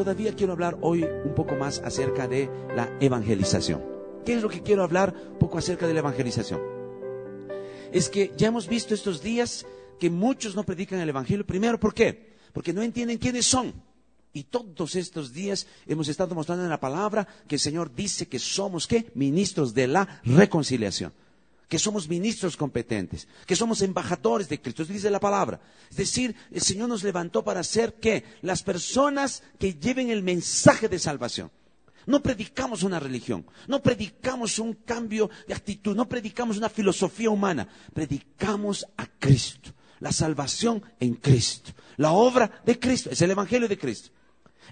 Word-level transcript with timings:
todavía 0.00 0.34
quiero 0.34 0.54
hablar 0.54 0.78
hoy 0.80 1.04
un 1.04 1.34
poco 1.34 1.56
más 1.56 1.80
acerca 1.80 2.26
de 2.26 2.48
la 2.74 2.90
evangelización. 3.00 3.82
¿Qué 4.24 4.32
es 4.32 4.40
lo 4.42 4.48
que 4.48 4.62
quiero 4.62 4.82
hablar 4.82 5.14
un 5.32 5.38
poco 5.38 5.58
acerca 5.58 5.86
de 5.86 5.92
la 5.92 6.00
evangelización? 6.00 6.58
Es 7.92 8.08
que 8.08 8.32
ya 8.34 8.48
hemos 8.48 8.66
visto 8.66 8.94
estos 8.94 9.22
días 9.22 9.66
que 9.98 10.08
muchos 10.08 10.56
no 10.56 10.64
predican 10.64 11.00
el 11.00 11.10
Evangelio. 11.10 11.46
Primero, 11.46 11.78
¿por 11.78 11.92
qué? 11.92 12.32
Porque 12.54 12.72
no 12.72 12.80
entienden 12.80 13.18
quiénes 13.18 13.44
son. 13.44 13.74
Y 14.32 14.44
todos 14.44 14.96
estos 14.96 15.34
días 15.34 15.66
hemos 15.86 16.08
estado 16.08 16.34
mostrando 16.34 16.64
en 16.64 16.70
la 16.70 16.80
palabra 16.80 17.28
que 17.46 17.56
el 17.56 17.60
Señor 17.60 17.94
dice 17.94 18.26
que 18.26 18.38
somos, 18.38 18.86
¿qué? 18.86 19.10
Ministros 19.14 19.74
de 19.74 19.86
la 19.86 20.22
reconciliación. 20.24 21.12
Que 21.70 21.78
somos 21.78 22.08
ministros 22.08 22.56
competentes, 22.56 23.28
que 23.46 23.54
somos 23.54 23.80
embajadores 23.80 24.48
de 24.48 24.60
Cristo, 24.60 24.84
dice 24.84 25.08
la 25.08 25.20
palabra. 25.20 25.60
Es 25.88 25.96
decir, 25.96 26.34
el 26.50 26.60
Señor 26.60 26.88
nos 26.88 27.04
levantó 27.04 27.44
para 27.44 27.62
ser, 27.62 27.94
¿qué? 27.94 28.24
Las 28.42 28.64
personas 28.64 29.44
que 29.58 29.74
lleven 29.74 30.10
el 30.10 30.24
mensaje 30.24 30.88
de 30.88 30.98
salvación. 30.98 31.52
No 32.06 32.22
predicamos 32.22 32.82
una 32.82 32.98
religión, 32.98 33.46
no 33.68 33.80
predicamos 33.80 34.58
un 34.58 34.74
cambio 34.74 35.30
de 35.46 35.54
actitud, 35.54 35.94
no 35.94 36.08
predicamos 36.08 36.56
una 36.56 36.68
filosofía 36.68 37.30
humana, 37.30 37.68
predicamos 37.94 38.84
a 38.96 39.06
Cristo, 39.06 39.70
la 40.00 40.10
salvación 40.10 40.82
en 40.98 41.14
Cristo, 41.14 41.70
la 41.98 42.10
obra 42.10 42.62
de 42.66 42.80
Cristo, 42.80 43.10
es 43.10 43.22
el 43.22 43.30
Evangelio 43.30 43.68
de 43.68 43.78
Cristo. 43.78 44.10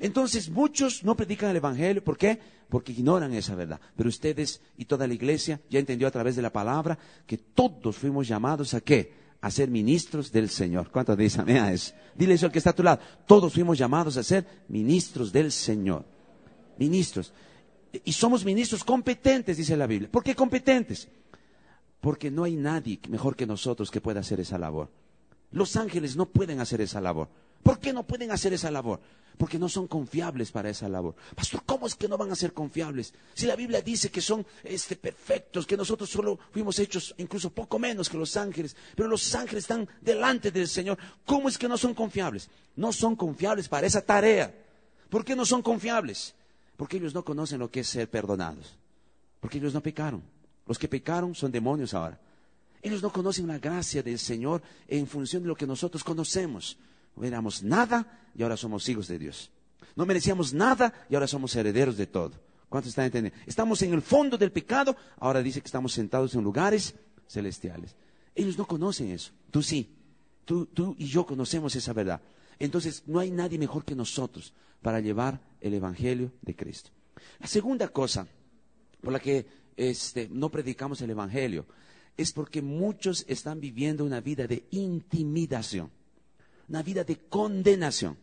Entonces 0.00 0.48
muchos 0.48 1.04
no 1.04 1.16
predican 1.16 1.50
el 1.50 1.56
Evangelio, 1.56 2.02
¿por 2.02 2.16
qué? 2.16 2.38
Porque 2.68 2.92
ignoran 2.92 3.32
esa 3.34 3.54
verdad. 3.54 3.80
Pero 3.96 4.08
ustedes 4.08 4.60
y 4.76 4.84
toda 4.84 5.06
la 5.06 5.14
iglesia 5.14 5.60
ya 5.68 5.78
entendió 5.78 6.06
a 6.06 6.10
través 6.10 6.36
de 6.36 6.42
la 6.42 6.52
palabra 6.52 6.98
que 7.26 7.38
todos 7.38 7.96
fuimos 7.96 8.28
llamados 8.28 8.74
a 8.74 8.80
qué? 8.80 9.12
A 9.40 9.50
ser 9.50 9.68
ministros 9.70 10.32
del 10.32 10.48
Señor. 10.48 10.90
¿Cuántos 10.90 11.16
dicen 11.16 11.42
amén 11.42 11.58
a? 11.58 11.72
Dile 12.14 12.34
eso 12.34 12.46
al 12.46 12.52
que 12.52 12.58
está 12.58 12.70
a 12.70 12.74
tu 12.74 12.82
lado. 12.82 13.00
Todos 13.26 13.52
fuimos 13.52 13.78
llamados 13.78 14.16
a 14.16 14.22
ser 14.22 14.46
ministros 14.68 15.32
del 15.32 15.52
Señor. 15.52 16.04
Ministros. 16.76 17.32
Y 18.04 18.12
somos 18.12 18.44
ministros 18.44 18.84
competentes, 18.84 19.56
dice 19.56 19.76
la 19.76 19.86
Biblia. 19.86 20.10
¿Por 20.10 20.22
qué 20.22 20.34
competentes? 20.34 21.08
Porque 22.00 22.30
no 22.30 22.44
hay 22.44 22.56
nadie 22.56 23.00
mejor 23.08 23.34
que 23.34 23.46
nosotros 23.46 23.90
que 23.90 24.00
pueda 24.00 24.20
hacer 24.20 24.40
esa 24.40 24.58
labor. 24.58 24.90
Los 25.50 25.76
ángeles 25.76 26.16
no 26.16 26.26
pueden 26.26 26.60
hacer 26.60 26.80
esa 26.80 27.00
labor. 27.00 27.28
¿Por 27.62 27.78
qué 27.78 27.92
no 27.92 28.06
pueden 28.06 28.30
hacer 28.30 28.52
esa 28.52 28.70
labor? 28.70 29.00
Porque 29.36 29.58
no 29.58 29.68
son 29.68 29.86
confiables 29.86 30.50
para 30.50 30.68
esa 30.68 30.88
labor. 30.88 31.14
Pastor, 31.34 31.62
¿cómo 31.64 31.86
es 31.86 31.94
que 31.94 32.08
no 32.08 32.18
van 32.18 32.32
a 32.32 32.34
ser 32.34 32.52
confiables? 32.52 33.14
Si 33.34 33.46
la 33.46 33.54
Biblia 33.54 33.80
dice 33.80 34.10
que 34.10 34.20
son 34.20 34.44
este, 34.64 34.96
perfectos, 34.96 35.66
que 35.66 35.76
nosotros 35.76 36.10
solo 36.10 36.38
fuimos 36.50 36.78
hechos 36.80 37.14
incluso 37.18 37.50
poco 37.50 37.78
menos 37.78 38.08
que 38.08 38.16
los 38.16 38.36
ángeles, 38.36 38.74
pero 38.96 39.08
los 39.08 39.34
ángeles 39.34 39.64
están 39.64 39.88
delante 40.00 40.50
del 40.50 40.66
Señor, 40.66 40.98
¿cómo 41.24 41.48
es 41.48 41.56
que 41.56 41.68
no 41.68 41.78
son 41.78 41.94
confiables? 41.94 42.48
No 42.74 42.92
son 42.92 43.14
confiables 43.14 43.68
para 43.68 43.86
esa 43.86 44.00
tarea. 44.00 44.52
¿Por 45.08 45.24
qué 45.24 45.36
no 45.36 45.46
son 45.46 45.62
confiables? 45.62 46.34
Porque 46.76 46.96
ellos 46.96 47.14
no 47.14 47.24
conocen 47.24 47.60
lo 47.60 47.70
que 47.70 47.80
es 47.80 47.88
ser 47.88 48.10
perdonados. 48.10 48.76
Porque 49.40 49.58
ellos 49.58 49.74
no 49.74 49.82
pecaron. 49.82 50.22
Los 50.66 50.78
que 50.78 50.88
pecaron 50.88 51.34
son 51.34 51.50
demonios 51.50 51.94
ahora. 51.94 52.20
Ellos 52.82 53.02
no 53.02 53.12
conocen 53.12 53.46
la 53.46 53.58
gracia 53.58 54.02
del 54.02 54.18
Señor 54.18 54.62
en 54.86 55.06
función 55.06 55.42
de 55.42 55.48
lo 55.48 55.56
que 55.56 55.66
nosotros 55.66 56.04
conocemos. 56.04 56.76
No 57.18 57.26
éramos 57.26 57.62
nada 57.62 58.30
y 58.34 58.42
ahora 58.42 58.56
somos 58.56 58.88
hijos 58.88 59.08
de 59.08 59.18
Dios. 59.18 59.50
No 59.96 60.06
merecíamos 60.06 60.54
nada 60.54 60.92
y 61.10 61.14
ahora 61.14 61.26
somos 61.26 61.54
herederos 61.56 61.96
de 61.96 62.06
todo. 62.06 62.32
¿Cuántos 62.68 62.90
están 62.90 63.06
entendiendo? 63.06 63.38
Estamos 63.46 63.82
en 63.82 63.92
el 63.92 64.02
fondo 64.02 64.38
del 64.38 64.52
pecado, 64.52 64.96
ahora 65.18 65.42
dice 65.42 65.60
que 65.60 65.66
estamos 65.66 65.92
sentados 65.92 66.34
en 66.34 66.44
lugares 66.44 66.94
celestiales. 67.26 67.96
Ellos 68.34 68.56
no 68.56 68.66
conocen 68.66 69.10
eso. 69.10 69.32
Tú 69.50 69.62
sí. 69.62 69.96
Tú, 70.44 70.66
tú 70.66 70.94
y 70.98 71.06
yo 71.06 71.26
conocemos 71.26 71.74
esa 71.74 71.92
verdad. 71.92 72.22
Entonces, 72.58 73.02
no 73.06 73.18
hay 73.18 73.30
nadie 73.30 73.58
mejor 73.58 73.84
que 73.84 73.94
nosotros 73.94 74.54
para 74.80 75.00
llevar 75.00 75.40
el 75.60 75.74
Evangelio 75.74 76.32
de 76.42 76.54
Cristo. 76.54 76.90
La 77.40 77.46
segunda 77.46 77.88
cosa 77.88 78.26
por 79.00 79.12
la 79.12 79.20
que 79.20 79.46
este, 79.76 80.28
no 80.30 80.50
predicamos 80.50 81.00
el 81.02 81.10
Evangelio 81.10 81.66
es 82.16 82.32
porque 82.32 82.62
muchos 82.62 83.24
están 83.28 83.60
viviendo 83.60 84.04
una 84.04 84.20
vida 84.20 84.46
de 84.46 84.66
intimidación 84.70 85.90
una 86.68 86.82
vida 86.82 87.04
de 87.04 87.16
condenación. 87.16 88.16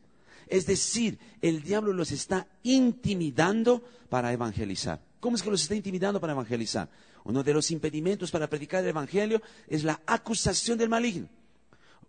Es 0.47 0.66
decir, 0.66 1.17
el 1.41 1.63
diablo 1.63 1.94
los 1.94 2.11
está 2.11 2.47
intimidando 2.63 3.83
para 4.09 4.31
evangelizar. 4.31 5.01
¿Cómo 5.19 5.35
es 5.35 5.41
que 5.41 5.50
los 5.50 5.63
está 5.63 5.75
intimidando 5.75 6.22
para 6.22 6.33
evangelizar? 6.33 6.89
Uno 7.23 7.44
de 7.44 7.53
los 7.53 7.72
impedimentos 7.72 8.29
para 8.29 8.47
predicar 8.47 8.83
el 8.83 8.89
Evangelio 8.89 9.41
es 9.67 9.83
la 9.83 10.00
acusación 10.06 10.78
del 10.78 10.89
maligno. 10.89 11.28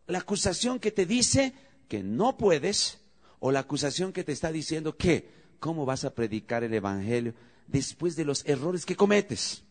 La 0.06 0.18
acusación 0.18 0.78
que 0.78 0.92
te 0.92 1.06
dice 1.06 1.54
que 1.88 2.02
no 2.02 2.36
puedes 2.36 2.98
o 3.40 3.50
la 3.50 3.60
acusación 3.60 4.12
que 4.12 4.24
te 4.24 4.32
está 4.32 4.52
diciendo 4.52 4.96
que, 4.96 5.30
¿cómo 5.58 5.86
vas 5.86 6.04
a 6.04 6.14
predicar 6.14 6.64
el 6.64 6.74
Evangelio 6.74 7.32
después 7.66 8.14
de 8.16 8.26
los 8.26 8.44
errores 8.44 8.84
que 8.84 8.94
cometes? 8.94 9.62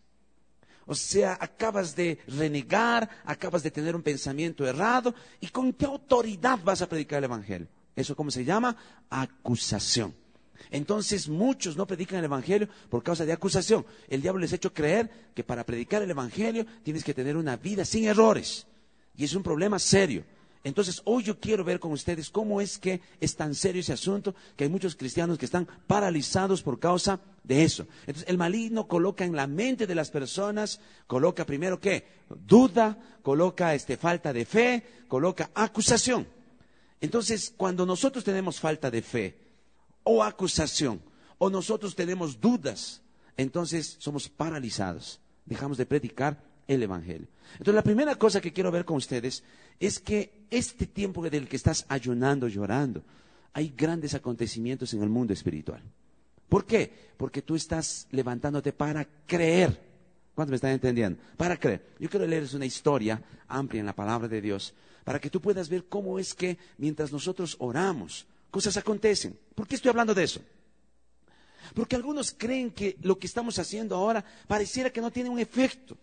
O 0.86 0.94
sea, 0.94 1.38
acabas 1.40 1.96
de 1.96 2.20
renegar, 2.28 3.10
acabas 3.26 3.64
de 3.64 3.72
tener 3.72 3.96
un 3.96 4.04
pensamiento 4.04 4.68
errado. 4.68 5.16
¿Y 5.40 5.48
con 5.48 5.74
qué 5.74 5.86
autoridad 5.86 6.60
vas 6.64 6.82
a 6.82 6.90
predicar 6.90 7.20
el 7.20 7.26
Evangelio? 7.26 7.68
¿Eso 7.96 8.16
cómo 8.16 8.30
se 8.30 8.46
llama? 8.46 8.76
Acusación. 9.10 10.14
Entonces 10.72 11.28
muchos 11.28 11.76
no 11.76 11.88
predican 11.88 12.20
el 12.20 12.26
Evangelio 12.26 12.70
por 12.90 13.04
causa 13.04 13.26
de 13.26 13.34
acusación. 13.34 13.86
El 14.08 14.22
diablo 14.22 14.42
les 14.42 14.54
ha 14.54 14.58
hecho 14.58 14.74
creer 14.74 15.10
que 15.34 15.44
para 15.44 15.66
predicar 15.66 16.02
el 16.02 16.12
Evangelio 16.12 16.66
tienes 16.84 17.04
que 17.04 17.14
tener 17.14 17.36
una 17.36 17.58
vida 17.58 17.86
sin 17.86 18.06
errores. 18.06 18.68
Y 19.16 19.24
es 19.24 19.34
un 19.34 19.44
problema 19.44 19.80
serio. 19.80 20.24
Entonces, 20.66 21.00
hoy 21.06 21.24
yo 21.24 21.40
quiero 21.40 21.64
ver 21.64 21.80
con 21.80 21.92
ustedes 21.92 22.32
cómo 22.32 22.60
es 22.60 22.80
que 22.80 23.00
es 23.22 23.36
tan 23.36 23.54
serio 23.54 23.82
ese 23.82 23.94
asunto 23.94 24.34
que 24.56 24.64
hay 24.64 24.70
muchos 24.70 24.96
cristianos 24.96 25.38
que 25.38 25.46
están 25.46 25.68
paralizados 25.86 26.64
por 26.64 26.80
causa 26.80 27.20
de 27.44 27.64
eso. 27.64 27.86
Entonces, 28.08 28.28
el 28.28 28.40
maligno 28.40 28.88
coloca 28.88 29.24
en 29.24 29.36
la 29.36 29.46
mente 29.46 29.86
de 29.86 29.94
las 29.94 30.10
personas, 30.10 30.80
coloca 31.06 31.46
primero 31.46 31.80
qué? 31.80 32.08
Duda, 32.48 32.98
coloca 33.22 33.76
este, 33.76 33.96
falta 33.96 34.34
de 34.34 34.44
fe, 34.44 34.84
coloca 35.08 35.52
acusación. 35.54 36.28
Entonces, 37.00 37.54
cuando 37.56 37.86
nosotros 37.86 38.24
tenemos 38.24 38.60
falta 38.60 38.90
de 38.90 39.04
fe 39.04 39.38
o 40.02 40.24
acusación, 40.24 41.00
o 41.38 41.52
nosotros 41.52 41.96
tenemos 41.96 42.42
dudas, 42.42 43.04
entonces 43.38 43.98
somos 44.00 44.30
paralizados. 44.30 45.20
Dejamos 45.46 45.78
de 45.78 45.86
predicar 45.86 46.42
el 46.68 46.84
Evangelio. 46.84 47.28
Entonces, 47.54 47.76
la 47.76 47.84
primera 47.84 48.16
cosa 48.16 48.42
que 48.42 48.54
quiero 48.54 48.72
ver 48.72 48.86
con 48.86 48.98
ustedes 48.98 49.44
es 49.80 50.00
que 50.00 50.46
este 50.50 50.88
tiempo 50.88 51.28
del 51.30 51.48
que 51.48 51.56
estás 51.56 51.86
ayunando, 51.90 52.48
llorando, 52.48 53.04
hay 53.54 53.74
grandes 53.76 54.14
acontecimientos 54.14 54.94
en 54.94 55.02
el 55.02 55.10
mundo 55.10 55.34
espiritual. 55.34 55.82
¿Por 56.50 56.66
qué? 56.66 56.92
Porque 57.18 57.42
tú 57.42 57.56
estás 57.56 58.08
levantándote 58.12 58.74
para 58.74 59.06
creer. 59.26 59.80
¿Cuántos 60.34 60.52
me 60.52 60.56
están 60.56 60.72
entendiendo? 60.72 61.20
Para 61.38 61.58
creer. 61.58 61.86
Yo 62.00 62.10
quiero 62.10 62.28
leerles 62.28 62.54
una 62.54 62.66
historia 62.66 63.22
amplia 63.48 63.80
en 63.80 63.86
la 63.86 63.96
palabra 63.96 64.28
de 64.28 64.42
Dios 64.42 64.74
para 65.06 65.20
que 65.20 65.30
tú 65.30 65.40
puedas 65.40 65.70
ver 65.70 65.86
cómo 65.86 66.20
es 66.20 66.34
que 66.34 66.58
mientras 66.78 67.12
nosotros 67.12 67.56
oramos, 67.60 68.26
cosas 68.52 68.76
acontecen. 68.76 69.38
¿Por 69.54 69.68
qué 69.68 69.76
estoy 69.76 69.90
hablando 69.90 70.14
de 70.14 70.24
eso? 70.24 70.42
Porque 71.74 71.96
algunos 71.96 72.34
creen 72.38 72.72
que 72.72 72.98
lo 73.02 73.18
que 73.18 73.28
estamos 73.28 73.58
haciendo 73.60 73.96
ahora 73.96 74.24
pareciera 74.48 74.90
que 74.90 75.02
no 75.02 75.12
tiene 75.12 75.30
un 75.30 75.40
efecto. 75.40 75.98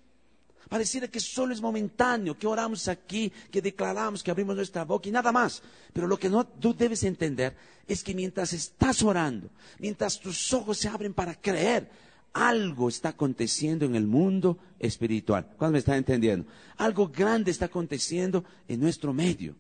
Pareciera 0.69 1.09
que 1.09 1.21
solo 1.21 1.53
es 1.53 1.61
momentáneo, 1.61 2.39
que 2.39 2.47
oramos 2.47 2.89
aquí, 2.89 3.33
que 3.51 3.61
declaramos, 3.61 4.23
que 4.23 4.31
abrimos 4.31 4.57
nuestra 4.57 4.85
boca 4.85 5.09
y 5.09 5.13
nada 5.13 5.33
más. 5.33 5.63
Pero 5.93 6.07
lo 6.07 6.19
que 6.19 6.31
no, 6.31 6.47
tú 6.47 6.75
debes 6.75 7.03
entender 7.05 7.55
es 7.87 8.03
que 8.03 8.15
mientras 8.15 8.53
estás 8.53 9.03
orando, 9.03 9.51
mientras 9.79 10.19
tus 10.19 10.53
ojos 10.53 10.79
se 10.79 10.89
abren 10.89 11.15
para 11.15 11.35
creer, 11.35 11.91
algo 12.33 12.89
está 12.89 13.11
aconteciendo 13.11 13.85
en 13.85 13.95
el 13.95 14.07
mundo 14.07 14.59
espiritual. 14.79 15.49
¿Cuándo 15.57 15.73
me 15.73 15.79
está 15.79 15.97
entendiendo? 15.97 16.47
Algo 16.79 17.09
grande 17.09 17.51
está 17.51 17.67
aconteciendo 17.67 18.45
en 18.69 18.81
nuestro 18.81 19.13
medio. 19.13 19.55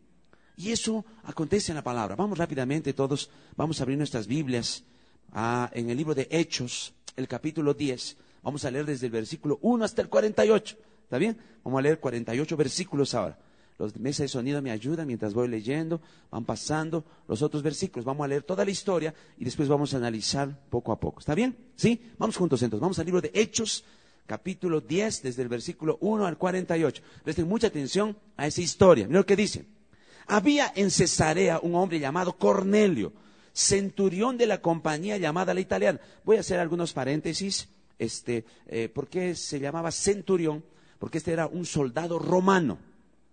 Y 0.57 0.71
eso 0.71 1.05
acontece 1.25 1.73
en 1.73 1.77
la 1.77 1.85
palabra. 1.85 2.17
Vamos 2.17 2.39
rápidamente 2.39 2.93
todos, 2.93 3.31
vamos 3.57 3.81
a 3.81 3.83
abrir 3.83 3.99
nuestras 3.99 4.27
Biblias 4.27 4.85
ah, 5.33 5.71
en 5.73 5.91
el 5.91 5.97
libro 5.97 6.15
de 6.15 6.29
Hechos, 6.31 6.95
el 7.17 7.29
capítulo 7.29 7.75
10. 7.75 8.17
Vamos 8.43 8.65
a 8.65 8.71
leer 8.71 8.87
desde 8.87 9.07
el 9.07 9.13
versículo 9.13 9.59
1 9.63 9.85
hasta 9.85 10.03
el 10.03 10.09
48. 10.09 10.77
¿Está 11.13 11.19
bien? 11.19 11.37
Vamos 11.63 11.79
a 11.79 11.83
leer 11.83 12.01
48 12.01 12.57
versículos 12.57 13.13
ahora. 13.13 13.39
Los 13.79 13.95
mesas 13.99 14.21
de 14.21 14.29
sonido 14.29 14.63
me 14.63 14.71
ayudan 14.71 15.07
mientras 15.07 15.35
voy 15.35 15.47
leyendo, 15.47 16.01
van 16.31 16.47
pasando 16.47 17.05
los 17.29 17.43
otros 17.43 17.63
versículos. 17.63 18.07
Vamos 18.07 18.25
a 18.25 18.29
leer 18.29 18.45
toda 18.45 18.65
la 18.65 18.71
historia 18.71 19.13
y 19.37 19.45
después 19.45 19.69
vamos 19.69 19.93
a 19.93 19.99
analizar 19.99 20.59
poco 20.71 20.91
a 20.91 20.99
poco. 20.99 21.21
¿Está 21.21 21.35
bien? 21.35 21.55
¿Sí? 21.77 22.01
Vamos 22.17 22.39
juntos 22.39 22.63
entonces. 22.63 22.81
Vamos 22.81 22.99
al 22.99 23.05
libro 23.05 23.21
de 23.21 23.31
Hechos, 23.35 23.85
capítulo 24.27 24.81
10, 24.81 25.23
desde 25.23 25.43
el 25.43 25.49
versículo 25.49 25.99
1 26.01 26.25
al 26.25 26.39
48. 26.39 27.03
Presten 27.23 27.47
mucha 27.47 27.67
atención 27.67 28.17
a 28.39 28.47
esa 28.47 28.63
historia. 28.63 29.07
Mira 29.07 29.21
lo 29.21 29.27
que 29.27 29.37
dice. 29.37 29.67
Había 30.29 30.73
en 30.75 30.91
Cesarea 30.91 31.61
un 31.63 31.75
hombre 31.75 32.01
llamado 32.01 32.39
Cornelio, 32.39 33.13
centurión 33.53 34.39
de 34.39 34.47
la 34.47 34.63
compañía 34.63 35.19
llamada 35.19 35.53
la 35.53 35.61
italiana. 35.61 36.01
Voy 36.25 36.39
a 36.39 36.41
hacer 36.41 36.59
algunos 36.59 36.95
paréntesis. 36.95 37.69
Este, 37.99 38.47
eh, 38.67 38.89
¿Por 38.89 39.09
qué 39.09 39.35
se 39.35 39.61
llamaba 39.61 39.93
centurión? 39.93 40.65
Porque 41.03 41.19
este 41.19 41.33
era 41.33 41.49
un 41.49 41.67
soldado 41.67 42.21
romano, 42.21 42.79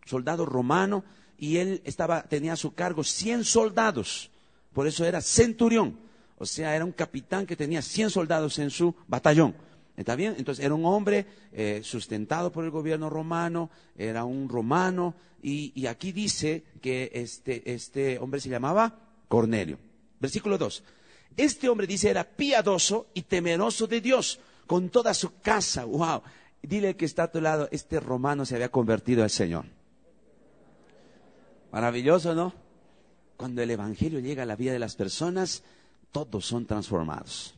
soldado 0.03 0.43
romano, 0.43 1.03
y 1.37 1.57
él 1.57 1.83
estaba, 1.85 2.23
tenía 2.23 2.53
a 2.53 2.55
su 2.55 2.73
cargo 2.73 3.03
100 3.03 3.43
soldados, 3.43 4.31
por 4.73 4.87
eso 4.87 5.05
era 5.05 5.21
centurión. 5.21 5.95
O 6.39 6.47
sea, 6.47 6.75
era 6.75 6.83
un 6.83 6.91
capitán 6.91 7.45
que 7.45 7.55
tenía 7.55 7.83
100 7.83 8.09
soldados 8.09 8.57
en 8.57 8.71
su 8.71 8.95
batallón. 9.07 9.53
¿Está 9.95 10.15
bien? 10.15 10.33
Entonces 10.39 10.65
era 10.65 10.73
un 10.73 10.83
hombre 10.83 11.27
eh, 11.51 11.81
sustentado 11.83 12.51
por 12.51 12.65
el 12.65 12.71
gobierno 12.71 13.07
romano, 13.07 13.69
era 13.95 14.23
un 14.23 14.49
romano, 14.49 15.13
y, 15.43 15.85
aquí 15.85 16.11
dice 16.11 16.63
que 16.81 17.11
este, 17.13 17.71
este 17.71 18.17
hombre 18.17 18.41
se 18.41 18.49
llamaba 18.49 18.97
Cornelio. 19.27 19.77
Versículo 20.19 20.57
2. 20.57 20.83
Este 21.37 21.69
hombre 21.69 21.85
dice 21.85 22.09
era 22.09 22.23
piadoso 22.23 23.09
y 23.13 23.21
temeroso 23.21 23.85
de 23.85 24.01
Dios, 24.01 24.39
con 24.65 24.89
toda 24.89 25.13
su 25.13 25.39
casa. 25.39 25.85
¡Wow! 25.85 26.23
Dile 26.61 26.95
que 26.95 27.05
está 27.05 27.23
a 27.23 27.31
tu 27.31 27.41
lado, 27.41 27.67
este 27.71 27.99
romano 27.99 28.45
se 28.45 28.55
había 28.55 28.69
convertido 28.69 29.23
al 29.23 29.29
Señor. 29.29 29.65
Maravilloso, 31.71 32.35
¿no? 32.35 32.53
Cuando 33.37 33.61
el 33.61 33.71
Evangelio 33.71 34.19
llega 34.19 34.43
a 34.43 34.45
la 34.45 34.55
vida 34.55 34.73
de 34.73 34.79
las 34.79 34.95
personas, 34.95 35.63
todos 36.11 36.45
son 36.45 36.65
transformados. 36.65 37.55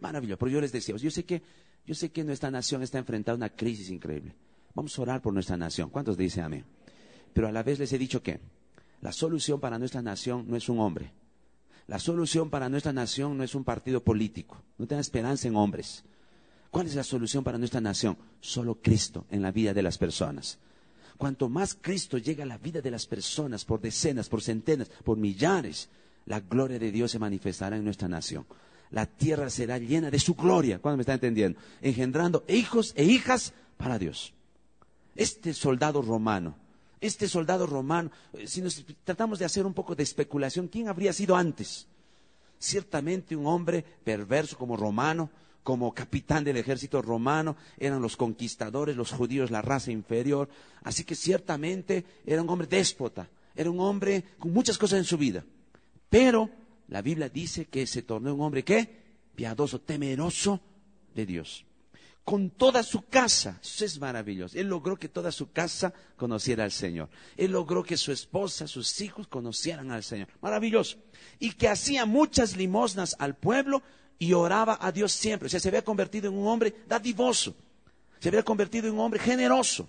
Maravilloso. 0.00 0.38
Pero 0.38 0.52
yo 0.52 0.60
les 0.60 0.72
decía, 0.72 0.96
yo 0.96 1.10
sé 1.10 1.24
que, 1.24 1.42
yo 1.86 1.94
sé 1.94 2.10
que 2.10 2.22
nuestra 2.22 2.50
nación 2.50 2.82
está 2.82 2.98
enfrentando 2.98 3.36
una 3.36 3.48
crisis 3.48 3.90
increíble. 3.90 4.34
Vamos 4.74 4.98
a 4.98 5.02
orar 5.02 5.22
por 5.22 5.32
nuestra 5.32 5.56
nación. 5.56 5.90
¿Cuántos 5.90 6.16
dicen 6.16 6.44
amén? 6.44 6.64
Pero 7.32 7.48
a 7.48 7.52
la 7.52 7.62
vez 7.62 7.78
les 7.78 7.92
he 7.92 7.98
dicho 7.98 8.22
que 8.22 8.40
la 9.00 9.12
solución 9.12 9.60
para 9.60 9.78
nuestra 9.78 10.02
nación 10.02 10.46
no 10.48 10.56
es 10.56 10.68
un 10.68 10.78
hombre. 10.78 11.12
La 11.86 11.98
solución 11.98 12.48
para 12.48 12.68
nuestra 12.68 12.92
nación 12.92 13.36
no 13.36 13.44
es 13.44 13.54
un 13.54 13.64
partido 13.64 14.02
político. 14.02 14.62
No 14.78 14.86
tengan 14.86 15.00
esperanza 15.00 15.48
en 15.48 15.56
hombres. 15.56 16.04
¿Cuál 16.74 16.88
es 16.88 16.96
la 16.96 17.04
solución 17.04 17.44
para 17.44 17.56
nuestra 17.56 17.80
nación? 17.80 18.18
Solo 18.40 18.80
Cristo 18.82 19.26
en 19.30 19.42
la 19.42 19.52
vida 19.52 19.72
de 19.72 19.80
las 19.80 19.96
personas. 19.96 20.58
Cuanto 21.16 21.48
más 21.48 21.78
Cristo 21.80 22.18
llega 22.18 22.42
a 22.42 22.48
la 22.48 22.58
vida 22.58 22.80
de 22.80 22.90
las 22.90 23.06
personas 23.06 23.64
por 23.64 23.80
decenas, 23.80 24.28
por 24.28 24.42
centenas, 24.42 24.88
por 25.04 25.16
millares, 25.16 25.88
la 26.26 26.40
gloria 26.40 26.80
de 26.80 26.90
Dios 26.90 27.12
se 27.12 27.20
manifestará 27.20 27.76
en 27.76 27.84
nuestra 27.84 28.08
nación. 28.08 28.44
La 28.90 29.06
tierra 29.06 29.50
será 29.50 29.78
llena 29.78 30.10
de 30.10 30.18
su 30.18 30.34
gloria, 30.34 30.80
¿cuándo 30.80 30.96
me 30.96 31.02
está 31.02 31.14
entendiendo? 31.14 31.60
Engendrando 31.80 32.42
hijos 32.48 32.92
e 32.96 33.04
hijas 33.04 33.52
para 33.76 33.96
Dios. 33.96 34.34
Este 35.14 35.54
soldado 35.54 36.02
romano, 36.02 36.56
este 37.00 37.28
soldado 37.28 37.68
romano, 37.68 38.10
eh, 38.32 38.48
si 38.48 38.62
nos 38.62 38.84
tratamos 39.04 39.38
de 39.38 39.44
hacer 39.44 39.64
un 39.64 39.74
poco 39.74 39.94
de 39.94 40.02
especulación, 40.02 40.66
¿quién 40.66 40.88
habría 40.88 41.12
sido 41.12 41.36
antes? 41.36 41.86
Ciertamente 42.58 43.36
un 43.36 43.46
hombre 43.46 43.84
perverso 44.02 44.58
como 44.58 44.76
romano, 44.76 45.30
como 45.64 45.94
capitán 45.94 46.44
del 46.44 46.58
ejército 46.58 47.02
romano, 47.02 47.56
eran 47.78 48.02
los 48.02 48.16
conquistadores, 48.16 48.96
los 48.96 49.10
judíos, 49.10 49.50
la 49.50 49.62
raza 49.62 49.90
inferior. 49.90 50.48
Así 50.82 51.04
que 51.04 51.16
ciertamente 51.16 52.04
era 52.26 52.42
un 52.42 52.50
hombre 52.50 52.68
déspota, 52.68 53.28
era 53.56 53.70
un 53.70 53.80
hombre 53.80 54.24
con 54.38 54.52
muchas 54.52 54.78
cosas 54.78 54.98
en 54.98 55.04
su 55.04 55.16
vida. 55.16 55.42
Pero 56.10 56.50
la 56.88 57.00
Biblia 57.00 57.30
dice 57.30 57.64
que 57.64 57.86
se 57.86 58.02
tornó 58.02 58.34
un 58.34 58.42
hombre 58.42 58.62
que 58.62 59.04
piadoso, 59.34 59.80
temeroso 59.80 60.60
de 61.14 61.26
Dios. 61.26 61.64
Con 62.24 62.50
toda 62.50 62.82
su 62.82 63.02
casa, 63.06 63.58
eso 63.62 63.84
es 63.84 63.98
maravilloso. 63.98 64.58
Él 64.58 64.68
logró 64.68 64.96
que 64.96 65.08
toda 65.08 65.32
su 65.32 65.50
casa 65.50 65.92
conociera 66.16 66.64
al 66.64 66.72
Señor. 66.72 67.08
Él 67.36 67.52
logró 67.52 67.82
que 67.82 67.96
su 67.96 68.12
esposa, 68.12 68.66
sus 68.66 69.00
hijos 69.00 69.26
conocieran 69.28 69.90
al 69.90 70.02
Señor. 70.02 70.28
Maravilloso. 70.40 70.98
Y 71.38 71.52
que 71.52 71.68
hacía 71.68 72.06
muchas 72.06 72.56
limosnas 72.56 73.14
al 73.18 73.36
pueblo 73.36 73.82
y 74.18 74.32
oraba 74.32 74.78
a 74.80 74.92
Dios 74.92 75.12
siempre. 75.12 75.46
O 75.46 75.50
sea, 75.50 75.60
se 75.60 75.68
había 75.68 75.82
convertido 75.82 76.28
en 76.28 76.36
un 76.36 76.46
hombre 76.46 76.74
dadivoso, 76.86 77.54
se 78.20 78.28
había 78.28 78.42
convertido 78.42 78.88
en 78.88 78.94
un 78.94 79.00
hombre 79.00 79.20
generoso. 79.20 79.88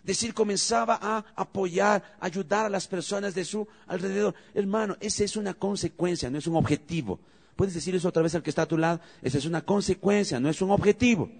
Es 0.00 0.16
decir, 0.16 0.32
comenzaba 0.32 0.98
a 1.02 1.24
apoyar, 1.36 2.16
ayudar 2.20 2.66
a 2.66 2.70
las 2.70 2.86
personas 2.86 3.34
de 3.34 3.44
su 3.44 3.66
alrededor. 3.86 4.34
Hermano, 4.54 4.96
esa 5.00 5.24
es 5.24 5.36
una 5.36 5.52
consecuencia, 5.54 6.30
no 6.30 6.38
es 6.38 6.46
un 6.46 6.56
objetivo. 6.56 7.20
Puedes 7.56 7.74
decir 7.74 7.94
eso 7.94 8.08
otra 8.08 8.22
vez 8.22 8.34
al 8.34 8.42
que 8.42 8.50
está 8.50 8.62
a 8.62 8.66
tu 8.66 8.78
lado. 8.78 9.00
Esa 9.20 9.38
es 9.38 9.44
una 9.44 9.62
consecuencia, 9.62 10.40
no 10.40 10.48
es 10.48 10.62
un 10.62 10.70
objetivo. 10.70 11.30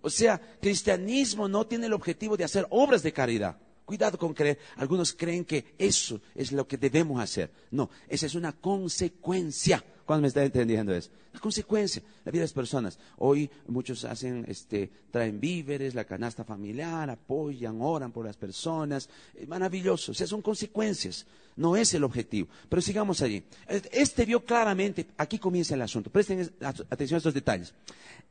O 0.00 0.08
sea, 0.08 0.40
cristianismo 0.60 1.48
no 1.48 1.66
tiene 1.66 1.86
el 1.86 1.92
objetivo 1.92 2.36
de 2.36 2.44
hacer 2.44 2.66
obras 2.70 3.02
de 3.02 3.12
caridad. 3.12 3.56
Cuidado 3.84 4.18
con 4.18 4.32
creer. 4.32 4.58
Algunos 4.76 5.12
creen 5.12 5.44
que 5.44 5.74
eso 5.76 6.20
es 6.34 6.52
lo 6.52 6.66
que 6.66 6.76
debemos 6.76 7.20
hacer. 7.20 7.50
No, 7.70 7.90
esa 8.08 8.26
es 8.26 8.34
una 8.34 8.52
consecuencia. 8.52 9.84
¿Cuándo 10.06 10.22
me 10.22 10.28
está 10.28 10.42
entendiendo 10.44 10.94
eso? 10.94 11.10
La 11.32 11.40
consecuencia, 11.40 12.02
la 12.24 12.30
vida 12.30 12.40
de 12.40 12.46
las 12.46 12.52
personas. 12.52 12.98
Hoy 13.18 13.50
muchos 13.66 14.04
hacen, 14.04 14.44
este, 14.48 14.90
traen 15.10 15.40
víveres, 15.40 15.94
la 15.94 16.04
canasta 16.04 16.44
familiar, 16.44 17.08
apoyan, 17.08 17.78
oran 17.80 18.12
por 18.12 18.26
las 18.26 18.36
personas. 18.36 19.08
maravilloso. 19.46 20.12
O 20.12 20.14
sea, 20.14 20.26
son 20.26 20.42
consecuencias. 20.42 21.26
No 21.56 21.76
es 21.76 21.94
el 21.94 22.04
objetivo. 22.04 22.48
Pero 22.68 22.82
sigamos 22.82 23.22
allí. 23.22 23.42
Este 23.90 24.24
vio 24.24 24.44
claramente, 24.44 25.06
aquí 25.16 25.38
comienza 25.38 25.74
el 25.74 25.82
asunto. 25.82 26.10
Presten 26.10 26.52
atención 26.60 27.16
a 27.16 27.18
estos 27.18 27.34
detalles. 27.34 27.74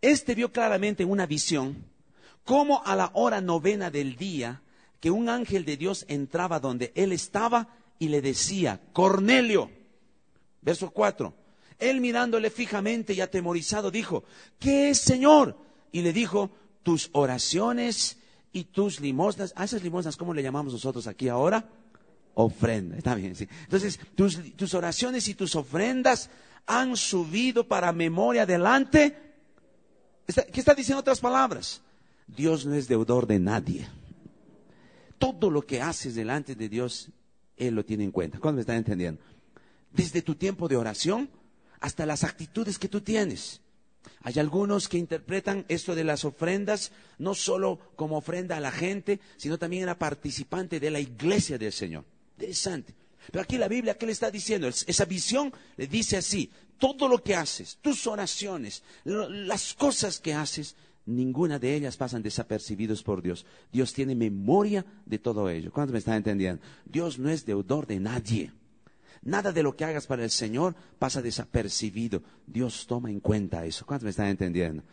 Este 0.02 0.36
vio 0.36 0.52
claramente 0.52 1.04
en 1.04 1.10
una 1.10 1.26
visión 1.26 1.76
cómo 2.44 2.84
a 2.86 2.96
la 2.96 3.12
hora 3.14 3.42
novena 3.42 3.90
del 3.90 4.16
día 4.16 4.62
que 5.02 5.12
un 5.12 5.28
ángel 5.28 5.66
de 5.66 5.76
Dios 5.76 6.06
entraba 6.08 6.60
donde 6.60 6.94
él 6.96 7.12
estaba 7.12 7.68
y 8.00 8.08
le 8.08 8.22
decía, 8.22 8.80
Cornelio, 8.94 9.70
verso 10.62 10.92
4, 10.92 11.34
él 11.80 12.00
mirándole 12.00 12.52
fijamente 12.52 13.14
y 13.14 13.22
atemorizado 13.22 13.90
dijo, 13.90 14.24
¿qué 14.60 14.92
es 14.92 15.00
Señor? 15.00 15.58
Y 15.92 16.04
le 16.04 16.14
dijo, 16.14 16.52
tus 16.84 17.10
oraciones 17.14 18.18
y 18.54 18.66
tus 18.66 19.02
limosnas, 19.02 19.54
a 19.56 19.64
esas 19.64 19.84
limosnas, 19.84 20.16
¿cómo 20.16 20.36
le 20.36 20.44
llamamos 20.44 20.74
nosotros 20.74 21.08
aquí 21.08 21.28
ahora? 21.28 21.68
Ofrenda, 22.36 22.96
está 22.96 23.16
bien, 23.16 23.36
sí. 23.36 23.48
Entonces, 23.64 24.00
tus, 24.16 24.74
oraciones 24.76 25.28
y 25.28 25.34
tus 25.34 25.56
ofrendas 25.56 26.30
han 26.68 26.96
subido 26.96 27.68
para 27.68 27.92
memoria 27.92 28.46
delante. 28.46 29.18
¿Qué 30.28 30.60
está 30.60 30.76
diciendo 30.76 31.00
otras 31.00 31.20
palabras? 31.20 31.82
Dios 32.28 32.68
no 32.68 32.76
es 32.76 32.88
deudor 32.88 33.26
de 33.26 33.40
nadie 33.40 34.01
todo 35.22 35.52
lo 35.52 35.62
que 35.62 35.82
haces 35.82 36.16
delante 36.16 36.56
de 36.56 36.68
Dios, 36.68 37.10
Él 37.56 37.76
lo 37.76 37.86
tiene 37.86 38.04
en 38.04 38.12
cuenta. 38.12 38.40
¿Cuándo 38.40 38.56
me 38.56 38.62
están 38.62 38.78
entendiendo? 38.78 39.22
Desde 39.94 40.24
tu 40.24 40.34
tiempo 40.34 40.68
de 40.68 40.78
oración 40.78 41.30
hasta 41.80 42.08
las 42.08 42.24
actitudes 42.24 42.80
que 42.80 42.88
tú 42.88 43.02
tienes. 43.02 43.62
Hay 44.24 44.40
algunos 44.40 44.88
que 44.88 44.98
interpretan 44.98 45.64
esto 45.68 45.94
de 45.94 46.04
las 46.04 46.26
ofrendas 46.26 46.92
no 47.20 47.36
solo 47.36 47.80
como 47.96 48.18
ofrenda 48.18 48.58
a 48.58 48.60
la 48.60 48.72
gente, 48.72 49.20
sino 49.38 49.60
también 49.60 49.84
era 49.84 50.00
participante 50.00 50.80
de 50.80 50.90
la 50.90 51.00
iglesia 51.00 51.60
del 51.60 51.72
Señor. 51.72 52.04
Interesante. 52.40 52.96
Pero 53.32 53.44
aquí 53.44 53.60
la 53.60 53.68
Biblia, 53.68 53.96
¿qué 54.00 54.08
le 54.08 54.14
está 54.14 54.32
diciendo? 54.32 54.68
Esa 54.68 55.06
visión 55.06 55.54
le 55.78 55.86
dice 55.86 56.18
así, 56.18 56.50
todo 56.80 57.08
lo 57.08 57.24
que 57.24 57.36
haces, 57.36 57.78
tus 57.80 58.08
oraciones, 58.08 58.82
las 59.04 59.76
cosas 59.76 60.20
que 60.20 60.34
haces, 60.34 60.76
ninguna 61.16 61.60
de 61.60 61.76
ellas 61.76 61.98
pasan 61.98 62.24
desapercibidos 62.24 63.04
por 63.04 63.22
Dios. 63.22 63.46
Dios 63.72 63.94
tiene 63.94 64.16
memoria 64.16 64.86
de 65.06 65.20
todo 65.20 65.50
ello. 65.50 65.72
¿Cuántos 65.72 65.94
me 65.94 66.00
están 66.00 66.16
entendiendo? 66.16 66.62
Dios 66.86 67.20
no 67.20 67.30
es 67.30 67.46
deudor 67.46 67.88
de 67.88 68.00
nadie. 68.00 68.52
Nada 69.24 69.52
de 69.52 69.62
lo 69.62 69.76
que 69.76 69.86
hagas 69.86 70.08
para 70.08 70.24
el 70.24 70.32
Señor 70.32 70.76
pasa 70.98 71.22
desapercibido. 71.22 72.24
Dios 72.48 72.88
toma 72.88 73.12
en 73.12 73.20
cuenta 73.20 73.66
eso. 73.66 73.86
¿Cuántos 73.86 74.06
me 74.06 74.10
están 74.10 74.28
entendiendo? 74.28 74.84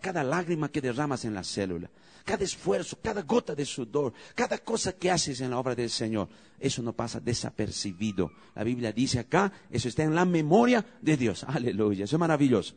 Cada 0.00 0.22
lágrima 0.22 0.68
que 0.68 0.80
derramas 0.80 1.24
en 1.24 1.34
la 1.34 1.42
célula, 1.42 1.90
cada 2.24 2.44
esfuerzo, 2.44 2.98
cada 3.02 3.22
gota 3.22 3.56
de 3.56 3.64
sudor, 3.64 4.12
cada 4.36 4.58
cosa 4.58 4.92
que 4.92 5.10
haces 5.10 5.40
en 5.40 5.50
la 5.50 5.58
obra 5.58 5.74
del 5.74 5.90
Señor, 5.90 6.28
eso 6.60 6.80
no 6.82 6.92
pasa 6.92 7.18
desapercibido. 7.18 8.30
La 8.54 8.62
Biblia 8.62 8.92
dice 8.92 9.18
acá, 9.18 9.52
eso 9.68 9.88
está 9.88 10.04
en 10.04 10.14
la 10.14 10.24
memoria 10.24 10.84
de 11.00 11.16
Dios. 11.16 11.42
Aleluya, 11.44 12.04
eso 12.04 12.16
es 12.16 12.20
maravilloso. 12.20 12.74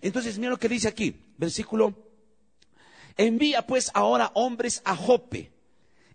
Entonces, 0.00 0.38
mira 0.38 0.50
lo 0.50 0.58
que 0.58 0.68
dice 0.68 0.88
aquí, 0.88 1.14
versículo 1.36 2.03
Envía 3.16 3.66
pues 3.66 3.90
ahora 3.94 4.30
hombres 4.34 4.82
a 4.84 4.96
Jope 4.96 5.52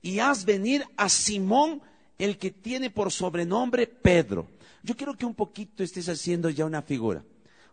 y 0.02 0.20
haz 0.20 0.46
venir 0.46 0.86
a 0.98 1.10
Simón, 1.10 1.82
el 2.18 2.38
que 2.38 2.52
tiene 2.52 2.90
por 2.90 3.12
sobrenombre 3.12 3.88
Pedro. 3.88 4.48
Yo 4.84 4.96
quiero 4.96 5.16
que 5.16 5.26
un 5.26 5.36
poquito 5.36 5.84
estés 5.84 6.10
haciendo 6.10 6.50
ya 6.50 6.66
una 6.66 6.82
figura. 6.82 7.24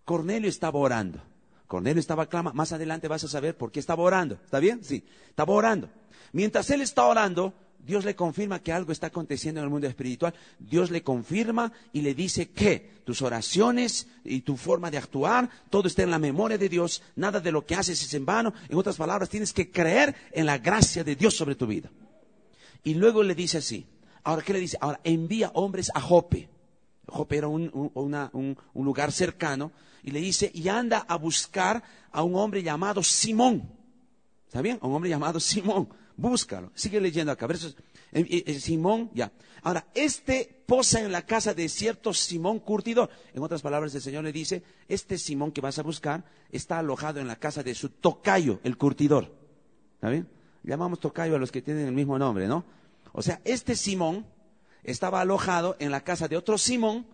Cornelio 0.04 0.48
estaba 0.48 0.78
orando. 0.78 1.20
Cornelio 1.66 2.00
estaba 2.00 2.26
clamando. 2.26 2.56
Más 2.56 2.72
adelante 2.72 3.08
vas 3.08 3.24
a 3.24 3.28
saber 3.28 3.56
por 3.56 3.72
qué 3.72 3.80
estaba 3.80 4.02
orando. 4.02 4.38
¿Está 4.44 4.60
bien? 4.60 4.84
Sí. 4.84 5.04
Estaba 5.28 5.52
orando. 5.52 5.88
Mientras 6.32 6.70
él 6.70 6.80
está 6.80 7.04
orando, 7.06 7.54
Dios 7.86 8.04
le 8.04 8.16
confirma 8.16 8.58
que 8.58 8.72
algo 8.72 8.90
está 8.90 9.06
aconteciendo 9.06 9.60
en 9.60 9.64
el 9.64 9.70
mundo 9.70 9.86
espiritual. 9.86 10.34
Dios 10.58 10.90
le 10.90 11.04
confirma 11.04 11.72
y 11.92 12.00
le 12.00 12.14
dice 12.14 12.50
que 12.50 12.96
tus 13.04 13.22
oraciones 13.22 14.08
y 14.24 14.40
tu 14.40 14.56
forma 14.56 14.90
de 14.90 14.98
actuar, 14.98 15.48
todo 15.70 15.86
está 15.86 16.02
en 16.02 16.10
la 16.10 16.18
memoria 16.18 16.58
de 16.58 16.68
Dios. 16.68 17.00
Nada 17.14 17.38
de 17.38 17.52
lo 17.52 17.64
que 17.64 17.76
haces 17.76 18.02
es 18.02 18.12
en 18.14 18.26
vano. 18.26 18.52
En 18.68 18.76
otras 18.76 18.96
palabras, 18.96 19.28
tienes 19.28 19.52
que 19.52 19.70
creer 19.70 20.16
en 20.32 20.46
la 20.46 20.58
gracia 20.58 21.04
de 21.04 21.14
Dios 21.14 21.36
sobre 21.36 21.54
tu 21.54 21.68
vida. 21.68 21.88
Y 22.82 22.94
luego 22.94 23.22
le 23.22 23.36
dice 23.36 23.58
así. 23.58 23.86
Ahora, 24.24 24.42
¿qué 24.42 24.52
le 24.52 24.58
dice? 24.58 24.76
Ahora, 24.80 25.00
envía 25.04 25.52
hombres 25.54 25.92
a 25.94 26.00
Jope. 26.00 26.48
Jope 27.06 27.36
era 27.36 27.46
un, 27.46 27.70
lugar 28.74 29.12
cercano. 29.12 29.70
Y 30.02 30.10
le 30.10 30.18
dice, 30.18 30.50
y 30.52 30.68
anda 30.68 31.06
a 31.08 31.16
buscar 31.16 31.84
a 32.10 32.24
un 32.24 32.34
hombre 32.34 32.64
llamado 32.64 33.04
Simón. 33.04 33.70
¿Está 34.48 34.60
bien? 34.60 34.80
A 34.82 34.88
un 34.88 34.94
hombre 34.94 35.08
llamado 35.08 35.38
Simón 35.38 35.88
búscalo. 36.16 36.70
Sigue 36.74 37.00
leyendo 37.00 37.32
acá. 37.32 37.46
Simón, 38.58 39.10
ya. 39.14 39.32
Ahora, 39.62 39.86
este 39.94 40.62
posa 40.66 41.00
en 41.00 41.12
la 41.12 41.22
casa 41.22 41.54
de 41.54 41.68
cierto 41.68 42.14
Simón 42.14 42.60
curtidor. 42.60 43.10
En 43.34 43.42
otras 43.42 43.62
palabras, 43.62 43.94
el 43.94 44.02
Señor 44.02 44.24
le 44.24 44.32
dice, 44.32 44.62
este 44.88 45.18
Simón 45.18 45.52
que 45.52 45.60
vas 45.60 45.78
a 45.78 45.82
buscar 45.82 46.24
está 46.50 46.78
alojado 46.78 47.20
en 47.20 47.28
la 47.28 47.36
casa 47.36 47.62
de 47.62 47.74
su 47.74 47.88
tocayo, 47.88 48.60
el 48.64 48.76
curtidor. 48.76 49.34
¿Está 49.94 50.10
bien? 50.10 50.28
Llamamos 50.62 51.00
tocayo 51.00 51.36
a 51.36 51.38
los 51.38 51.52
que 51.52 51.62
tienen 51.62 51.86
el 51.86 51.92
mismo 51.92 52.18
nombre, 52.18 52.46
¿no? 52.48 52.64
O 53.12 53.22
sea, 53.22 53.40
este 53.44 53.76
Simón 53.76 54.26
estaba 54.82 55.20
alojado 55.20 55.76
en 55.78 55.90
la 55.90 56.02
casa 56.02 56.28
de 56.28 56.36
otro 56.36 56.58
Simón 56.58 57.06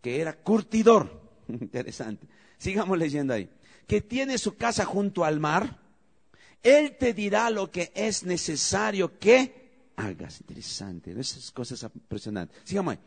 que 0.00 0.20
era 0.20 0.36
curtidor. 0.36 1.20
Interesante. 1.48 2.26
Sigamos 2.58 2.98
leyendo 2.98 3.34
ahí. 3.34 3.48
Que 3.86 4.00
tiene 4.00 4.38
su 4.38 4.56
casa 4.56 4.84
junto 4.84 5.24
al 5.24 5.40
mar. 5.40 5.78
Él 6.66 6.96
te 6.98 7.14
dirá 7.14 7.48
lo 7.48 7.70
que 7.70 7.92
es 7.94 8.24
necesario 8.24 9.20
que 9.20 9.92
hagas. 9.94 10.40
Interesante. 10.40 11.12
Esas 11.16 11.52
cosas 11.52 11.80
impresionantes. 11.94 12.58
Sigamos. 12.64 12.98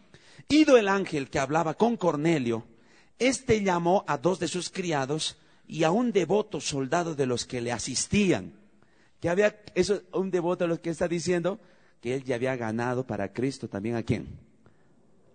Ido 0.47 0.77
el 0.77 0.87
ángel 0.87 1.29
que 1.29 1.39
hablaba 1.39 1.73
con 1.73 1.97
Cornelio, 1.97 2.65
éste 3.17 3.61
llamó 3.61 4.05
a 4.07 4.17
dos 4.17 4.39
de 4.39 4.47
sus 4.47 4.69
criados 4.69 5.37
y 5.67 5.83
a 5.83 5.91
un 5.91 6.13
devoto 6.13 6.61
soldado 6.61 7.15
de 7.15 7.25
los 7.25 7.45
que 7.45 7.59
le 7.59 7.73
asistían. 7.73 8.53
Que 9.19 9.27
había, 9.27 9.61
eso, 9.75 10.03
un 10.13 10.31
devoto 10.31 10.63
de 10.63 10.69
los 10.69 10.79
que 10.79 10.91
está 10.91 11.09
diciendo 11.09 11.59
que 11.99 12.15
él 12.15 12.23
ya 12.23 12.35
había 12.35 12.55
ganado 12.55 13.05
para 13.05 13.33
Cristo 13.33 13.67
también 13.67 13.97
a 13.97 14.03
quién? 14.03 14.25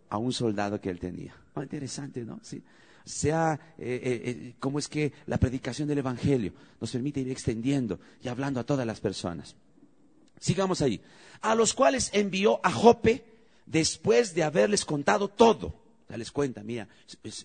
A 0.09 0.16
un 0.16 0.33
soldado 0.33 0.81
que 0.81 0.88
él 0.88 0.99
tenía. 0.99 1.37
Oh, 1.52 1.62
interesante, 1.62 2.25
¿no? 2.25 2.40
Sí. 2.43 2.62
Sea, 3.05 3.61
eh, 3.79 4.01
eh, 4.03 4.23
eh, 4.25 4.55
cómo 4.59 4.79
es 4.79 4.89
que 4.89 5.13
la 5.27 5.37
predicación 5.37 5.87
del 5.89 5.99
Evangelio 5.99 6.53
nos 6.81 6.91
permite 6.91 7.21
ir 7.21 7.31
extendiendo 7.31 8.01
y 8.23 8.29
hablando 8.29 8.61
a 8.61 8.65
todas 8.65 8.87
las 8.87 9.01
personas. 9.01 9.57
Sigamos 10.41 10.81
ahí. 10.81 11.01
A 11.43 11.55
los 11.55 11.75
cuales 11.75 12.11
envió 12.15 12.61
a 12.65 12.71
Jope 12.71 13.25
después 13.67 14.35
de 14.35 14.43
haberles 14.43 14.85
contado 14.85 15.29
todo. 15.29 15.75
Ya 16.09 16.17
les 16.17 16.31
cuenta, 16.31 16.63
mira, 16.63 16.89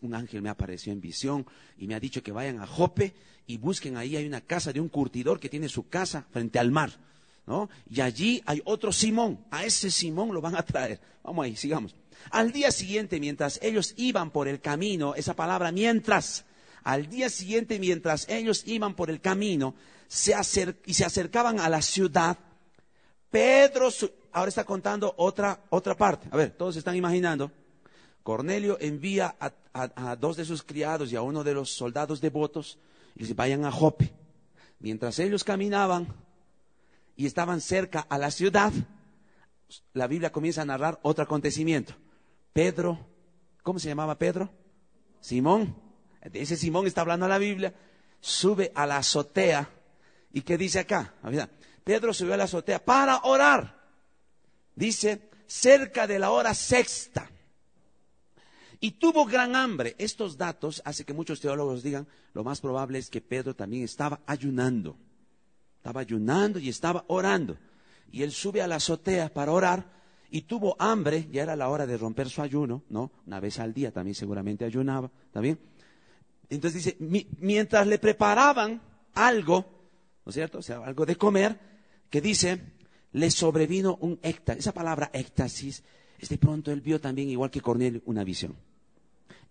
un 0.02 0.14
ángel 0.14 0.42
me 0.42 0.50
apareció 0.50 0.92
en 0.92 1.02
visión 1.02 1.46
y 1.78 1.88
me 1.88 1.96
ha 1.96 2.00
dicho 2.00 2.22
que 2.22 2.32
vayan 2.32 2.60
a 2.60 2.68
Jope 2.68 3.14
y 3.48 3.58
busquen 3.58 3.98
ahí, 3.98 4.16
hay 4.16 4.28
una 4.28 4.42
casa 4.42 4.72
de 4.72 4.80
un 4.80 4.90
curtidor 4.90 5.40
que 5.40 5.50
tiene 5.50 5.70
su 5.70 5.88
casa 5.88 6.28
frente 6.32 6.60
al 6.60 6.72
mar. 6.72 6.92
Y 7.90 8.02
allí 8.02 8.42
hay 8.46 8.62
otro 8.66 8.92
Simón, 8.92 9.46
a 9.50 9.66
ese 9.66 9.90
Simón 9.90 10.34
lo 10.34 10.42
van 10.42 10.56
a 10.56 10.64
traer. 10.64 11.00
Vamos 11.24 11.46
ahí, 11.46 11.56
sigamos. 11.56 11.96
Al 12.32 12.52
día 12.52 12.72
siguiente, 12.72 13.20
mientras 13.20 13.60
ellos 13.62 13.94
iban 13.98 14.32
por 14.32 14.48
el 14.48 14.60
camino, 14.60 15.16
esa 15.16 15.36
palabra 15.36 15.72
mientras, 15.72 16.46
al 16.84 17.10
día 17.10 17.30
siguiente, 17.30 17.80
mientras 17.80 18.28
ellos 18.30 18.64
iban 18.66 18.96
por 18.96 19.10
el 19.10 19.22
camino 19.22 19.76
se 20.08 20.34
y 20.86 20.94
se 20.94 21.06
acercaban 21.06 21.60
a 21.60 21.70
la 21.70 21.82
ciudad, 21.82 22.38
Pedro, 23.30 23.90
ahora 24.32 24.50
está 24.50 24.64
contando 24.64 25.14
otra, 25.18 25.62
otra 25.70 25.96
parte. 25.96 26.28
A 26.32 26.38
ver, 26.38 26.52
todos 26.52 26.76
están 26.76 26.96
imaginando. 26.96 27.52
Cornelio 28.24 28.78
envía 28.82 29.36
a, 29.40 29.52
a, 29.74 30.16
dos 30.16 30.36
de 30.36 30.46
sus 30.46 30.64
criados 30.64 31.12
y 31.12 31.16
a 31.16 31.22
uno 31.22 31.44
de 31.44 31.54
los 31.54 31.72
soldados 31.72 32.22
devotos 32.22 32.80
y 33.16 33.22
les 33.22 33.36
vayan 33.36 33.66
a 33.66 33.72
Jope. 33.72 34.12
Mientras 34.80 35.20
ellos 35.20 35.44
caminaban, 35.44 36.08
y 37.20 37.26
estaban 37.26 37.60
cerca 37.60 38.00
a 38.10 38.18
la 38.18 38.32
ciudad, 38.32 38.72
la 39.92 40.08
Biblia 40.08 40.32
comienza 40.32 40.62
a 40.62 40.66
narrar 40.66 41.02
otro 41.02 41.26
acontecimiento. 41.26 41.94
Pedro, 42.54 42.98
¿cómo 43.62 43.78
se 43.78 43.90
llamaba 43.90 44.18
Pedro? 44.18 44.50
Simón. 45.20 45.76
Ese 46.32 46.56
Simón 46.56 46.88
está 46.88 47.02
hablando 47.02 47.28
la 47.28 47.38
Biblia, 47.38 47.74
sube 48.22 48.72
a 48.74 48.86
la 48.86 48.96
azotea. 48.96 49.70
¿Y 50.32 50.44
qué 50.44 50.58
dice 50.58 50.80
acá? 50.80 51.14
Pedro 51.84 52.14
subió 52.14 52.36
a 52.36 52.38
la 52.38 52.46
azotea 52.46 52.86
para 52.86 53.18
orar. 53.24 53.78
Dice, 54.74 55.30
cerca 55.46 56.08
de 56.08 56.20
la 56.20 56.32
hora 56.32 56.54
sexta. 56.54 57.30
Y 58.80 58.92
tuvo 58.92 59.26
gran 59.26 59.58
hambre. 59.58 59.94
Estos 59.98 60.38
datos 60.38 60.82
hacen 60.86 61.06
que 61.06 61.14
muchos 61.14 61.42
teólogos 61.42 61.84
digan, 61.84 62.08
lo 62.34 62.46
más 62.46 62.62
probable 62.62 62.98
es 62.98 63.10
que 63.10 63.20
Pedro 63.20 63.58
también 63.58 63.84
estaba 63.84 64.22
ayunando. 64.26 64.96
Estaba 65.80 66.02
ayunando 66.02 66.60
y 66.60 66.68
estaba 66.68 67.06
orando. 67.08 67.58
Y 68.12 68.24
él 68.24 68.32
sube 68.32 68.62
a 68.62 68.68
la 68.68 68.76
azotea 68.76 69.34
para 69.34 69.54
orar 69.54 69.86
y 70.30 70.42
tuvo 70.42 70.76
hambre, 70.78 71.28
ya 71.32 71.44
era 71.44 71.56
la 71.56 71.70
hora 71.70 71.88
de 71.88 71.98
romper 71.98 72.30
su 72.30 72.42
ayuno, 72.42 72.84
¿no? 72.90 73.12
Una 73.26 73.40
vez 73.40 73.60
al 73.60 73.74
día 73.74 73.92
también 73.92 74.14
seguramente 74.14 74.66
ayunaba, 74.66 75.10
¿está? 75.32 75.58
Entonces 76.50 76.84
dice, 76.84 77.26
mientras 77.40 77.88
le 77.88 77.98
preparaban 77.98 78.82
algo, 79.14 79.66
¿no 80.26 80.30
es 80.30 80.36
cierto? 80.36 80.60
O 80.60 80.62
sea, 80.62 80.80
algo 80.80 81.06
de 81.06 81.16
comer, 81.16 81.58
que 82.10 82.22
dice, 82.22 82.62
le 83.14 83.32
sobrevino 83.32 83.98
un 84.02 84.20
éxtasis. 84.22 84.64
Esa 84.64 84.74
palabra 84.74 85.10
éxtasis, 85.14 85.84
de 86.28 86.38
pronto 86.38 86.72
él 86.72 86.82
vio 86.82 87.00
también, 87.00 87.30
igual 87.30 87.52
que 87.52 87.62
Cornelio, 87.62 88.02
una 88.06 88.24
visión. 88.24 88.56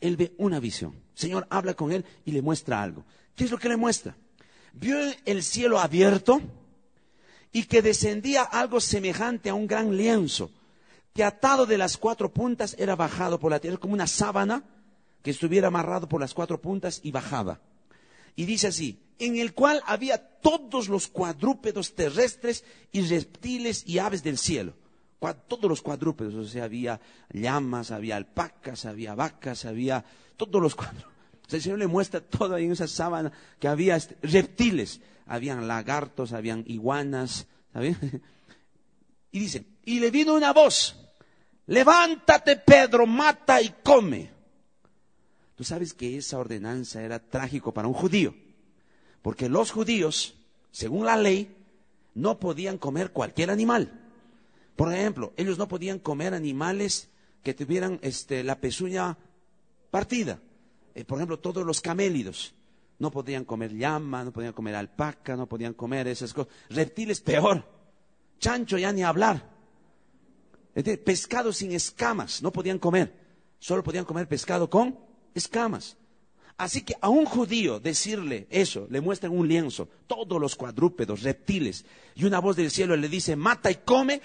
Él 0.00 0.16
ve 0.16 0.34
una 0.38 0.60
visión. 0.60 0.94
Señor 1.14 1.46
habla 1.50 1.74
con 1.74 1.90
él 1.90 2.04
y 2.24 2.32
le 2.32 2.42
muestra 2.42 2.82
algo. 2.82 3.04
¿Qué 3.34 3.44
es 3.44 3.50
lo 3.50 3.58
que 3.58 3.68
le 3.68 3.76
muestra? 3.76 4.16
Vio 4.80 4.98
el 5.24 5.42
cielo 5.42 5.78
abierto 5.78 6.40
y 7.52 7.64
que 7.64 7.82
descendía 7.82 8.42
algo 8.42 8.80
semejante 8.80 9.50
a 9.50 9.54
un 9.54 9.66
gran 9.66 9.96
lienzo, 9.96 10.50
que 11.14 11.24
atado 11.24 11.66
de 11.66 11.78
las 11.78 11.96
cuatro 11.96 12.32
puntas 12.32 12.76
era 12.78 12.94
bajado 12.94 13.38
por 13.38 13.50
la 13.50 13.58
tierra, 13.58 13.78
como 13.78 13.94
una 13.94 14.06
sábana 14.06 14.62
que 15.22 15.30
estuviera 15.30 15.68
amarrado 15.68 16.08
por 16.08 16.20
las 16.20 16.34
cuatro 16.34 16.60
puntas 16.60 17.00
y 17.02 17.10
bajaba. 17.10 17.60
Y 18.36 18.44
dice 18.44 18.68
así, 18.68 19.00
en 19.18 19.36
el 19.36 19.52
cual 19.52 19.82
había 19.86 20.18
todos 20.18 20.88
los 20.88 21.08
cuadrúpedos 21.08 21.94
terrestres 21.94 22.64
y 22.92 23.00
reptiles 23.02 23.82
y 23.86 23.98
aves 23.98 24.22
del 24.22 24.38
cielo. 24.38 24.74
Todos 25.48 25.68
los 25.68 25.82
cuadrúpedos, 25.82 26.34
o 26.34 26.44
sea, 26.44 26.64
había 26.64 27.00
llamas, 27.32 27.90
había 27.90 28.16
alpacas, 28.16 28.84
había 28.84 29.16
vacas, 29.16 29.64
había 29.64 30.04
todos 30.36 30.62
los 30.62 30.76
cuadrúpedos 30.76 31.17
el 31.56 31.62
Señor 31.62 31.78
le 31.78 31.86
muestra 31.86 32.20
todo 32.20 32.54
ahí 32.54 32.64
en 32.64 32.72
esa 32.72 32.86
sábana 32.86 33.32
que 33.58 33.68
había 33.68 33.96
este, 33.96 34.16
reptiles, 34.22 35.00
habían 35.26 35.66
lagartos, 35.66 36.32
habían 36.32 36.64
iguanas, 36.66 37.46
Y 39.30 39.40
dice, 39.40 39.66
y 39.84 40.00
le 40.00 40.10
vino 40.10 40.34
una 40.34 40.52
voz, 40.52 40.96
levántate 41.66 42.56
Pedro, 42.56 43.06
mata 43.06 43.60
y 43.60 43.74
come. 43.82 44.30
Tú 45.54 45.64
sabes 45.64 45.92
que 45.92 46.16
esa 46.16 46.38
ordenanza 46.38 47.02
era 47.02 47.18
trágico 47.18 47.74
para 47.74 47.88
un 47.88 47.94
judío, 47.94 48.34
porque 49.22 49.48
los 49.48 49.70
judíos, 49.70 50.36
según 50.70 51.04
la 51.04 51.16
ley, 51.16 51.54
no 52.14 52.38
podían 52.38 52.78
comer 52.78 53.12
cualquier 53.12 53.50
animal. 53.50 54.00
Por 54.76 54.92
ejemplo, 54.92 55.32
ellos 55.36 55.58
no 55.58 55.68
podían 55.68 55.98
comer 55.98 56.32
animales 56.32 57.08
que 57.42 57.52
tuvieran 57.52 57.98
este, 58.02 58.44
la 58.44 58.60
pezuña 58.60 59.18
partida. 59.90 60.40
Eh, 60.94 61.04
por 61.04 61.18
ejemplo, 61.18 61.38
todos 61.38 61.64
los 61.64 61.80
camélidos. 61.80 62.54
No 62.98 63.10
podían 63.10 63.44
comer 63.44 63.72
llama, 63.76 64.24
no 64.24 64.32
podían 64.32 64.52
comer 64.52 64.74
alpaca, 64.74 65.36
no 65.36 65.48
podían 65.48 65.74
comer 65.74 66.08
esas 66.08 66.34
cosas. 66.34 66.52
Reptiles 66.70 67.20
peor. 67.20 67.64
Chancho 68.40 68.78
ya 68.78 68.92
ni 68.92 69.02
hablar. 69.02 69.48
pescado 71.04 71.52
sin 71.52 71.72
escamas, 71.72 72.42
no 72.42 72.52
podían 72.52 72.78
comer. 72.78 73.12
Solo 73.58 73.82
podían 73.82 74.04
comer 74.04 74.26
pescado 74.28 74.68
con 74.68 74.98
escamas. 75.34 75.96
Así 76.56 76.82
que 76.82 76.96
a 77.00 77.08
un 77.08 77.24
judío 77.24 77.78
decirle 77.78 78.48
eso, 78.50 78.88
le 78.90 79.00
muestran 79.00 79.32
un 79.32 79.46
lienzo, 79.46 79.88
todos 80.08 80.40
los 80.40 80.56
cuadrúpedos, 80.56 81.22
reptiles, 81.22 81.84
y 82.16 82.24
una 82.24 82.40
voz 82.40 82.56
del 82.56 82.72
cielo 82.72 82.96
le 82.96 83.08
dice, 83.08 83.36
mata 83.36 83.70
y 83.70 83.76
come, 83.76 84.20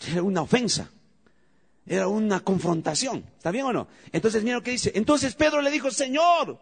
es 0.00 0.20
una 0.20 0.42
ofensa. 0.42 0.90
Era 1.86 2.08
una 2.08 2.40
confrontación. 2.40 3.24
¿Está 3.36 3.50
bien 3.50 3.66
o 3.66 3.72
no? 3.72 3.88
Entonces 4.12 4.42
mira 4.42 4.56
lo 4.56 4.62
que 4.62 4.72
dice. 4.72 4.92
Entonces 4.94 5.34
Pedro 5.34 5.62
le 5.62 5.70
dijo, 5.70 5.90
Señor, 5.90 6.58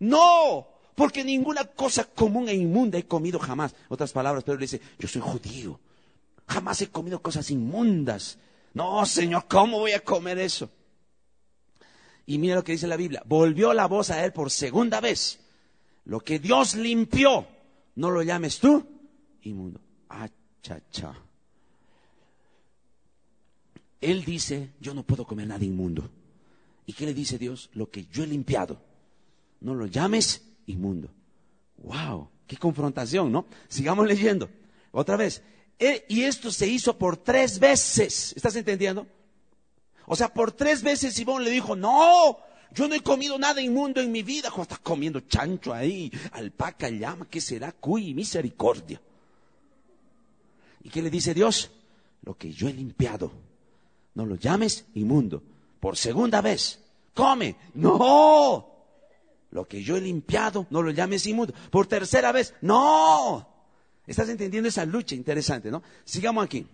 no, 0.00 0.68
porque 0.94 1.24
ninguna 1.24 1.64
cosa 1.64 2.04
común 2.04 2.48
e 2.48 2.54
inmunda 2.54 2.98
he 2.98 3.06
comido 3.06 3.38
jamás. 3.38 3.74
Otras 3.88 4.12
palabras, 4.12 4.44
Pedro 4.44 4.58
le 4.58 4.64
dice, 4.64 4.80
yo 4.98 5.06
soy 5.06 5.22
judío. 5.22 5.80
Jamás 6.48 6.82
he 6.82 6.88
comido 6.88 7.22
cosas 7.22 7.50
inmundas. 7.50 8.38
No, 8.74 9.06
Señor, 9.06 9.46
¿cómo 9.48 9.78
voy 9.78 9.92
a 9.92 10.00
comer 10.00 10.38
eso? 10.38 10.68
Y 12.26 12.38
mira 12.38 12.56
lo 12.56 12.64
que 12.64 12.72
dice 12.72 12.88
la 12.88 12.96
Biblia. 12.96 13.22
Volvió 13.24 13.72
la 13.72 13.86
voz 13.86 14.10
a 14.10 14.24
él 14.24 14.32
por 14.32 14.50
segunda 14.50 15.00
vez. 15.00 15.38
Lo 16.04 16.20
que 16.20 16.38
Dios 16.38 16.74
limpió, 16.74 17.46
no 17.94 18.10
lo 18.10 18.22
llames 18.22 18.58
tú 18.58 18.84
inmundo. 19.42 19.80
Ah, 20.08 20.28
cha, 20.62 20.80
cha. 20.90 21.25
Él 24.06 24.24
dice, 24.24 24.70
yo 24.80 24.94
no 24.94 25.02
puedo 25.02 25.26
comer 25.26 25.48
nada 25.48 25.64
inmundo. 25.64 26.08
¿Y 26.86 26.92
qué 26.92 27.06
le 27.06 27.14
dice 27.14 27.38
Dios? 27.38 27.70
Lo 27.74 27.90
que 27.90 28.06
yo 28.06 28.22
he 28.22 28.26
limpiado, 28.26 28.80
no 29.60 29.74
lo 29.74 29.86
llames 29.86 30.42
inmundo. 30.66 31.08
¡Wow! 31.78 32.28
¡Qué 32.46 32.56
confrontación, 32.56 33.32
¿no? 33.32 33.46
Sigamos 33.68 34.06
leyendo. 34.06 34.48
Otra 34.92 35.16
vez. 35.16 35.42
Eh, 35.78 36.04
y 36.08 36.22
esto 36.22 36.52
se 36.52 36.68
hizo 36.68 36.96
por 36.96 37.16
tres 37.16 37.58
veces. 37.58 38.32
¿Estás 38.36 38.54
entendiendo? 38.54 39.08
O 40.06 40.14
sea, 40.14 40.32
por 40.32 40.52
tres 40.52 40.82
veces 40.82 41.14
Simón 41.14 41.42
le 41.42 41.50
dijo, 41.50 41.74
no, 41.74 42.38
yo 42.72 42.86
no 42.86 42.94
he 42.94 43.00
comido 43.00 43.36
nada 43.38 43.60
inmundo 43.60 44.00
en 44.00 44.12
mi 44.12 44.22
vida. 44.22 44.50
Como 44.50 44.62
estás 44.62 44.78
comiendo 44.78 45.18
chancho 45.20 45.74
ahí, 45.74 46.12
alpaca, 46.30 46.88
llama, 46.88 47.26
¿qué 47.28 47.40
será? 47.40 47.72
Cuy, 47.72 48.14
misericordia. 48.14 49.00
¿Y 50.84 50.90
qué 50.90 51.02
le 51.02 51.10
dice 51.10 51.34
Dios? 51.34 51.72
lo 52.26 52.36
que 52.36 52.52
yo 52.52 52.68
he 52.68 52.72
limpiado, 52.72 53.30
no 54.16 54.24
lo 54.24 54.34
llames 54.34 54.86
inmundo. 54.94 55.42
Por 55.78 55.96
segunda 55.96 56.40
vez, 56.40 56.80
come. 57.14 57.54
No. 57.74 58.72
Lo 59.50 59.68
que 59.68 59.82
yo 59.82 59.96
he 59.96 60.00
limpiado, 60.00 60.66
no 60.70 60.82
lo 60.82 60.90
llames 60.90 61.26
inmundo. 61.26 61.54
Por 61.70 61.86
tercera 61.86 62.32
vez, 62.32 62.54
no. 62.62 63.46
¿Estás 64.06 64.30
entendiendo 64.30 64.68
esa 64.68 64.86
lucha 64.86 65.14
interesante, 65.14 65.70
no? 65.70 65.82
Sigamos 66.04 66.44
aquí. 66.44 66.66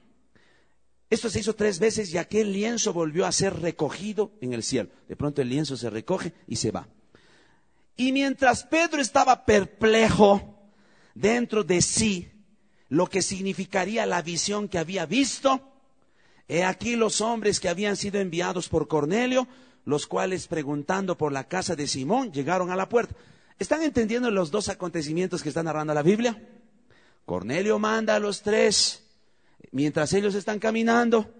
Esto 1.10 1.28
se 1.28 1.40
hizo 1.40 1.54
tres 1.54 1.80
veces 1.80 2.14
y 2.14 2.18
aquel 2.18 2.52
lienzo 2.52 2.92
volvió 2.92 3.26
a 3.26 3.32
ser 3.32 3.60
recogido 3.60 4.30
en 4.40 4.52
el 4.52 4.62
cielo. 4.62 4.90
De 5.08 5.16
pronto 5.16 5.42
el 5.42 5.48
lienzo 5.48 5.76
se 5.76 5.90
recoge 5.90 6.32
y 6.46 6.56
se 6.56 6.70
va. 6.70 6.88
Y 7.96 8.12
mientras 8.12 8.64
Pedro 8.64 9.02
estaba 9.02 9.44
perplejo 9.44 10.70
dentro 11.14 11.64
de 11.64 11.82
sí, 11.82 12.30
lo 12.88 13.08
que 13.08 13.20
significaría 13.20 14.06
la 14.06 14.22
visión 14.22 14.68
que 14.68 14.78
había 14.78 15.06
visto, 15.06 15.71
he 16.56 16.64
aquí 16.64 16.96
los 16.96 17.20
hombres 17.20 17.60
que 17.60 17.68
habían 17.68 17.96
sido 17.96 18.20
enviados 18.20 18.68
por 18.68 18.88
Cornelio, 18.88 19.46
los 19.84 20.06
cuales 20.06 20.46
preguntando 20.46 21.16
por 21.16 21.32
la 21.32 21.48
casa 21.48 21.74
de 21.76 21.86
Simón 21.86 22.32
llegaron 22.32 22.70
a 22.70 22.76
la 22.76 22.88
puerta. 22.88 23.14
¿Están 23.58 23.82
entendiendo 23.82 24.30
los 24.30 24.50
dos 24.50 24.68
acontecimientos 24.68 25.42
que 25.42 25.48
está 25.48 25.62
narrando 25.62 25.94
la 25.94 26.02
Biblia? 26.02 26.42
Cornelio 27.24 27.78
manda 27.78 28.16
a 28.16 28.18
los 28.18 28.42
tres 28.42 29.02
Mientras 29.70 30.12
ellos 30.12 30.34
están 30.34 30.58
caminando, 30.58 31.32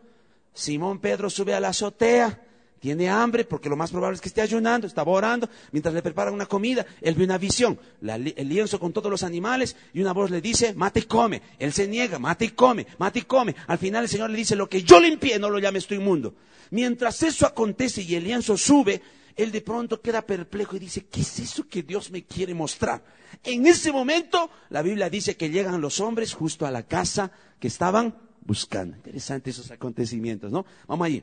Simón 0.54 1.00
Pedro 1.00 1.28
sube 1.28 1.54
a 1.54 1.61
la 1.61 1.69
azotea, 1.69 2.40
tiene 2.83 3.09
hambre 3.09 3.45
porque 3.45 3.69
lo 3.69 3.77
más 3.77 3.93
probable 3.93 4.17
es 4.17 4.21
que 4.21 4.27
esté 4.27 4.41
ayunando, 4.41 4.89
estaba 4.89 5.12
orando, 5.12 5.49
mientras 5.71 5.95
le 5.95 6.03
preparan 6.03 6.35
una 6.35 6.47
comida, 6.47 6.85
él 7.01 7.15
ve 7.15 7.23
una 7.23 7.39
visión, 7.39 7.79
el 8.03 8.49
lienzo 8.49 8.81
con 8.81 8.93
todos 8.93 9.09
los 9.09 9.23
animales 9.23 9.77
y 9.95 10.01
una 10.01 10.12
voz 10.12 10.33
le 10.33 10.41
dice, 10.41 10.75
mate 10.75 10.99
y 10.99 11.03
come, 11.05 11.41
él 11.61 11.73
se 11.73 11.87
niega, 11.87 12.19
mate 12.19 12.47
y 12.47 12.49
come, 12.49 12.85
mate 12.99 13.21
y 13.21 13.23
come, 13.23 13.55
al 13.69 13.79
final 13.79 14.03
el 14.03 14.09
Señor 14.09 14.31
le 14.31 14.37
dice, 14.37 14.57
lo 14.57 14.69
que 14.69 14.83
yo 14.83 14.99
limpié 14.99 15.39
no 15.39 15.49
lo 15.49 15.61
llames 15.61 15.87
tú 15.87 15.95
inmundo. 15.95 16.35
Mientras 16.71 17.23
eso 17.23 17.47
acontece 17.47 18.03
y 18.03 18.17
el 18.17 18.25
lienzo 18.25 18.57
sube, 18.57 19.01
él 19.37 19.53
de 19.53 19.61
pronto 19.61 20.01
queda 20.01 20.23
perplejo 20.23 20.75
y 20.75 20.81
dice, 20.81 21.05
¿qué 21.05 21.21
es 21.21 21.39
eso 21.39 21.69
que 21.69 21.85
Dios 21.85 22.11
me 22.11 22.25
quiere 22.25 22.53
mostrar? 22.53 23.05
En 23.45 23.65
ese 23.65 23.93
momento, 23.93 24.51
la 24.71 24.83
Biblia 24.83 25.09
dice 25.09 25.37
que 25.37 25.51
llegan 25.51 25.81
los 25.81 26.01
hombres 26.01 26.35
justo 26.35 26.67
a 26.67 26.73
la 26.73 26.83
casa 26.83 27.31
que 27.61 27.69
estaban 27.69 28.12
buscando. 28.41 28.97
Interesante 28.97 29.51
esos 29.51 29.71
acontecimientos, 29.71 30.51
¿no? 30.51 30.67
Vamos 30.89 31.07
allí. 31.07 31.23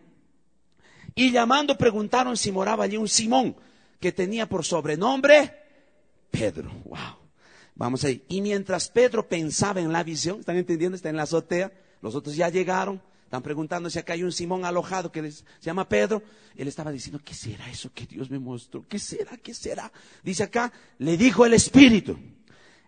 Y 1.15 1.31
llamando 1.31 1.77
preguntaron 1.77 2.37
si 2.37 2.51
moraba 2.51 2.85
allí 2.85 2.97
un 2.97 3.07
Simón 3.07 3.55
que 3.99 4.11
tenía 4.11 4.47
por 4.47 4.65
sobrenombre 4.65 5.53
Pedro. 6.31 6.71
Wow. 6.85 7.17
Vamos 7.75 8.03
ahí. 8.03 8.23
Y 8.27 8.41
mientras 8.41 8.89
Pedro 8.89 9.27
pensaba 9.27 9.79
en 9.79 9.91
la 9.91 10.03
visión, 10.03 10.39
¿están 10.39 10.57
entendiendo? 10.57 10.95
Está 10.95 11.09
en 11.09 11.17
la 11.17 11.23
azotea. 11.23 11.71
Los 12.01 12.15
otros 12.15 12.35
ya 12.35 12.49
llegaron. 12.49 13.01
Están 13.23 13.43
preguntando 13.43 13.89
si 13.89 13.99
acá 13.99 14.13
hay 14.13 14.23
un 14.23 14.31
Simón 14.31 14.65
alojado 14.65 15.11
que 15.11 15.31
se 15.31 15.43
llama 15.61 15.87
Pedro. 15.87 16.23
Él 16.55 16.67
estaba 16.67 16.91
diciendo, 16.91 17.21
¿qué 17.23 17.33
será 17.33 17.69
eso 17.69 17.91
que 17.93 18.05
Dios 18.05 18.29
me 18.29 18.39
mostró? 18.39 18.85
¿Qué 18.87 18.99
será? 18.99 19.37
¿Qué 19.37 19.53
será? 19.53 19.91
Dice 20.23 20.43
acá, 20.43 20.73
le 20.97 21.15
dijo 21.15 21.45
el 21.45 21.53
Espíritu, 21.53 22.17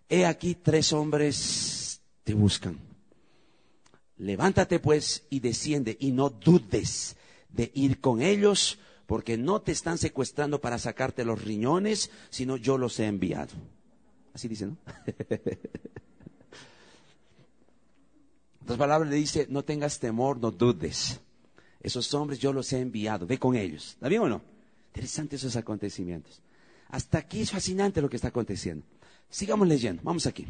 he 0.10 0.26
aquí 0.26 0.56
tres 0.56 0.92
hombres 0.94 2.02
te 2.24 2.34
buscan. 2.34 2.78
Levántate 4.18 4.80
pues 4.80 5.24
y 5.30 5.40
desciende 5.40 5.96
y 6.00 6.12
no 6.12 6.30
dudes 6.30 7.16
de 7.52 7.72
ir 7.74 8.00
con 8.00 8.22
ellos, 8.22 8.80
porque 9.06 9.38
no 9.38 9.62
te 9.62 9.72
están 9.72 9.98
secuestrando 9.98 10.62
para 10.62 10.80
sacarte 10.80 11.26
los 11.26 11.44
riñones, 11.44 12.12
sino 12.30 12.58
yo 12.58 12.78
los 12.78 13.00
he 13.00 13.08
enviado. 13.08 13.52
Así 14.34 14.48
dice, 14.48 14.68
¿no? 14.68 14.78
Otras 18.64 18.78
palabras 18.78 19.10
le 19.10 19.18
dice, 19.18 19.48
no 19.50 19.64
tengas 19.64 20.00
temor, 20.00 20.38
no 20.38 20.52
dudes. 20.52 21.20
Esos 21.82 22.14
hombres 22.14 22.40
yo 22.40 22.54
los 22.54 22.72
he 22.72 22.80
enviado, 22.80 23.26
ve 23.26 23.38
con 23.38 23.56
ellos. 23.56 23.90
¿Está 23.94 24.08
bien 24.08 24.22
o 24.22 24.30
no? 24.30 24.42
Interesante 24.94 25.36
esos 25.36 25.56
acontecimientos. 25.56 26.42
Hasta 26.90 27.18
aquí 27.18 27.42
es 27.42 27.52
fascinante 27.52 28.02
lo 28.02 28.10
que 28.10 28.18
está 28.18 28.28
aconteciendo. 28.30 28.86
Sigamos 29.30 29.68
leyendo, 29.68 30.02
vamos 30.04 30.28
aquí. 30.28 30.46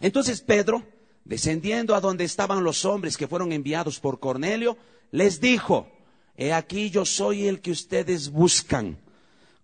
Entonces 0.00 0.40
Pedro 0.40 0.82
descendiendo 1.24 1.94
a 1.94 2.00
donde 2.00 2.24
estaban 2.24 2.64
los 2.64 2.84
hombres 2.84 3.16
que 3.16 3.28
fueron 3.28 3.52
enviados 3.52 4.00
por 4.00 4.18
Cornelio, 4.18 4.76
les 5.10 5.40
dijo, 5.40 5.88
he 6.36 6.52
aquí 6.52 6.90
yo 6.90 7.04
soy 7.04 7.46
el 7.46 7.60
que 7.60 7.70
ustedes 7.70 8.30
buscan. 8.30 8.98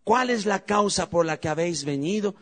¿Cuál 0.04 0.30
es 0.30 0.46
la 0.46 0.64
causa 0.64 1.10
por 1.10 1.26
la 1.26 1.38
que 1.38 1.48
habéis 1.48 1.84
venido? 1.84 2.34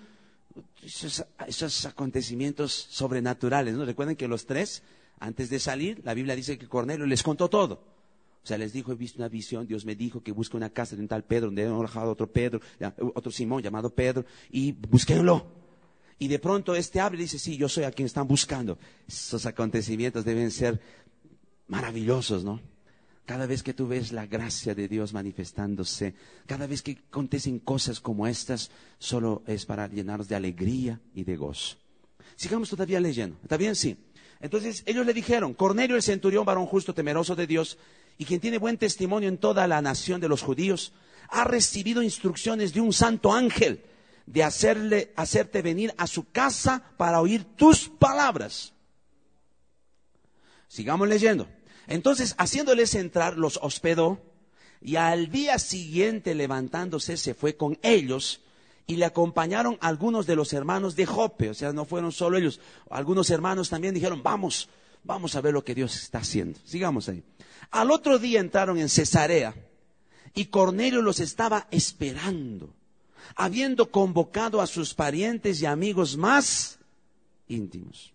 Esos, 0.83 1.87
acontecimientos 1.87 2.73
sobrenaturales, 2.91 3.75
¿no? 3.75 3.85
Recuerden 3.85 4.17
que 4.17 4.29
los 4.29 4.45
tres, 4.45 4.83
antes 5.19 5.49
de 5.49 5.59
salir, 5.59 6.03
la 6.05 6.13
Biblia 6.13 6.37
dice 6.37 6.59
que 6.59 6.69
Cornelio 6.69 7.07
les 7.07 7.23
contó 7.23 7.49
todo. 7.49 7.83
O 8.43 8.47
sea, 8.47 8.59
les 8.59 8.75
dijo, 8.75 8.93
he 8.93 8.95
visto 8.95 9.19
una 9.19 9.31
visión, 9.31 9.67
Dios 9.67 9.87
me 9.87 9.95
dijo 9.95 10.23
que 10.23 10.31
busque 10.31 10.59
una 10.59 10.69
casa 10.69 10.95
de 10.95 11.01
un 11.01 11.09
tal 11.09 11.25
Pedro, 11.25 11.47
donde 11.47 11.63
he 11.63 11.67
alojado 11.67 12.11
otro 12.11 12.31
Pedro, 12.31 12.61
otro 13.15 13.33
Simón 13.33 13.63
llamado 13.63 13.89
Pedro, 13.89 14.27
y 14.51 14.73
búsquenlo. 14.73 15.47
Y 16.19 16.29
de 16.29 16.39
pronto 16.39 16.75
este 16.75 17.01
abre 17.01 17.19
y 17.19 17.23
dice, 17.23 17.39
sí, 17.39 17.57
yo 17.57 17.69
soy 17.71 17.85
a 17.85 17.91
quien 17.91 18.05
están 18.05 18.29
buscando. 18.29 18.79
Esos 19.09 19.47
acontecimientos 19.47 20.27
deben 20.27 20.51
ser 20.51 20.79
maravillosos, 21.67 22.45
¿no? 22.45 22.61
Cada 23.27 23.47
vez 23.47 23.63
que 23.63 23.73
tú 23.73 23.89
ves 23.89 24.13
la 24.13 24.27
gracia 24.27 24.75
de 24.75 24.87
Dios 24.87 25.15
manifestándose, 25.15 26.15
cada 26.47 26.67
vez 26.67 26.83
que 26.83 26.99
acontecen 27.09 27.59
cosas 27.59 28.01
como 28.01 28.27
estas, 28.27 28.71
solo 28.99 29.43
es 29.47 29.65
para 29.65 29.89
llenarnos 29.89 30.29
de 30.29 30.35
alegría 30.35 31.01
y 31.15 31.25
de 31.25 31.37
gozo. 31.37 31.77
Sigamos 32.37 32.69
todavía 32.69 33.01
leyendo. 33.01 33.39
¿Está 33.43 33.57
bien? 33.57 33.77
Sí. 33.77 33.97
Entonces 34.41 34.83
ellos 34.85 35.07
le 35.07 35.15
dijeron, 35.15 35.55
Cornelio 35.55 35.97
el 35.97 36.03
centurión, 36.03 36.45
varón 36.45 36.67
justo, 36.67 36.93
temeroso 36.93 37.35
de 37.35 37.47
Dios, 37.47 37.79
y 38.19 38.27
quien 38.27 38.41
tiene 38.41 38.59
buen 38.59 38.77
testimonio 38.77 39.29
en 39.29 39.39
toda 39.39 39.67
la 39.67 39.81
nación 39.81 40.21
de 40.21 40.29
los 40.29 40.43
judíos, 40.43 40.93
ha 41.31 41.45
recibido 41.45 42.03
instrucciones 42.03 42.75
de 42.75 42.83
un 42.83 42.93
santo 42.93 43.33
ángel 43.33 43.83
de 44.27 44.45
hacerle, 44.45 45.13
hacerte 45.17 45.63
venir 45.63 45.95
a 45.97 46.07
su 46.07 46.31
casa 46.31 46.93
para 46.99 47.21
oír 47.23 47.45
tus 47.57 47.89
palabras. 47.89 48.75
Sigamos 50.69 51.09
leyendo. 51.09 51.49
Entonces, 51.87 52.35
haciéndoles 52.39 52.95
entrar, 52.95 53.37
los 53.37 53.59
hospedó 53.63 54.21
y 54.81 54.97
al 54.97 55.31
día 55.31 55.59
siguiente 55.59 56.35
levantándose 56.35 57.17
se 57.17 57.35
fue 57.35 57.57
con 57.57 57.79
ellos 57.83 58.41
y 58.87 58.97
le 58.97 59.05
acompañaron 59.05 59.79
algunos 59.81 60.27
de 60.27 60.37
los 60.37 60.53
hermanos 60.53 60.95
de 60.97 61.07
Jope, 61.07 61.51
o 61.51 61.55
sea, 61.55 61.73
no 61.73 61.85
fueron 61.85 62.13
solo 62.13 62.37
ellos, 62.37 62.61
algunos 62.91 63.31
hermanos 63.31 63.71
también 63.71 63.95
dijeron, 63.95 64.23
vamos, 64.23 64.69
vamos 65.03 65.35
a 65.37 65.41
ver 65.41 65.55
lo 65.55 65.65
que 65.65 65.75
Dios 65.75 65.97
está 65.97 66.19
haciendo. 66.19 66.59
Sigamos 66.65 67.09
ahí. 67.09 67.23
Al 67.71 67.91
otro 67.91 68.19
día 68.19 68.41
entraron 68.41 68.79
en 68.79 68.89
Cesarea 68.91 69.55
y 70.35 70.47
Cornelio 70.47 71.01
los 71.01 71.21
estaba 71.21 71.67
esperando 71.71 72.75
habiendo 73.37 73.91
convocado 73.91 74.61
a 74.61 74.67
sus 74.67 74.95
parientes 74.95 75.61
y 75.63 75.67
amigos 75.67 76.17
más 76.17 76.79
íntimos. 77.49 78.13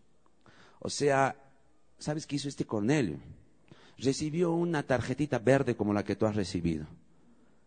O 0.79 0.89
sea, 0.89 1.35
¿sabes 1.97 2.25
qué 2.25 2.35
hizo 2.37 2.47
este 2.47 2.65
Cornelio? 2.65 3.19
Recibió 4.01 4.51
una 4.51 4.83
tarjetita 4.83 5.39
verde 5.39 5.75
como 5.75 5.93
la 5.93 6.03
que 6.03 6.15
tú 6.15 6.25
has 6.25 6.35
recibido 6.35 6.87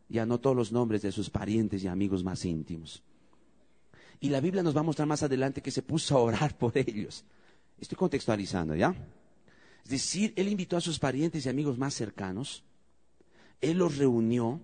y 0.09 0.19
anotó 0.19 0.55
los 0.55 0.73
nombres 0.73 1.03
de 1.03 1.11
sus 1.11 1.31
parientes 1.31 1.83
y 1.83 1.89
amigos 1.89 2.23
más 2.23 2.45
íntimos. 2.45 3.03
Y 4.21 4.29
la 4.29 4.41
Biblia 4.41 4.63
nos 4.63 4.77
va 4.77 4.81
a 4.81 4.85
mostrar 4.85 5.09
más 5.09 5.23
adelante 5.23 5.63
que 5.63 5.71
se 5.71 5.83
puso 5.83 6.17
a 6.17 6.21
orar 6.21 6.57
por 6.57 6.77
ellos. 6.77 7.25
Estoy 7.81 7.97
contextualizando, 7.97 8.75
¿ya? 8.75 8.95
Es 9.85 9.91
decir, 9.91 10.33
él 10.37 10.49
invitó 10.49 10.77
a 10.77 10.81
sus 10.81 10.99
parientes 10.99 11.45
y 11.45 11.49
amigos 11.49 11.79
más 11.79 11.95
cercanos, 11.95 12.63
él 13.61 13.79
los 13.79 13.97
reunió. 13.97 14.61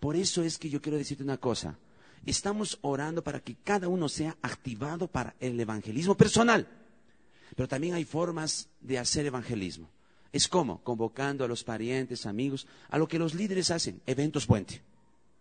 Por 0.00 0.16
eso 0.16 0.42
es 0.42 0.58
que 0.58 0.68
yo 0.68 0.82
quiero 0.82 0.98
decirte 0.98 1.22
una 1.22 1.38
cosa. 1.38 1.78
Estamos 2.26 2.78
orando 2.82 3.22
para 3.22 3.40
que 3.40 3.56
cada 3.56 3.88
uno 3.88 4.08
sea 4.08 4.36
activado 4.42 5.08
para 5.08 5.34
el 5.40 5.58
evangelismo 5.58 6.16
personal. 6.16 6.66
Pero 7.56 7.68
también 7.68 7.94
hay 7.94 8.04
formas 8.04 8.68
de 8.80 8.98
hacer 8.98 9.26
evangelismo. 9.26 9.88
Es 10.32 10.48
como 10.48 10.82
convocando 10.82 11.44
a 11.44 11.48
los 11.48 11.64
parientes, 11.64 12.26
amigos, 12.26 12.66
a 12.90 12.98
lo 12.98 13.08
que 13.08 13.18
los 13.18 13.34
líderes 13.34 13.70
hacen, 13.70 14.00
eventos 14.06 14.46
puente. 14.46 14.82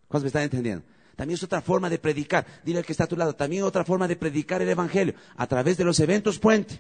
¿Cuántos 0.07 0.23
me 0.23 0.27
están 0.27 0.43
entendiendo? 0.43 0.85
También 1.15 1.35
es 1.35 1.43
otra 1.43 1.61
forma 1.61 1.89
de 1.89 1.99
predicar. 1.99 2.45
Dile 2.63 2.79
al 2.79 2.85
que 2.85 2.93
está 2.93 3.05
a 3.05 3.07
tu 3.07 3.17
lado, 3.17 3.35
también 3.35 3.63
otra 3.63 3.83
forma 3.83 4.07
de 4.07 4.15
predicar 4.15 4.61
el 4.61 4.69
evangelio, 4.69 5.15
a 5.35 5.47
través 5.47 5.77
de 5.77 5.83
los 5.83 5.99
eventos 5.99 6.39
puente. 6.39 6.79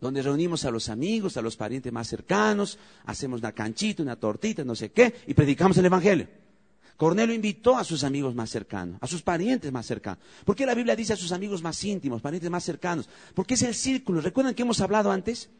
Donde 0.00 0.22
reunimos 0.22 0.64
a 0.64 0.70
los 0.70 0.88
amigos, 0.88 1.36
a 1.36 1.42
los 1.42 1.56
parientes 1.56 1.92
más 1.92 2.08
cercanos, 2.08 2.78
hacemos 3.04 3.40
una 3.40 3.52
canchita, 3.52 4.02
una 4.02 4.16
tortita, 4.16 4.64
no 4.64 4.74
sé 4.74 4.90
qué, 4.90 5.14
y 5.26 5.34
predicamos 5.34 5.76
el 5.78 5.86
evangelio. 5.86 6.26
Cornelio 6.96 7.34
invitó 7.34 7.76
a 7.76 7.84
sus 7.84 8.04
amigos 8.04 8.34
más 8.34 8.50
cercanos, 8.50 8.98
a 9.00 9.06
sus 9.06 9.22
parientes 9.22 9.70
más 9.72 9.84
cercanos. 9.84 10.20
¿Por 10.44 10.54
qué 10.54 10.64
la 10.64 10.74
Biblia 10.74 10.94
dice 10.94 11.12
a 11.12 11.16
sus 11.16 11.32
amigos 11.32 11.62
más 11.62 11.82
íntimos, 11.82 12.22
parientes 12.22 12.50
más 12.50 12.64
cercanos? 12.64 13.08
Porque 13.34 13.54
es 13.54 13.62
el 13.62 13.74
círculo. 13.74 14.20
¿Recuerdan 14.20 14.54
que 14.54 14.62
hemos 14.62 14.80
hablado 14.80 15.10
antes? 15.10 15.50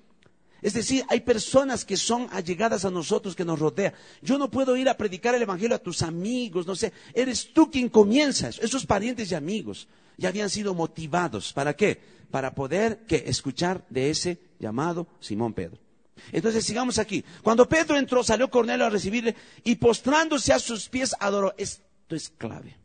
Es 0.63 0.73
decir, 0.73 1.05
hay 1.11 1.21
personas 1.21 1.85
que 1.85 1.97
son 1.97 2.29
allegadas 2.33 2.85
a 2.85 2.91
nosotros, 2.91 3.35
que 3.35 3.45
nos 3.45 3.59
rodean. 3.59 3.93
Yo 4.23 4.39
no 4.39 4.51
puedo 4.51 4.77
ir 4.77 4.89
a 4.89 4.97
predicar 4.97 5.35
el 5.35 5.43
Evangelio 5.43 5.77
a 5.77 5.81
tus 5.81 6.01
amigos, 6.01 6.67
no 6.67 6.75
sé. 6.75 6.93
Eres 7.13 7.53
tú 7.53 7.71
quien 7.71 7.91
comienzas. 7.91 8.59
Esos 8.61 8.87
parientes 8.87 9.31
y 9.31 9.35
amigos 9.35 9.89
ya 10.17 10.31
habían 10.31 10.49
sido 10.49 10.73
motivados. 10.73 11.53
¿Para 11.53 11.75
qué? 11.75 12.01
Para 12.31 12.55
poder 12.55 13.05
escuchar 13.09 13.85
de 13.91 14.09
ese 14.09 14.39
llamado 14.59 15.07
Simón 15.21 15.53
Pedro. 15.53 15.84
Entonces 16.33 16.65
sigamos 16.65 16.99
aquí. 16.99 17.25
Cuando 17.43 17.69
Pedro 17.69 17.97
entró, 17.97 18.23
salió 18.23 18.49
Cornelio 18.49 18.87
a 18.87 18.91
recibirle 18.91 19.35
y 19.65 19.77
postrándose 19.77 20.53
a 20.53 20.59
sus 20.59 20.89
pies 20.89 21.15
adoró. 21.19 21.55
Esto 21.57 22.15
es 22.15 22.31
clave. 22.31 22.77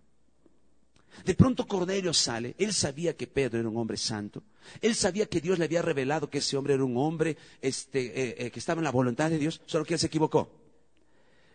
De 1.26 1.34
pronto 1.34 1.68
Cornelio 1.68 2.14
sale, 2.14 2.56
él 2.58 2.74
sabía 2.74 3.16
que 3.16 3.28
Pedro 3.28 3.60
era 3.60 3.70
un 3.70 3.78
hombre 3.78 3.98
santo, 3.98 4.44
él 4.82 4.96
sabía 4.96 5.26
que 5.26 5.42
Dios 5.42 5.60
le 5.60 5.66
había 5.66 5.82
revelado 5.82 6.30
que 6.30 6.38
ese 6.38 6.56
hombre 6.56 6.76
era 6.76 6.84
un 6.84 6.96
hombre 6.98 7.36
este, 7.62 8.06
eh, 8.06 8.36
eh, 8.38 8.52
que 8.52 8.60
estaba 8.60 8.80
en 8.80 8.86
la 8.86 8.92
voluntad 8.92 9.30
de 9.30 9.38
Dios, 9.38 9.62
solo 9.66 9.84
que 9.84 9.96
él 9.96 10.00
se 10.00 10.08
equivocó. 10.08 10.50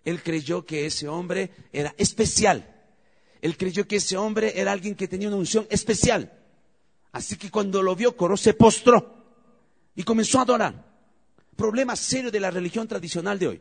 Él 0.05 0.23
creyó 0.23 0.67
que 0.67 0.85
ese 0.85 1.09
hombre 1.09 1.51
era 1.73 1.95
especial, 1.97 2.71
él 3.41 3.57
creyó 3.57 3.87
que 3.89 3.97
ese 3.97 4.17
hombre 4.17 4.53
era 4.61 4.73
alguien 4.73 4.95
que 4.95 5.09
tenía 5.09 5.29
una 5.29 5.39
unción 5.39 5.67
especial. 5.71 6.33
Así 7.13 7.37
que 7.37 7.51
cuando 7.51 7.83
lo 7.83 7.95
vio, 7.95 8.17
Coró 8.17 8.37
se 8.37 8.55
postró 8.55 9.15
y 9.95 10.03
comenzó 10.03 10.39
a 10.39 10.43
adorar. 10.43 10.94
Problema 11.57 11.97
serio 11.97 12.31
de 12.31 12.41
la 12.41 12.51
religión 12.51 12.89
tradicional 12.89 13.39
de 13.39 13.49
hoy. 13.49 13.61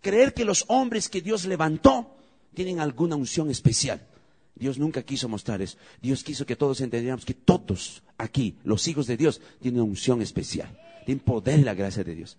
Creer 0.00 0.34
que 0.34 0.44
los 0.44 0.64
hombres 0.68 1.08
que 1.08 1.22
Dios 1.22 1.46
levantó 1.46 2.16
tienen 2.54 2.80
alguna 2.80 3.16
unción 3.16 3.50
especial. 3.50 4.06
Dios 4.54 4.78
nunca 4.78 5.02
quiso 5.02 5.28
mostrar 5.28 5.62
eso. 5.62 5.78
Dios 6.00 6.22
quiso 6.22 6.46
que 6.46 6.56
todos 6.56 6.80
entendiéramos 6.80 7.24
que 7.24 7.34
todos 7.34 8.02
aquí, 8.18 8.58
los 8.64 8.86
hijos 8.86 9.06
de 9.06 9.16
Dios, 9.16 9.40
tienen 9.60 9.80
una 9.80 9.90
unción 9.90 10.22
especial. 10.22 10.78
Tienen 11.04 11.24
poder 11.24 11.58
y 11.58 11.64
la 11.64 11.74
gracia 11.74 12.04
de 12.04 12.14
Dios. 12.14 12.36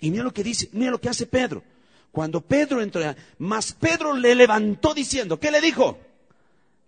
Y 0.00 0.10
mira 0.10 0.24
lo 0.24 0.34
que 0.34 0.42
dice, 0.42 0.68
mira 0.72 0.90
lo 0.90 1.00
que 1.00 1.08
hace 1.08 1.26
Pedro. 1.26 1.62
Cuando 2.10 2.40
Pedro 2.40 2.82
entró, 2.82 3.02
más 3.38 3.72
Pedro 3.72 4.14
le 4.14 4.34
levantó 4.34 4.92
diciendo, 4.92 5.38
¿qué 5.38 5.50
le 5.50 5.60
dijo? 5.60 5.98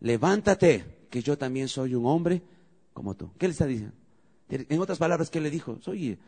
Levántate, 0.01 1.07
que 1.09 1.23
yo 1.23 1.39
también 1.39 1.69
soy 1.69 1.95
un 1.95 2.07
hombre 2.07 2.43
como 2.93 3.15
tú. 3.15 3.31
¿Qué 3.39 3.47
le 3.47 3.53
está 3.53 3.67
diciendo? 3.67 3.95
En 4.49 4.81
otras 4.81 4.99
palabras, 4.99 5.31
¿qué 5.31 5.41
le 5.41 5.49
dijo? 5.49 5.79
Soy, 5.81 6.19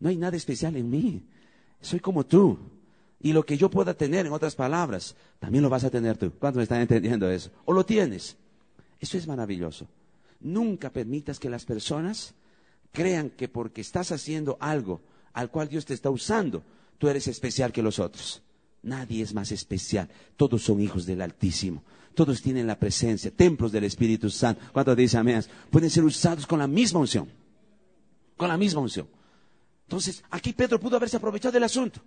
no 0.00 0.08
hay 0.08 0.16
nada 0.16 0.36
especial 0.36 0.76
en 0.76 0.90
mí. 0.90 1.22
Soy 1.80 2.00
como 2.00 2.24
tú. 2.24 2.58
Y 3.20 3.32
lo 3.32 3.44
que 3.44 3.56
yo 3.56 3.70
pueda 3.70 3.94
tener, 3.94 4.26
en 4.26 4.32
otras 4.32 4.54
palabras, 4.54 5.16
también 5.38 5.62
lo 5.62 5.70
vas 5.70 5.84
a 5.84 5.90
tener 5.90 6.18
tú. 6.18 6.32
¿Cuántos 6.38 6.58
me 6.58 6.62
están 6.64 6.80
entendiendo 6.80 7.30
eso? 7.30 7.50
¿O 7.64 7.72
lo 7.72 7.86
tienes? 7.86 8.36
Eso 9.00 9.16
es 9.16 9.26
maravilloso. 9.26 9.86
Nunca 10.40 10.90
permitas 10.90 11.38
que 11.38 11.48
las 11.48 11.64
personas 11.64 12.34
crean 12.92 13.30
que 13.30 13.48
porque 13.48 13.80
estás 13.80 14.12
haciendo 14.12 14.56
algo 14.60 15.00
al 15.32 15.50
cual 15.50 15.68
Dios 15.68 15.84
te 15.84 15.94
está 15.94 16.10
usando, 16.10 16.62
tú 16.98 17.08
eres 17.08 17.26
especial 17.26 17.72
que 17.72 17.82
los 17.82 17.98
otros. 17.98 18.42
Nadie 18.82 19.22
es 19.22 19.34
más 19.34 19.50
especial. 19.52 20.08
Todos 20.36 20.62
son 20.62 20.80
hijos 20.80 21.06
del 21.06 21.22
Altísimo. 21.22 21.82
Todos 22.14 22.40
tienen 22.40 22.66
la 22.66 22.78
presencia, 22.78 23.30
templos 23.30 23.72
del 23.72 23.84
Espíritu 23.84 24.30
Santo. 24.30 24.62
¿Cuántos 24.72 24.96
dicen 24.96 25.20
amén? 25.20 25.42
Pueden 25.70 25.90
ser 25.90 26.04
usados 26.04 26.46
con 26.46 26.60
la 26.60 26.68
misma 26.68 27.00
unción. 27.00 27.28
Con 28.36 28.48
la 28.48 28.56
misma 28.56 28.80
unción. 28.80 29.08
Entonces, 29.94 30.24
aquí 30.30 30.52
Pedro 30.52 30.80
pudo 30.80 30.96
haberse 30.96 31.18
aprovechado 31.18 31.52
del 31.52 31.62
asunto. 31.62 32.00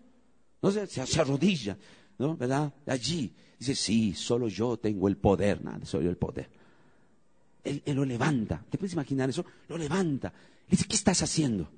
No 0.62 0.70
se, 0.72 0.86
se, 0.88 1.22
arrodilla, 1.22 1.78
¿no? 2.18 2.36
¿Verdad? 2.36 2.74
Allí. 2.86 3.34
Dice, 3.58 3.76
sí, 3.76 4.14
solo 4.14 4.50
yo 4.50 4.76
tengo 4.76 5.08
el 5.08 5.16
poder. 5.16 5.64
Nada, 5.64 5.86
soy 5.86 6.04
yo 6.04 6.10
el 6.10 6.18
poder. 6.18 6.50
Él, 7.64 7.82
él, 7.86 7.96
lo 7.96 8.04
levanta. 8.04 8.62
¿Te 8.70 8.78
puedes 8.78 8.92
imaginar 8.92 9.30
eso? 9.30 9.46
Lo 9.70 9.78
levanta. 9.78 10.34
dice, 10.70 10.84
¿qué 10.84 10.98
estás 10.98 11.24
haciendo? 11.24 11.70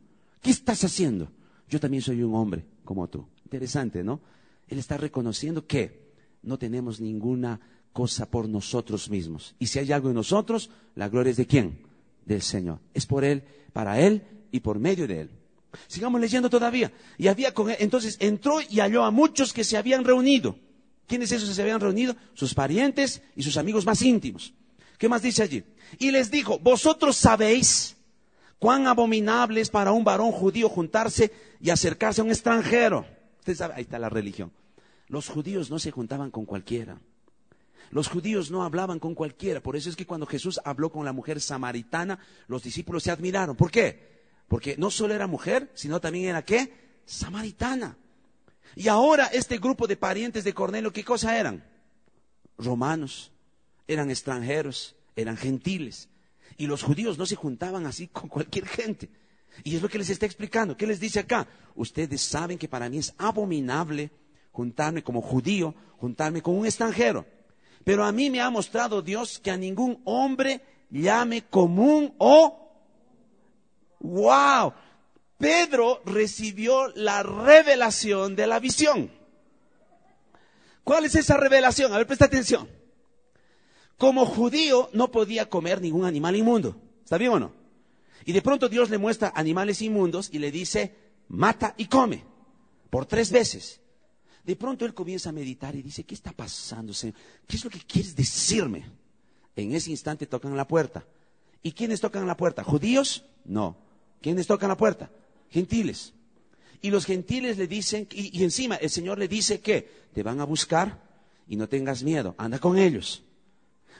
¿Qué 0.41 0.49
estás 0.49 0.83
haciendo? 0.83 1.31
Yo 1.69 1.79
también 1.79 2.01
soy 2.01 2.23
un 2.23 2.33
hombre 2.33 2.65
como 2.83 3.07
tú. 3.07 3.27
Interesante, 3.45 4.03
¿no? 4.03 4.19
Él 4.67 4.79
está 4.79 4.97
reconociendo 4.97 5.67
que 5.67 6.09
no 6.41 6.57
tenemos 6.57 6.99
ninguna 6.99 7.59
cosa 7.93 8.25
por 8.25 8.49
nosotros 8.49 9.11
mismos. 9.11 9.53
Y 9.59 9.67
si 9.67 9.77
hay 9.77 9.91
algo 9.91 10.09
en 10.09 10.15
nosotros, 10.15 10.71
la 10.95 11.07
gloria 11.07 11.29
es 11.29 11.37
de 11.37 11.45
quién? 11.45 11.81
Del 12.25 12.41
Señor. 12.41 12.79
Es 12.95 13.05
por 13.05 13.23
Él, 13.23 13.43
para 13.73 13.99
Él 14.01 14.23
y 14.51 14.61
por 14.61 14.79
medio 14.79 15.07
de 15.07 15.21
Él. 15.21 15.38
Sigamos 15.87 16.19
leyendo 16.19 16.49
todavía. 16.49 16.91
Y 17.17 17.27
había 17.27 17.53
con 17.53 17.69
él, 17.69 17.77
entonces 17.79 18.17
entró 18.19 18.59
y 18.61 18.79
halló 18.79 19.03
a 19.03 19.11
muchos 19.11 19.53
que 19.53 19.63
se 19.63 19.77
habían 19.77 20.03
reunido. 20.03 20.57
¿Quiénes 21.07 21.31
esos 21.31 21.53
se 21.53 21.61
habían 21.61 21.79
reunido? 21.79 22.15
Sus 22.33 22.53
parientes 22.53 23.21
y 23.35 23.43
sus 23.43 23.57
amigos 23.57 23.85
más 23.85 24.01
íntimos. 24.01 24.53
¿Qué 24.97 25.09
más 25.09 25.21
dice 25.21 25.43
allí? 25.43 25.63
Y 25.97 26.11
les 26.11 26.29
dijo, 26.29 26.59
vosotros 26.59 27.15
sabéis 27.15 27.97
cuán 28.59 28.85
abominable 28.85 29.61
es 29.61 29.69
para 29.69 29.91
un 29.91 30.03
varón 30.03 30.31
judío 30.31 30.69
juntarse 30.69 31.31
y 31.59 31.69
acercarse 31.69 32.21
a 32.21 32.23
un 32.23 32.29
extranjero. 32.29 33.05
Usted 33.39 33.55
sabe, 33.55 33.73
ahí 33.75 33.83
está 33.83 33.97
la 33.97 34.09
religión. 34.09 34.51
Los 35.07 35.29
judíos 35.29 35.71
no 35.71 35.79
se 35.79 35.91
juntaban 35.91 36.29
con 36.29 36.45
cualquiera. 36.45 36.99
Los 37.91 38.07
judíos 38.07 38.51
no 38.51 38.63
hablaban 38.63 38.99
con 38.99 39.15
cualquiera. 39.15 39.61
Por 39.61 39.75
eso 39.75 39.89
es 39.89 39.95
que 39.95 40.05
cuando 40.05 40.27
Jesús 40.27 40.59
habló 40.63 40.91
con 40.91 41.05
la 41.05 41.13
mujer 41.13 41.41
samaritana, 41.41 42.19
los 42.47 42.61
discípulos 42.61 43.03
se 43.03 43.11
admiraron. 43.11 43.55
¿Por 43.55 43.71
qué? 43.71 44.08
Porque 44.49 44.75
no 44.77 44.91
solo 44.91 45.13
era 45.13 45.27
mujer, 45.27 45.71
sino 45.75 46.01
también 46.01 46.25
era 46.25 46.43
qué? 46.43 46.73
Samaritana. 47.05 47.97
Y 48.75 48.87
ahora 48.87 49.27
este 49.27 49.59
grupo 49.59 49.87
de 49.87 49.95
parientes 49.95 50.43
de 50.43 50.53
Cornelio, 50.53 50.91
¿qué 50.91 51.05
cosa 51.05 51.39
eran? 51.39 51.63
Romanos, 52.57 53.31
eran 53.87 54.09
extranjeros, 54.09 54.95
eran 55.15 55.37
gentiles. 55.37 56.09
Y 56.57 56.67
los 56.67 56.83
judíos 56.83 57.17
no 57.17 57.25
se 57.25 57.35
juntaban 57.35 57.85
así 57.85 58.07
con 58.07 58.27
cualquier 58.27 58.67
gente. 58.67 59.09
Y 59.63 59.75
es 59.75 59.81
lo 59.81 59.89
que 59.89 59.97
les 59.97 60.09
está 60.09 60.25
explicando. 60.25 60.75
¿Qué 60.75 60.87
les 60.87 60.99
dice 60.99 61.19
acá? 61.19 61.47
Ustedes 61.75 62.21
saben 62.21 62.57
que 62.57 62.67
para 62.67 62.89
mí 62.89 62.97
es 62.97 63.13
abominable 63.17 64.11
juntarme 64.51 65.03
como 65.03 65.21
judío, 65.21 65.75
juntarme 65.97 66.41
con 66.41 66.55
un 66.55 66.65
extranjero. 66.65 67.25
Pero 67.83 68.03
a 68.03 68.11
mí 68.11 68.29
me 68.29 68.41
ha 68.41 68.49
mostrado 68.49 69.01
Dios 69.01 69.39
que 69.39 69.51
a 69.51 69.57
ningún 69.57 70.01
hombre 70.05 70.61
llame 70.89 71.43
común 71.43 72.13
o 72.17 72.68
¡Wow! 73.99 74.73
Pedro 75.37 76.01
recibió 76.05 76.89
la 76.95 77.23
revelación 77.23 78.35
de 78.35 78.47
la 78.47 78.59
visión. 78.59 79.11
¿Cuál 80.83 81.05
es 81.05 81.15
esa 81.15 81.37
revelación? 81.37 81.93
A 81.93 81.97
ver, 81.97 82.07
presta 82.07 82.25
atención. 82.25 82.67
Como 83.97 84.25
judío 84.25 84.89
no 84.93 85.11
podía 85.11 85.49
comer 85.49 85.81
ningún 85.81 86.05
animal 86.05 86.35
inmundo. 86.35 86.81
¿Está 87.03 87.17
bien 87.17 87.31
o 87.31 87.39
no? 87.39 87.53
Y 88.25 88.33
de 88.33 88.41
pronto 88.41 88.69
Dios 88.69 88.89
le 88.89 88.97
muestra 88.97 89.31
animales 89.35 89.81
inmundos 89.81 90.29
y 90.31 90.39
le 90.39 90.51
dice, 90.51 90.95
mata 91.27 91.73
y 91.77 91.85
come. 91.85 92.23
Por 92.89 93.05
tres 93.05 93.31
veces. 93.31 93.81
De 94.43 94.55
pronto 94.55 94.85
él 94.85 94.93
comienza 94.93 95.29
a 95.29 95.33
meditar 95.33 95.75
y 95.75 95.81
dice, 95.81 96.03
¿qué 96.03 96.15
está 96.15 96.31
pasando, 96.31 96.93
Señor? 96.93 97.15
¿Qué 97.47 97.55
es 97.55 97.63
lo 97.63 97.69
que 97.69 97.79
quieres 97.79 98.15
decirme? 98.15 98.89
En 99.55 99.73
ese 99.73 99.91
instante 99.91 100.25
tocan 100.25 100.57
la 100.57 100.67
puerta. 100.67 101.05
¿Y 101.61 101.73
quiénes 101.73 102.01
tocan 102.01 102.25
la 102.25 102.37
puerta? 102.37 102.63
¿Judíos? 102.63 103.25
No. 103.45 103.77
¿Quiénes 104.21 104.47
tocan 104.47 104.69
la 104.69 104.77
puerta? 104.77 105.09
Gentiles. 105.49 106.13
Y 106.81 106.91
los 106.91 107.05
gentiles 107.05 107.57
le 107.57 107.67
dicen, 107.67 108.07
y, 108.11 108.43
encima 108.43 108.75
el 108.75 108.89
Señor 108.89 109.17
le 109.19 109.27
dice 109.27 109.59
que 109.59 110.07
te 110.13 110.23
van 110.23 110.39
a 110.39 110.45
buscar 110.45 111.01
y 111.47 111.55
no 111.55 111.67
tengas 111.67 112.03
miedo, 112.03 112.35
anda 112.37 112.59
con 112.59 112.77
ellos. 112.77 113.23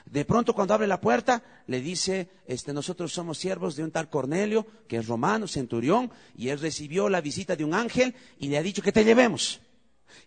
De 0.06 0.24
pronto 0.24 0.54
cuando 0.54 0.72
abre 0.72 0.86
la 0.86 1.00
puerta, 1.00 1.42
le 1.66 1.80
dice, 1.80 2.28
este, 2.46 2.72
nosotros 2.72 3.12
somos 3.12 3.36
siervos 3.36 3.76
de 3.76 3.84
un 3.84 3.90
tal 3.90 4.08
Cornelio, 4.08 4.66
que 4.88 4.96
es 4.96 5.06
romano, 5.06 5.46
centurión, 5.46 6.10
y 6.36 6.48
él 6.48 6.58
recibió 6.58 7.08
la 7.08 7.20
visita 7.20 7.54
de 7.54 7.64
un 7.64 7.74
ángel 7.74 8.14
y 8.38 8.48
le 8.48 8.56
ha 8.56 8.62
dicho 8.62 8.82
que 8.82 8.92
te 8.92 9.04
llevemos. 9.04 9.60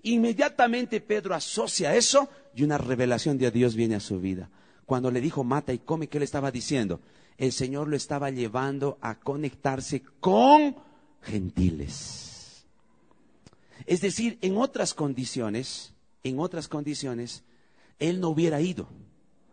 Inmediatamente 0.03 1.01
Pedro 1.01 1.33
asocia 1.33 1.95
eso 1.95 2.29
y 2.55 2.63
una 2.63 2.77
revelación 2.77 3.37
de 3.37 3.51
Dios 3.51 3.75
viene 3.75 3.95
a 3.95 3.99
su 3.99 4.19
vida. 4.19 4.49
Cuando 4.85 5.09
le 5.09 5.21
dijo 5.21 5.43
mata 5.43 5.73
y 5.73 5.79
come, 5.79 6.07
¿qué 6.07 6.19
le 6.19 6.25
estaba 6.25 6.51
diciendo? 6.51 6.99
El 7.37 7.51
Señor 7.51 7.87
lo 7.87 7.95
estaba 7.95 8.29
llevando 8.29 8.97
a 9.01 9.19
conectarse 9.19 10.03
con 10.19 10.75
gentiles. 11.21 12.65
Es 13.85 14.01
decir, 14.01 14.37
en 14.41 14.57
otras 14.57 14.93
condiciones, 14.93 15.93
en 16.23 16.39
otras 16.39 16.67
condiciones, 16.67 17.43
Él 17.99 18.19
no 18.19 18.29
hubiera 18.29 18.61
ido. 18.61 18.87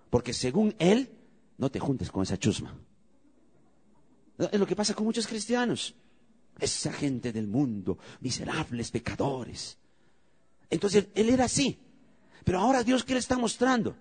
Porque 0.08 0.32
según 0.32 0.74
Él, 0.78 1.10
no 1.58 1.70
te 1.70 1.80
juntes 1.80 2.10
con 2.10 2.22
esa 2.22 2.38
chusma. 2.38 2.76
Es 4.38 4.58
lo 4.58 4.66
que 4.66 4.76
pasa 4.76 4.94
con 4.94 5.04
muchos 5.04 5.26
cristianos. 5.26 5.94
Esa 6.58 6.92
gente 6.92 7.32
del 7.32 7.46
mundo, 7.46 7.98
miserables, 8.20 8.90
pecadores. 8.90 9.78
Entonces, 10.68 11.08
Él 11.14 11.30
era 11.30 11.44
así. 11.44 11.78
Pero 12.44 12.60
ahora 12.60 12.82
Dios, 12.82 13.04
¿qué 13.04 13.14
le 13.14 13.20
está 13.20 13.36
mostrando? 13.38 13.96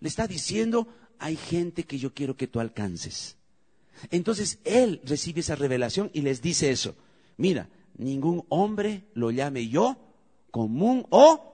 Le 0.00 0.08
está 0.08 0.26
diciendo, 0.26 0.88
hay 1.18 1.36
gente 1.36 1.84
que 1.84 1.98
yo 1.98 2.12
quiero 2.12 2.36
que 2.36 2.46
tú 2.46 2.60
alcances. 2.60 3.36
Entonces 4.10 4.58
él 4.64 5.00
recibe 5.04 5.40
esa 5.40 5.54
revelación 5.54 6.10
y 6.12 6.22
les 6.22 6.42
dice 6.42 6.70
eso. 6.70 6.96
Mira, 7.36 7.68
ningún 7.96 8.44
hombre 8.48 9.04
lo 9.14 9.30
llame 9.30 9.68
yo 9.68 9.96
común 10.50 11.06
o 11.10 11.52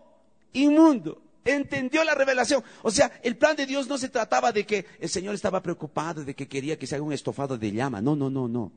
inmundo. 0.53 1.23
Entendió 1.44 2.05
la 2.05 2.14
revelación. 2.14 2.62
O 2.83 2.90
sea, 2.90 3.11
el 3.23 3.37
plan 3.37 3.57
de 3.57 3.66
Dios 3.66 3.88
no 3.88 3.96
se 3.96 4.09
trataba 4.09 4.53
de 4.53 4.66
que 4.66 4.87
el 4.99 5.09
Señor 5.09 5.35
estaba 5.35 5.62
preocupado, 5.62 6.25
de 6.25 6.35
que 6.35 6.49
quería 6.49 6.79
que 6.79 6.87
se 6.87 6.94
haga 6.94 7.05
un 7.05 7.12
estofado 7.12 7.57
de 7.57 7.73
llama. 7.73 8.01
No, 8.03 8.14
no, 8.14 8.29
no, 8.29 8.46
no. 8.46 8.73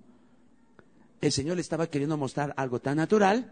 El 1.19 1.32
Señor 1.32 1.56
le 1.56 1.62
estaba 1.62 1.88
queriendo 1.88 2.17
mostrar 2.17 2.54
algo 2.58 2.80
tan 2.80 2.98
natural 2.98 3.52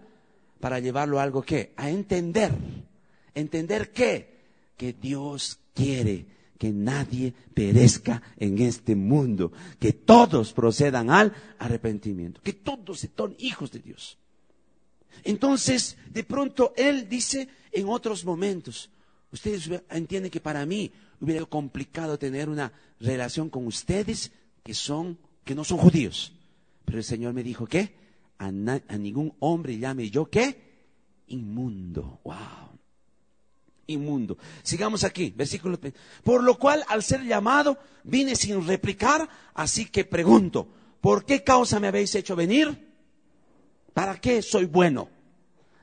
para 0.60 0.80
llevarlo 0.80 1.20
a 1.20 1.24
algo 1.24 1.42
que, 1.42 1.74
a 1.76 1.90
entender. 1.90 2.52
Entender 3.34 3.92
qué? 3.92 4.40
Que 4.78 4.94
Dios 4.94 5.60
quiere 5.74 6.26
que 6.62 6.72
nadie 6.72 7.34
perezca 7.56 8.22
en 8.38 8.60
este 8.60 8.96
mundo, 8.96 9.52
que 9.80 9.94
todos 9.94 10.54
procedan 10.54 11.10
al 11.10 11.34
arrepentimiento, 11.58 12.40
que 12.40 12.54
todos 12.54 13.00
se 13.00 13.08
tornen 13.08 13.36
hijos 13.40 13.72
de 13.72 13.80
Dios. 13.80 14.20
Entonces, 15.24 15.98
de 16.12 16.24
pronto 16.24 16.72
Él 16.78 17.10
dice 17.10 17.50
en 17.72 17.90
otros 17.90 18.24
momentos, 18.24 18.92
ustedes 19.32 19.72
entienden 19.90 20.30
que 20.30 20.40
para 20.40 20.64
mí 20.68 20.92
hubiera 21.20 21.40
sido 21.40 21.50
complicado 21.50 22.20
tener 22.20 22.48
una 22.48 22.72
relación 23.00 23.50
con 23.50 23.66
ustedes 23.66 24.32
que 24.62 24.76
son, 24.76 25.18
que 25.44 25.56
no 25.56 25.64
son 25.64 25.80
judíos. 25.80 26.32
Pero 26.86 27.00
el 27.00 27.04
Señor 27.04 27.34
me 27.34 27.42
dijo 27.42 27.66
que 27.66 27.96
a, 28.38 28.50
a 28.50 28.98
ningún 29.00 29.34
hombre 29.40 29.80
llame 29.80 30.12
yo 30.12 30.30
que 30.30 30.62
inmundo. 31.26 32.20
Wow 32.24 32.71
inmundo. 33.88 34.38
Sigamos 34.64 35.04
aquí, 35.04 35.34
versículo. 35.36 35.80
Por 36.24 36.44
lo 36.44 36.58
cual, 36.58 36.84
al 36.88 37.04
ser 37.04 37.24
llamado, 37.24 37.78
vine 38.04 38.36
sin 38.36 38.66
replicar, 38.66 39.28
así 39.54 39.86
que 39.86 40.06
pregunto, 40.06 40.68
¿por 41.00 41.26
qué 41.26 41.44
causa 41.44 41.80
me 41.80 41.88
habéis 41.88 42.16
hecho 42.16 42.36
venir? 42.36 42.92
¿Para 43.94 44.20
qué 44.20 44.42
soy 44.42 44.66
bueno? 44.66 45.10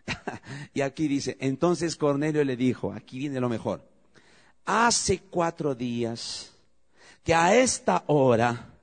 y 0.74 0.80
aquí 0.80 1.08
dice, 1.08 1.36
entonces 1.40 1.96
Cornelio 1.96 2.44
le 2.44 2.56
dijo, 2.56 2.92
aquí 2.92 3.18
viene 3.18 3.40
lo 3.40 3.48
mejor, 3.48 3.86
hace 4.64 5.20
cuatro 5.30 5.74
días 5.74 6.52
que 7.22 7.34
a 7.34 7.54
esta 7.54 8.04
hora 8.06 8.74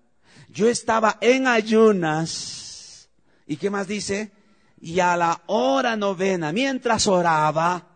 yo 0.49 0.69
estaba 0.69 1.17
en 1.21 1.47
ayunas, 1.47 3.09
¿y 3.47 3.57
qué 3.57 3.69
más 3.69 3.87
dice? 3.87 4.31
Y 4.79 4.99
a 4.99 5.17
la 5.17 5.41
hora 5.47 5.95
novena, 5.95 6.51
mientras 6.51 7.07
oraba, 7.07 7.94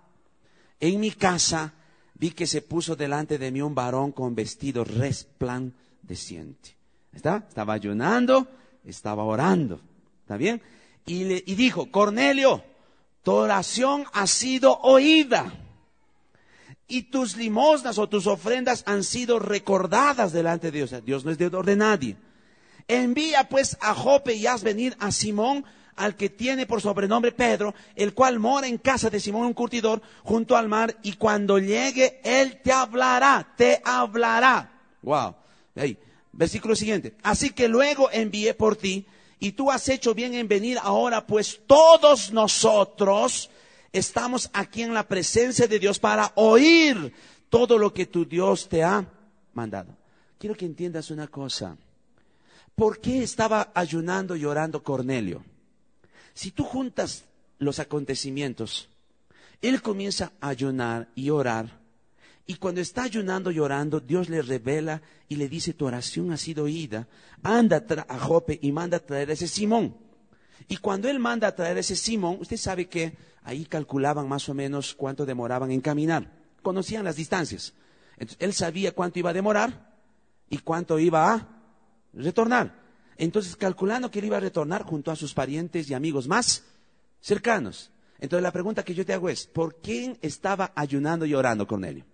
en 0.80 1.00
mi 1.00 1.12
casa 1.12 1.74
vi 2.15 2.32
que 2.32 2.48
se 2.48 2.62
puso 2.62 2.96
delante 2.96 3.38
de 3.38 3.52
mí 3.52 3.62
un 3.62 3.76
varón 3.76 4.12
con 4.12 4.36
vestido 4.36 4.84
resplandeciente. 4.84 6.76
¿Está? 7.13 7.46
Estaba 7.48 7.74
ayunando, 7.74 8.48
estaba 8.86 9.24
orando. 9.24 9.80
¿Está 10.22 10.38
bien? 10.38 10.62
Y, 11.06 11.52
y 11.52 11.56
dijo, 11.56 11.89
Cornelio, 11.89 12.63
tu 13.24 13.32
oración 13.32 14.06
ha 14.13 14.28
sido 14.28 14.80
oída. 14.80 15.54
Y 16.88 17.04
tus 17.04 17.38
limosnas 17.38 17.98
o 17.98 18.10
tus 18.10 18.28
ofrendas 18.28 18.84
han 18.86 19.04
sido 19.04 19.39
recordadas 19.39 20.34
delante 20.34 20.72
de 20.72 20.78
Dios. 20.80 21.06
Dios 21.06 21.24
no 21.24 21.32
es 21.32 21.38
deudor 21.38 21.65
de 21.65 21.76
nadie. 21.76 22.18
Envía 22.88 23.48
pues 23.48 23.78
a 23.82 23.94
Jope 23.94 24.34
y 24.34 24.48
haz 24.48 24.63
venir 24.63 24.98
a 25.00 25.12
Simón, 25.12 25.63
al 25.99 26.15
que 26.15 26.29
tiene 26.29 26.65
por 26.65 26.81
sobrenombre 26.81 27.33
Pedro, 27.33 27.75
el 27.95 28.13
cual 28.13 28.39
mora 28.39 28.67
en 28.67 28.77
casa 28.77 29.09
de 29.09 29.19
Simón 29.19 29.45
un 29.45 29.53
curtidor 29.53 30.01
junto 30.23 30.55
al 30.55 30.69
mar, 30.69 30.95
y 31.03 31.13
cuando 31.13 31.59
llegue, 31.59 32.21
él 32.23 32.62
te 32.63 32.71
hablará, 32.71 33.53
te 33.55 33.81
hablará. 33.83 34.71
Wow. 35.01 35.35
Ahí. 35.75 35.97
Versículo 36.31 36.75
siguiente. 36.75 37.15
Así 37.21 37.49
que 37.51 37.67
luego 37.67 38.09
envié 38.12 38.53
por 38.53 38.77
ti, 38.77 39.05
y 39.39 39.51
tú 39.51 39.69
has 39.69 39.88
hecho 39.89 40.13
bien 40.13 40.33
en 40.33 40.47
venir 40.47 40.77
ahora, 40.81 41.27
pues 41.27 41.59
todos 41.67 42.31
nosotros 42.31 43.49
estamos 43.91 44.49
aquí 44.53 44.81
en 44.81 44.93
la 44.93 45.07
presencia 45.07 45.67
de 45.67 45.79
Dios 45.79 45.99
para 45.99 46.31
oír 46.35 47.13
todo 47.49 47.77
lo 47.77 47.93
que 47.93 48.05
tu 48.05 48.25
Dios 48.25 48.69
te 48.69 48.83
ha 48.83 49.05
mandado. 49.53 49.97
Quiero 50.38 50.55
que 50.55 50.65
entiendas 50.65 51.12
una 51.12 51.27
cosa. 51.27 51.77
¿Por 52.75 52.99
qué 52.99 53.23
estaba 53.23 53.71
ayunando 53.73 54.38
y 54.38 54.45
orando 54.45 54.81
Cornelio? 54.81 55.43
Si 56.39 56.52
tú 56.52 56.63
juntas 56.63 57.25
los 57.58 57.80
acontecimientos, 57.80 58.88
él 59.62 59.82
comienza 59.82 60.32
a 60.39 60.47
ayunar 60.47 61.10
y 61.13 61.32
orar. 61.32 61.82
Y 62.47 62.56
cuando 62.56 62.80
está 62.80 63.04
ayunando 63.04 63.52
y 63.52 63.60
orando, 63.60 63.99
Dios 63.99 64.30
le 64.30 64.41
revela 64.41 65.02
y 65.28 65.36
le 65.36 65.49
dice, 65.49 65.73
tu 65.73 65.86
oración 65.86 66.32
ha 66.32 66.38
sido 66.38 66.63
oída. 66.63 67.10
Anda 67.43 67.84
a 68.08 68.17
Jope 68.17 68.58
y 68.62 68.71
manda 68.71 68.95
a 68.95 68.99
traer 69.02 69.30
a 69.30 69.34
ese 69.34 69.49
Simón. 69.49 69.97
Y 70.69 70.78
cuando 70.78 71.10
él 71.10 71.19
manda 71.19 71.45
a 71.45 71.56
traer 71.56 71.75
a 71.75 71.82
ese 71.82 71.97
Simón, 71.97 72.38
usted 72.39 72.56
sabe 72.56 72.88
que 72.88 73.17
ahí 73.43 73.65
calculaban 73.65 74.30
más 74.30 74.47
o 74.47 74.54
menos 74.54 74.95
cuánto 74.95 75.25
demoraban 75.25 75.71
en 75.71 75.82
caminar. 75.82 76.32
Conocían 76.62 77.04
las 77.04 77.17
distancias. 77.17 77.73
Él 78.39 78.54
sabía 78.54 78.93
cuánto 78.93 79.19
iba 79.19 79.32
a 79.32 79.34
demorar 79.34 79.93
y 80.49 80.60
cuánto 80.60 80.99
iba 80.99 81.34
a 81.34 81.49
retornar. 82.13 82.88
Entonces, 83.19 83.58
calculando 83.58 84.10
que 84.10 84.19
él 84.19 84.25
iba 84.25 84.38
a 84.38 84.39
retornar 84.39 84.84
junto 84.84 85.12
a 85.12 85.15
sus 85.17 85.34
parientes 85.34 85.89
y 85.89 85.93
amigos 85.93 86.25
más 86.25 86.63
cercanos. 87.19 87.91
Entonces, 88.17 88.41
la 88.41 88.53
pregunta 88.53 88.84
que 88.84 88.93
yo 88.93 89.05
te 89.05 89.12
hago 89.12 89.27
es, 89.27 89.45
¿por 89.45 89.75
quién 89.82 90.17
estaba 90.21 90.71
ayunando 90.73 91.25
y 91.25 91.34
orando 91.34 91.67
Cornelio? 91.67 92.05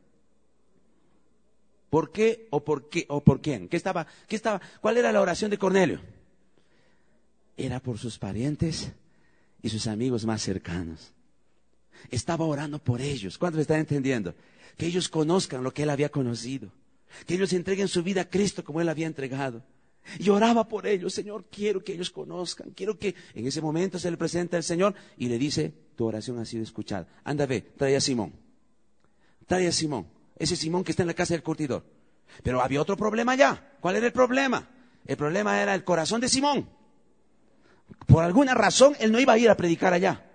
¿Por 1.91 2.11
qué 2.11 2.47
o 2.49 2.65
por 2.65 2.89
qué 2.89 3.05
o 3.07 3.23
por 3.23 3.39
quién? 3.39 3.69
¿Qué 3.69 3.77
estaba, 3.77 4.07
qué 4.27 4.35
estaba, 4.35 4.59
¿Cuál 4.81 4.97
era 4.97 5.11
la 5.11 5.21
oración 5.21 5.51
de 5.51 5.59
Cornelio? 5.59 6.01
Era 7.55 7.79
por 7.79 7.99
sus 7.99 8.17
parientes 8.17 8.91
y 9.61 9.69
sus 9.69 9.85
amigos 9.85 10.25
más 10.25 10.41
cercanos. 10.41 11.13
Estaba 12.09 12.45
orando 12.45 12.79
por 12.79 12.99
ellos. 12.99 13.37
¿Cuántos 13.37 13.61
están 13.61 13.77
entendiendo? 13.77 14.33
Que 14.75 14.87
ellos 14.87 15.07
conozcan 15.07 15.63
lo 15.63 15.71
que 15.71 15.83
él 15.83 15.91
había 15.91 16.09
conocido. 16.09 16.71
Que 17.27 17.35
ellos 17.35 17.53
entreguen 17.53 17.89
su 17.89 18.01
vida 18.01 18.21
a 18.21 18.29
Cristo 18.29 18.63
como 18.63 18.81
él 18.81 18.89
había 18.89 19.05
entregado. 19.05 19.61
Y 20.19 20.29
oraba 20.29 20.67
por 20.67 20.85
ellos, 20.87 21.13
Señor, 21.13 21.45
quiero 21.49 21.83
que 21.83 21.93
ellos 21.93 22.09
conozcan, 22.09 22.71
quiero 22.71 22.97
que 22.97 23.15
en 23.33 23.47
ese 23.47 23.61
momento 23.61 23.97
se 23.99 24.11
le 24.11 24.17
presenta 24.17 24.57
el 24.57 24.63
Señor 24.63 24.93
y 25.17 25.27
le 25.27 25.37
dice, 25.37 25.73
tu 25.95 26.05
oración 26.05 26.39
ha 26.39 26.45
sido 26.45 26.63
escuchada. 26.63 27.07
Anda, 27.23 27.45
ve, 27.45 27.61
trae 27.61 27.95
a 27.95 28.01
Simón. 28.01 28.33
Trae 29.47 29.67
a 29.67 29.71
Simón, 29.71 30.07
ese 30.37 30.55
Simón 30.55 30.83
que 30.83 30.91
está 30.91 31.03
en 31.03 31.07
la 31.07 31.13
casa 31.13 31.33
del 31.33 31.43
curtidor. 31.43 31.83
Pero 32.43 32.61
había 32.61 32.81
otro 32.81 32.97
problema 32.97 33.35
ya. 33.35 33.77
¿Cuál 33.79 33.95
era 33.95 34.05
el 34.05 34.11
problema? 34.11 34.67
El 35.05 35.17
problema 35.17 35.61
era 35.61 35.73
el 35.75 35.83
corazón 35.83 36.21
de 36.21 36.29
Simón. 36.29 36.67
Por 38.07 38.23
alguna 38.23 38.53
razón 38.53 38.95
él 38.99 39.11
no 39.11 39.19
iba 39.19 39.33
a 39.33 39.37
ir 39.37 39.49
a 39.49 39.57
predicar 39.57 39.93
allá. 39.93 40.25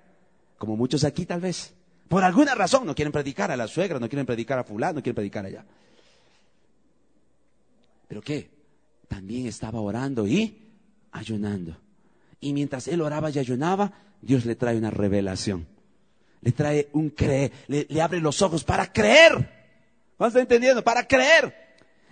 Como 0.59 0.76
muchos 0.76 1.04
aquí 1.04 1.26
tal 1.26 1.40
vez. 1.40 1.74
Por 2.09 2.24
alguna 2.24 2.54
razón 2.54 2.87
no 2.87 2.94
quieren 2.94 3.12
predicar 3.12 3.50
a 3.50 3.56
la 3.56 3.68
suegra, 3.68 4.00
no 4.00 4.09
quieren 4.09 4.26
predicar 4.26 4.59
a 4.59 4.64
fulano, 4.64 4.94
no 4.94 5.02
quieren 5.02 5.14
predicar 5.14 5.46
allá. 5.46 5.64
¿Pero 8.09 8.20
qué? 8.20 8.50
También 9.11 9.49
estaba 9.49 9.81
orando 9.81 10.25
y 10.25 10.57
ayunando. 11.11 11.77
Y 12.40 12.53
mientras 12.53 12.87
él 12.87 13.01
oraba 13.01 13.29
y 13.29 13.40
ayunaba, 13.40 13.92
Dios 14.23 14.44
le 14.44 14.55
trae 14.55 14.79
una 14.79 14.92
revelación. 14.92 15.66
Le 16.42 16.53
trae 16.53 16.88
un 16.92 17.11
creer, 17.11 17.51
le, 17.66 18.01
abre 18.01 18.20
los 18.20 18.40
ojos 18.40 18.62
para 18.62 18.90
creer. 18.92 19.35
¿Vas 20.16 20.29
está 20.29 20.40
entendiendo? 20.40 20.85
Para 20.85 21.09
creer. 21.09 21.53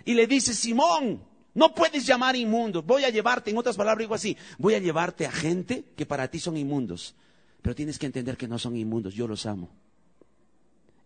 Y 0.03 0.13
le 0.13 0.27
dice, 0.27 0.53
Simón, 0.53 1.23
no 1.53 1.73
puedes 1.73 2.05
llamar 2.05 2.35
inmundos. 2.35 2.85
Voy 2.85 3.05
a 3.05 3.09
llevarte, 3.09 3.49
en 3.49 3.57
otras 3.57 3.77
palabras 3.77 3.99
digo 3.99 4.13
así, 4.13 4.35
voy 4.57 4.73
a 4.73 4.79
llevarte 4.79 5.25
a 5.25 5.31
gente 5.31 5.85
que 5.95 6.05
para 6.05 6.27
ti 6.27 6.37
son 6.37 6.57
inmundos. 6.57 7.15
Pero 7.61 7.75
tienes 7.75 7.97
que 7.97 8.07
entender 8.07 8.35
que 8.35 8.47
no 8.47 8.59
son 8.59 8.75
inmundos, 8.75 9.13
yo 9.13 9.25
los 9.25 9.45
amo. 9.45 9.69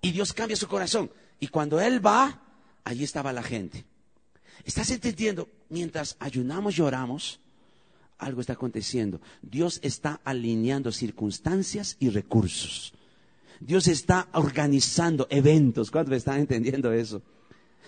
Y 0.02 0.12
Dios 0.12 0.34
cambia 0.34 0.58
su 0.58 0.68
corazón. 0.68 1.12
Y 1.40 1.50
cuando 1.50 1.80
Él 1.80 2.04
va, 2.04 2.42
allí 2.84 3.04
estaba 3.04 3.32
la 3.32 3.44
gente. 3.44 3.86
¿Estás 4.66 4.90
entendiendo? 4.92 5.50
Mientras 5.70 6.16
ayunamos 6.20 6.78
y 6.78 6.82
oramos, 6.82 7.40
algo 8.18 8.42
está 8.42 8.54
aconteciendo. 8.54 9.20
Dios 9.42 9.80
está 9.84 10.22
alineando 10.24 10.92
circunstancias 10.92 11.98
y 12.00 12.10
recursos. 12.10 12.94
Dios 13.60 13.88
está 13.88 14.28
organizando 14.34 15.28
eventos. 15.30 15.92
¿Cuántos 15.92 16.16
están 16.16 16.40
entendiendo 16.40 16.92
eso? 16.92 17.22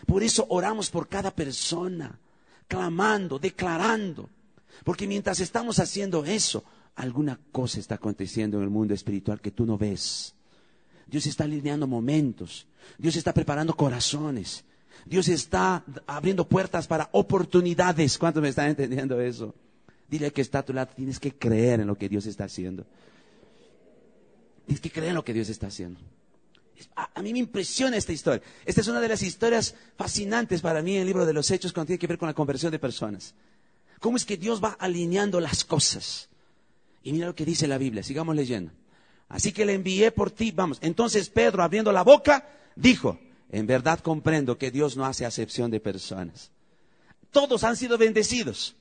Por 0.06 0.24
eso 0.24 0.46
oramos 0.50 0.90
por 0.90 1.08
cada 1.08 1.32
persona, 1.32 2.20
clamando, 2.68 3.40
declarando. 3.40 4.30
Porque 4.84 5.08
mientras 5.08 5.40
estamos 5.40 5.80
haciendo 5.80 6.26
eso, 6.26 6.64
alguna 6.96 7.40
cosa 7.52 7.80
está 7.80 7.96
aconteciendo 7.96 8.58
en 8.58 8.64
el 8.64 8.70
mundo 8.70 8.94
espiritual 8.94 9.42
que 9.42 9.52
tú 9.52 9.66
no 9.66 9.78
ves. 9.78 10.36
Dios 11.08 11.26
está 11.26 11.44
alineando 11.44 11.88
momentos. 11.88 12.68
Dios 12.98 13.16
está 13.16 13.34
preparando 13.34 13.76
corazones. 13.76 14.64
Dios 15.06 15.28
está 15.28 15.84
abriendo 16.08 16.48
puertas 16.48 16.88
para 16.88 17.10
oportunidades. 17.12 18.18
¿Cuántos 18.18 18.42
me 18.42 18.50
están 18.50 18.70
entendiendo 18.70 19.20
eso? 19.20 19.54
Dile 20.08 20.32
que 20.32 20.42
está 20.42 20.60
a 20.60 20.66
tu 20.66 20.74
lado, 20.74 20.92
tienes 20.96 21.20
que 21.20 21.34
creer 21.34 21.80
en 21.80 21.88
lo 21.88 21.96
que 21.96 22.08
Dios 22.08 22.26
está 22.26 22.46
haciendo. 22.46 22.86
Tienes 24.66 24.82
que 24.82 24.92
creer 24.92 25.10
en 25.10 25.16
lo 25.16 25.24
que 25.24 25.34
Dios 25.34 25.50
está 25.50 25.68
haciendo. 25.68 26.00
A, 26.96 27.22
mí 27.22 27.32
me 27.32 27.40
impresiona 27.40 27.98
esta 27.98 28.12
historia. 28.12 28.42
Esta 28.66 28.82
es 28.82 28.88
una 28.88 29.00
de 29.00 29.08
las 29.08 29.24
historias 29.24 29.76
fascinantes 29.98 30.62
para 30.62 30.82
mí 30.82 30.96
en 30.96 31.02
el 31.02 31.08
libro 31.08 31.26
de 31.26 31.34
los 31.34 31.50
Hechos 31.52 31.72
cuando 31.72 31.88
tiene 31.88 32.00
que 32.00 32.08
ver 32.08 32.18
con 32.18 32.28
la 32.28 32.34
conversión 32.34 32.72
de 32.72 32.80
personas. 32.80 33.34
¿Cómo 34.00 34.18
es 34.18 34.26
que 34.26 34.38
Dios 34.38 34.64
va 34.64 34.76
alineando 34.80 35.40
las 35.40 35.64
cosas? 35.64 36.30
Y 37.02 37.14
mira 37.14 37.28
lo 37.28 37.36
que 37.36 37.46
dice 37.46 37.68
la 37.68 37.78
Biblia, 37.78 38.04
sigamos 38.04 38.36
leyendo. 38.36 38.72
Así 39.30 39.52
que 39.52 39.66
le 39.66 39.74
envié 39.74 40.12
por 40.12 40.32
ti, 40.32 40.52
vamos. 40.52 40.80
Entonces 40.82 41.30
Pedro, 41.30 41.64
abriendo 41.64 41.92
la 41.92 42.04
boca, 42.04 42.48
dijo, 42.76 43.20
en 43.56 43.68
verdad 43.68 44.02
comprendo 44.02 44.58
que 44.58 44.70
Dios 44.70 44.98
no 44.98 45.06
hace 45.06 45.26
acepción 45.26 45.72
de 45.72 45.80
personas. 45.80 46.52
Todos 47.32 47.64
han 47.64 47.78
sido 47.78 47.98
bendecidos. 47.98 48.76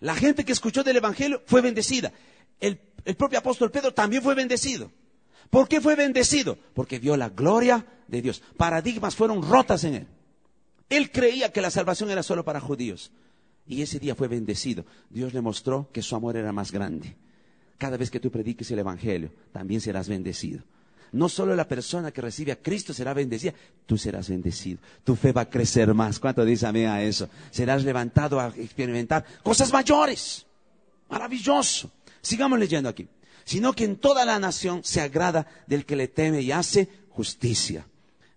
La 0.00 0.14
gente 0.14 0.44
que 0.44 0.52
escuchó 0.52 0.84
del 0.84 0.98
Evangelio 0.98 1.40
fue 1.46 1.62
bendecida. 1.62 2.12
El, 2.60 2.76
propio 3.16 3.38
apóstol 3.38 3.70
Pedro 3.70 3.94
también 3.94 4.22
fue 4.22 4.34
bendecido. 4.34 4.92
¿Por 5.48 5.68
qué 5.68 5.80
fue 5.80 5.96
bendecido? 5.96 6.58
Porque 6.74 6.98
vio 6.98 7.16
la 7.16 7.30
gloria 7.30 7.86
de 8.06 8.20
Dios. 8.20 8.42
Paradigmas 8.58 9.16
fueron 9.16 9.42
rotas 9.42 9.84
en 9.84 9.94
él. 9.94 10.06
Él 10.90 11.10
creía 11.10 11.50
que 11.50 11.62
la 11.62 11.70
salvación 11.70 12.10
era 12.10 12.22
solo 12.22 12.44
para 12.44 12.60
judíos. 12.60 13.10
Y 13.66 13.80
ese 13.80 13.98
día 13.98 14.14
fue 14.14 14.28
bendecido. 14.28 14.84
Dios 15.08 15.32
le 15.32 15.40
mostró 15.40 15.88
que 15.94 16.02
su 16.02 16.14
amor 16.14 16.36
era 16.36 16.52
más 16.52 16.72
grande. 16.72 17.16
Cada 17.78 17.96
vez 17.96 18.10
que 18.10 18.20
tú 18.20 18.30
prediques 18.30 18.70
el 18.70 18.80
Evangelio, 18.80 19.32
también 19.50 19.80
serás 19.80 20.10
bendecido. 20.10 20.62
No 21.14 21.28
solo 21.28 21.54
la 21.54 21.68
persona 21.68 22.10
que 22.10 22.20
recibe 22.20 22.50
a 22.50 22.60
Cristo 22.60 22.92
será 22.92 23.14
bendecida, 23.14 23.54
tú 23.86 23.96
serás 23.96 24.28
bendecido. 24.28 24.80
Tu 25.04 25.14
fe 25.14 25.30
va 25.30 25.42
a 25.42 25.48
crecer 25.48 25.94
más. 25.94 26.18
¿Cuánto 26.18 26.44
dice 26.44 26.70
mí 26.72 26.84
a 26.84 27.04
eso? 27.04 27.28
Serás 27.52 27.84
levantado 27.84 28.40
a 28.40 28.48
experimentar 28.48 29.24
cosas 29.44 29.72
mayores. 29.72 30.44
Maravilloso. 31.08 31.92
Sigamos 32.20 32.58
leyendo 32.58 32.88
aquí. 32.88 33.06
Sino 33.44 33.72
que 33.74 33.84
en 33.84 33.96
toda 33.96 34.24
la 34.24 34.40
nación 34.40 34.82
se 34.82 35.00
agrada 35.00 35.46
del 35.68 35.86
que 35.86 35.94
le 35.94 36.08
teme 36.08 36.40
y 36.40 36.50
hace 36.50 36.88
justicia. 37.10 37.86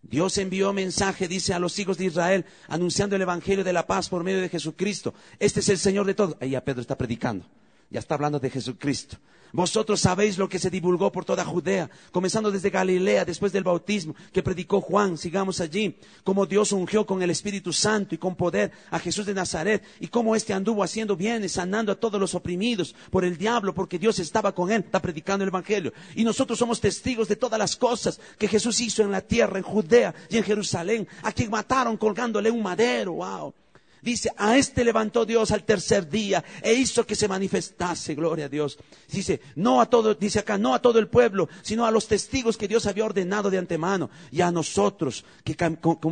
Dios 0.03 0.37
envió 0.37 0.71
mensaje, 0.71 1.27
dice, 1.27 1.55
a 1.55 1.59
los 1.59 1.79
hijos 1.79 1.97
de 1.97 2.05
Israel, 2.05 2.45
anunciando 2.67 3.15
el 3.15 3.23
Evangelio 3.23 3.63
de 3.63 3.73
la 3.73 3.87
paz 3.87 4.07
por 4.07 4.23
medio 4.23 4.39
de 4.39 4.49
Jesucristo. 4.49 5.15
Este 5.39 5.61
es 5.61 5.69
el 5.69 5.79
Señor 5.79 6.05
de 6.05 6.13
todos. 6.13 6.37
Ahí 6.39 6.51
ya 6.51 6.63
Pedro 6.63 6.81
está 6.81 6.95
predicando. 6.95 7.43
Ya 7.89 8.00
está 8.00 8.15
hablando 8.15 8.39
de 8.39 8.50
Jesucristo. 8.50 9.17
Vosotros 9.54 10.02
sabéis 10.02 10.38
lo 10.38 10.50
que 10.50 10.60
se 10.60 10.69
divulgó 10.69 11.12
por 11.12 11.23
toda 11.23 11.45
Judea, 11.45 11.89
comenzando 12.12 12.52
desde 12.52 12.69
Galilea, 12.69 13.23
después 13.23 13.54
del 13.54 13.63
bautismo 13.63 14.13
que 14.34 14.43
predicó 14.43 14.82
Juan, 14.82 15.17
sigamos 15.17 15.62
allí, 15.62 15.97
como 16.23 16.45
Dios 16.45 16.73
ungió 16.73 17.06
con 17.06 17.21
el 17.21 17.30
Espíritu 17.30 17.71
Santo 17.71 18.13
y 18.13 18.17
con 18.17 18.36
poder 18.36 18.71
a 18.91 19.00
Jesús 19.00 19.26
de 19.26 19.34
Nazaret, 19.34 19.84
y 20.02 20.08
cómo 20.08 20.36
éste 20.36 20.54
anduvo 20.54 20.84
haciendo 20.84 21.15
bienes, 21.15 21.54
sanando 21.54 21.91
a 21.91 21.95
todos 21.95 22.19
los 22.19 22.36
oprimidos 22.36 22.93
por 23.10 23.23
el 23.23 23.38
diablo, 23.38 23.73
porque 23.73 23.97
Dios 23.97 24.19
estaba 24.19 24.54
con 24.54 24.69
él, 24.69 24.84
está 24.86 25.02
predicando 25.02 25.43
el 25.43 25.50
Evangelio. 25.50 25.93
Y 26.13 26.26
nosotros 26.26 26.60
somos 26.60 26.82
testigos 26.82 27.30
de 27.30 27.38
todas 27.38 27.58
las 27.58 27.78
cosas 27.78 28.19
que 28.38 28.50
Jesús 28.50 28.82
hizo 28.82 29.02
en 29.02 29.12
la 29.12 29.21
tierra, 29.21 29.58
en 29.58 29.63
Judea 29.63 30.13
y 30.30 30.38
en 30.38 30.43
Jerusalén, 30.43 31.08
a 31.23 31.32
quien 31.32 31.50
mataron 31.50 31.95
colgándole 31.95 32.52
un 32.52 32.62
madero, 32.62 33.13
wow. 33.13 33.54
Dice, 34.01 34.31
a 34.38 34.57
este 34.57 34.83
levantó 34.83 35.25
Dios 35.25 35.51
al 35.51 35.63
tercer 35.63 36.10
día 36.10 36.43
e 36.62 36.73
hizo 36.73 37.05
que 37.05 37.15
se 37.15 37.27
manifestase, 37.27 38.15
gloria 38.15 38.45
a 38.45 38.49
Dios. 38.49 38.77
Dice, 39.12 39.41
no 39.55 39.81
a 39.81 39.88
todo, 39.88 40.13
dice 40.13 40.39
acá, 40.39 40.57
no 40.57 40.73
a 40.73 40.81
todo 40.81 40.99
el 40.99 41.07
pueblo, 41.07 41.49
sino 41.62 41.86
a 41.86 41.91
los 41.91 42.07
testigos 42.07 42.57
que 42.57 42.67
Dios 42.67 42.86
había 42.86 43.05
ordenado 43.05 43.49
de 43.49 43.57
antemano 43.57 44.10
y 44.31 44.41
a 44.41 44.51
nosotros 44.51 45.25
que 45.43 45.55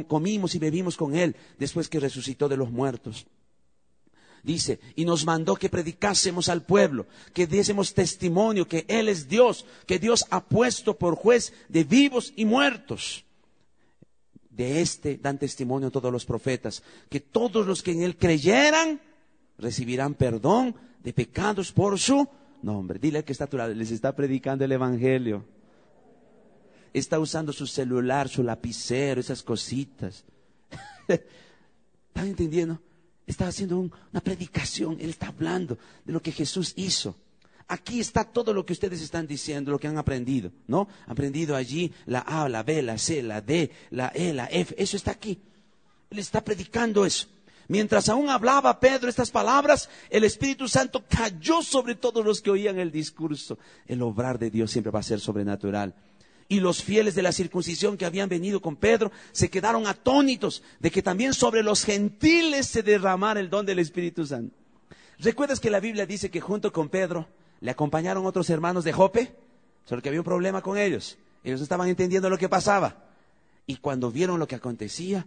comimos 0.07 0.55
y 0.55 0.59
bebimos 0.59 0.97
con 0.97 1.15
Él 1.15 1.35
después 1.59 1.87
que 1.87 1.99
resucitó 1.99 2.49
de 2.49 2.57
los 2.57 2.71
muertos. 2.71 3.27
Dice, 4.45 4.79
y 4.95 5.05
nos 5.05 5.25
mandó 5.25 5.55
que 5.55 5.69
predicásemos 5.69 6.49
al 6.49 6.63
pueblo, 6.63 7.07
que 7.33 7.47
diésemos 7.47 7.95
testimonio 7.95 8.67
que 8.67 8.85
Él 8.87 9.09
es 9.09 9.27
Dios, 9.27 9.65
que 9.87 9.97
Dios 9.97 10.23
ha 10.29 10.43
puesto 10.43 10.97
por 10.97 11.15
juez 11.15 11.51
de 11.67 11.83
vivos 11.83 12.31
y 12.35 12.45
muertos. 12.45 13.25
De 14.55 14.81
este 14.81 15.17
dan 15.17 15.37
testimonio 15.37 15.91
todos 15.91 16.11
los 16.11 16.25
profetas, 16.25 16.81
que 17.09 17.19
todos 17.19 17.67
los 17.67 17.83
que 17.83 17.91
en 17.91 18.03
él 18.03 18.15
creyeran 18.15 19.01
recibirán 19.57 20.13
perdón 20.13 20.75
de 21.03 21.11
pecados 21.13 21.71
por 21.71 21.99
su 21.99 22.27
nombre. 22.61 22.99
Dile 22.99 23.23
que 23.23 23.33
está 23.33 23.47
les 23.67 23.91
está 23.91 24.15
predicando 24.15 24.63
el 24.63 24.71
Evangelio. 24.71 25.45
Está 26.93 27.19
usando 27.19 27.51
su 27.51 27.67
celular, 27.67 28.29
su 28.29 28.41
lapicero, 28.43 29.19
esas 29.19 29.43
cositas. 29.43 30.23
¿Están 31.07 32.27
entendiendo? 32.27 32.79
Está 33.27 33.47
haciendo 33.47 33.79
una 33.79 34.21
predicación, 34.21 34.97
él 35.01 35.09
está 35.09 35.27
hablando 35.27 35.77
de 36.05 36.13
lo 36.13 36.21
que 36.21 36.31
Jesús 36.31 36.73
hizo. 36.77 37.15
Aquí 37.67 37.99
está 37.99 38.23
todo 38.23 38.53
lo 38.53 38.63
que 38.65 38.73
ustedes 38.73 39.01
están 39.01 39.25
diciendo, 39.25 39.71
lo 39.71 39.79
que 39.79 39.87
han 39.87 39.97
aprendido, 39.97 40.51
¿no? 40.67 40.87
Aprendido 41.07 41.55
allí 41.55 41.91
la 42.05 42.19
A, 42.19 42.47
la 42.47 42.61
B, 42.61 42.83
la 42.83 42.97
C, 42.97 43.23
la 43.23 43.41
D, 43.41 43.71
la 43.89 44.11
E, 44.13 44.33
la 44.33 44.45
F, 44.45 44.75
eso 44.77 44.95
está 44.95 45.11
aquí. 45.11 45.39
Él 46.11 46.19
está 46.19 46.43
predicando 46.43 47.05
eso. 47.05 47.27
Mientras 47.67 48.09
aún 48.09 48.29
hablaba 48.29 48.79
Pedro 48.79 49.09
estas 49.09 49.31
palabras, 49.31 49.89
el 50.11 50.23
Espíritu 50.23 50.67
Santo 50.67 51.03
cayó 51.09 51.63
sobre 51.63 51.95
todos 51.95 52.23
los 52.23 52.41
que 52.41 52.51
oían 52.51 52.77
el 52.77 52.91
discurso. 52.91 53.57
El 53.87 54.03
obrar 54.03 54.37
de 54.37 54.51
Dios 54.51 54.69
siempre 54.69 54.91
va 54.91 54.99
a 54.99 55.03
ser 55.03 55.19
sobrenatural. 55.19 55.95
Y 56.47 56.59
los 56.59 56.83
fieles 56.83 57.15
de 57.15 57.23
la 57.23 57.31
circuncisión 57.31 57.97
que 57.97 58.05
habían 58.05 58.29
venido 58.29 58.61
con 58.61 58.75
Pedro 58.75 59.11
se 59.31 59.49
quedaron 59.49 59.87
atónitos 59.87 60.61
de 60.79 60.91
que 60.91 61.01
también 61.01 61.33
sobre 61.33 61.63
los 61.63 61.83
gentiles 61.83 62.67
se 62.67 62.83
derramara 62.83 63.39
el 63.39 63.49
don 63.49 63.65
del 63.65 63.79
Espíritu 63.79 64.27
Santo. 64.27 64.55
¿Recuerdas 65.17 65.59
que 65.59 65.71
la 65.71 65.79
Biblia 65.79 66.05
dice 66.05 66.29
que 66.29 66.41
junto 66.41 66.71
con 66.71 66.89
Pedro 66.89 67.27
le 67.65 67.71
acompañaron 67.71 68.27
otros 68.27 68.47
hermanos 68.51 68.83
de 68.83 68.93
Jope, 68.93 69.35
solo 69.85 69.99
que 69.99 70.09
había 70.09 70.21
un 70.21 70.25
problema 70.25 70.61
con 70.61 70.77
ellos. 70.77 71.17
Ellos 71.43 71.61
estaban 71.61 71.89
entendiendo 71.89 72.29
lo 72.29 72.37
que 72.37 72.47
pasaba. 72.47 73.07
Y 73.65 73.77
cuando 73.77 74.11
vieron 74.11 74.37
lo 74.37 74.47
que 74.47 74.53
acontecía, 74.53 75.25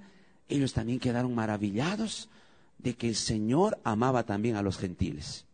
ellos 0.49 0.73
también 0.73 1.01
quedaron 1.01 1.35
maravillados 1.35 2.29
de 2.79 2.95
que 2.95 3.09
el 3.09 3.17
Señor 3.17 3.81
amaba 3.83 4.23
también 4.23 4.55
a 4.55 4.63
los 4.63 4.79
gentiles. 4.79 5.47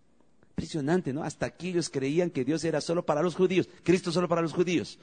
Impresionante, 0.51 1.14
¿no? 1.14 1.25
Hasta 1.25 1.47
aquí 1.47 1.70
ellos 1.70 1.88
creían 1.88 2.29
que 2.29 2.44
Dios 2.44 2.62
era 2.64 2.83
solo 2.83 3.07
para 3.07 3.23
los 3.23 3.35
judíos, 3.35 3.66
Cristo 3.83 4.12
solo 4.12 4.29
para 4.29 4.42
los 4.42 4.53
judíos. 4.53 4.99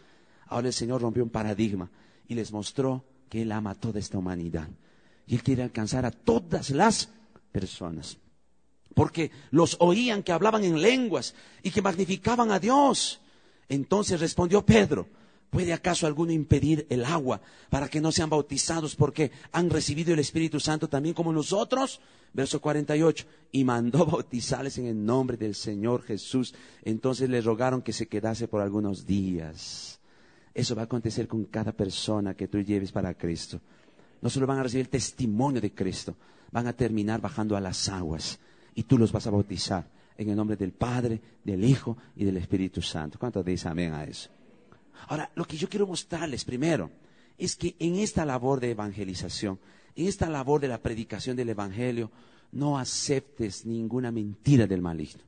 Ahora 0.45 0.67
el 0.67 0.73
Señor 0.73 1.01
rompió 1.01 1.23
un 1.23 1.31
paradigma 1.31 1.89
y 2.27 2.35
les 2.35 2.51
mostró 2.51 3.03
que 3.27 3.41
Él 3.41 3.51
ama 3.51 3.71
a 3.71 3.75
toda 3.75 3.97
esta 3.97 4.19
humanidad. 4.19 4.67
Y 5.25 5.33
Él 5.33 5.41
quiere 5.41 5.63
alcanzar 5.63 6.05
a 6.05 6.11
todas 6.11 6.69
las 6.69 7.09
personas 7.51 8.19
porque 8.93 9.31
los 9.51 9.77
oían 9.79 10.23
que 10.23 10.31
hablaban 10.31 10.63
en 10.63 10.81
lenguas 10.81 11.33
y 11.63 11.71
que 11.71 11.81
magnificaban 11.81 12.51
a 12.51 12.59
Dios. 12.59 13.21
Entonces 13.69 14.19
respondió 14.19 14.65
Pedro, 14.65 15.07
¿puede 15.49 15.73
acaso 15.73 16.05
alguno 16.05 16.31
impedir 16.31 16.85
el 16.89 17.05
agua 17.05 17.41
para 17.69 17.87
que 17.87 18.01
no 18.01 18.11
sean 18.11 18.29
bautizados 18.29 18.95
porque 18.95 19.31
han 19.51 19.69
recibido 19.69 20.13
el 20.13 20.19
Espíritu 20.19 20.59
Santo 20.59 20.89
también 20.89 21.15
como 21.15 21.31
nosotros? 21.31 22.01
Verso 22.33 22.61
48, 22.61 23.25
y 23.51 23.63
mandó 23.63 24.05
bautizarles 24.07 24.77
en 24.77 24.87
el 24.87 25.05
nombre 25.05 25.37
del 25.37 25.55
Señor 25.55 26.03
Jesús. 26.03 26.53
Entonces 26.83 27.29
le 27.29 27.41
rogaron 27.41 27.81
que 27.81 27.93
se 27.93 28.07
quedase 28.07 28.47
por 28.47 28.61
algunos 28.61 29.05
días. 29.05 29.99
Eso 30.53 30.75
va 30.75 30.81
a 30.81 30.85
acontecer 30.85 31.27
con 31.27 31.45
cada 31.45 31.71
persona 31.71 32.33
que 32.33 32.47
tú 32.47 32.59
lleves 32.59 32.91
para 32.91 33.13
Cristo. 33.13 33.61
No 34.21 34.29
solo 34.29 34.45
van 34.47 34.59
a 34.59 34.63
recibir 34.63 34.85
el 34.85 34.89
testimonio 34.89 35.61
de 35.61 35.73
Cristo, 35.73 36.15
van 36.51 36.67
a 36.67 36.73
terminar 36.73 37.21
bajando 37.21 37.55
a 37.55 37.61
las 37.61 37.87
aguas 37.89 38.37
y 38.75 38.83
tú 38.83 38.97
los 38.97 39.11
vas 39.11 39.27
a 39.27 39.31
bautizar 39.31 39.87
en 40.17 40.29
el 40.29 40.35
nombre 40.35 40.55
del 40.55 40.71
Padre, 40.71 41.19
del 41.43 41.63
Hijo 41.63 41.97
y 42.15 42.25
del 42.25 42.37
Espíritu 42.37 42.81
Santo. 42.81 43.17
¿Cuántos 43.17 43.45
dicen 43.45 43.71
amén 43.71 43.93
a 43.93 44.03
eso? 44.03 44.29
Ahora, 45.07 45.31
lo 45.35 45.45
que 45.45 45.57
yo 45.57 45.67
quiero 45.67 45.87
mostrarles 45.87 46.45
primero 46.45 46.91
es 47.37 47.55
que 47.55 47.75
en 47.79 47.95
esta 47.95 48.25
labor 48.25 48.59
de 48.59 48.71
evangelización, 48.71 49.59
en 49.95 50.07
esta 50.07 50.29
labor 50.29 50.61
de 50.61 50.67
la 50.67 50.81
predicación 50.81 51.35
del 51.35 51.49
Evangelio, 51.49 52.11
no 52.51 52.77
aceptes 52.77 53.65
ninguna 53.65 54.11
mentira 54.11 54.67
del 54.67 54.81
maligno, 54.81 55.23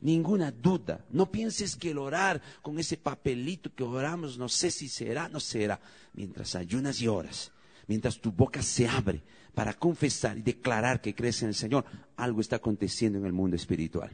ninguna 0.00 0.50
duda. 0.50 1.04
No 1.10 1.30
pienses 1.30 1.76
que 1.76 1.90
el 1.90 1.98
orar 1.98 2.40
con 2.62 2.78
ese 2.78 2.96
papelito 2.96 3.74
que 3.74 3.84
oramos, 3.84 4.38
no 4.38 4.48
sé 4.48 4.70
si 4.70 4.88
será, 4.88 5.28
no 5.28 5.40
será, 5.40 5.80
mientras 6.14 6.54
ayunas 6.54 7.00
y 7.02 7.08
oras, 7.08 7.52
mientras 7.86 8.18
tu 8.20 8.32
boca 8.32 8.62
se 8.62 8.88
abre, 8.88 9.22
para 9.54 9.74
confesar 9.74 10.38
y 10.38 10.42
declarar 10.42 11.00
que 11.00 11.14
crees 11.14 11.42
en 11.42 11.48
el 11.48 11.54
Señor, 11.54 11.84
algo 12.16 12.40
está 12.40 12.56
aconteciendo 12.56 13.18
en 13.18 13.26
el 13.26 13.32
mundo 13.32 13.56
espiritual. 13.56 14.10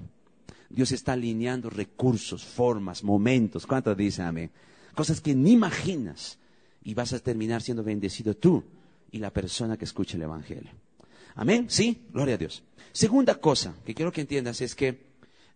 Dios 0.69 0.93
está 0.93 1.13
alineando 1.13 1.71
recursos, 1.71 2.45
formas, 2.45 3.05
momentos. 3.05 3.67
¿Cuántos 3.67 3.97
dicen 3.97 4.27
amén? 4.27 4.51
Cosas 4.95 5.21
que 5.21 5.35
ni 5.35 5.53
imaginas. 5.53 6.39
Y 6.83 6.95
vas 6.95 7.13
a 7.13 7.19
terminar 7.19 7.63
siendo 7.63 7.83
bendecido 7.83 8.37
tú 8.37 8.63
y 9.11 9.19
la 9.19 9.33
persona 9.33 9.77
que 9.77 9.85
escucha 9.85 10.17
el 10.17 10.23
Evangelio. 10.23 10.71
Amén. 11.35 11.67
Sí, 11.69 12.07
gloria 12.13 12.35
a 12.35 12.39
Dios. 12.39 12.63
Segunda 12.93 13.35
cosa 13.41 13.75
que 13.85 13.95
quiero 13.95 14.13
que 14.13 14.21
entiendas 14.21 14.61
es 14.61 14.75
que 14.75 15.07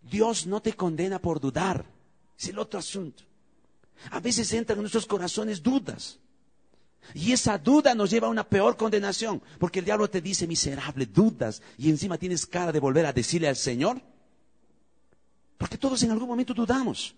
Dios 0.02 0.46
no 0.46 0.60
te 0.60 0.74
condena 0.74 1.20
por 1.20 1.40
dudar. 1.40 1.84
Es 2.38 2.48
el 2.48 2.58
otro 2.58 2.78
asunto. 2.78 3.22
A 4.10 4.20
veces 4.20 4.52
entran 4.52 4.78
en 4.78 4.82
nuestros 4.82 5.06
corazones 5.06 5.62
dudas. 5.62 6.18
Y 7.14 7.32
esa 7.32 7.58
duda 7.58 7.94
nos 7.94 8.10
lleva 8.10 8.28
a 8.28 8.30
una 8.30 8.48
peor 8.48 8.76
condenación, 8.76 9.42
porque 9.58 9.80
el 9.80 9.84
diablo 9.84 10.08
te 10.08 10.20
dice, 10.20 10.46
miserable, 10.46 11.06
dudas, 11.06 11.62
y 11.76 11.90
encima 11.90 12.18
tienes 12.18 12.46
cara 12.46 12.72
de 12.72 12.80
volver 12.80 13.06
a 13.06 13.12
decirle 13.12 13.48
al 13.48 13.56
Señor. 13.56 14.00
Porque 15.58 15.76
todos 15.76 16.02
en 16.02 16.10
algún 16.10 16.28
momento 16.28 16.54
dudamos. 16.54 17.14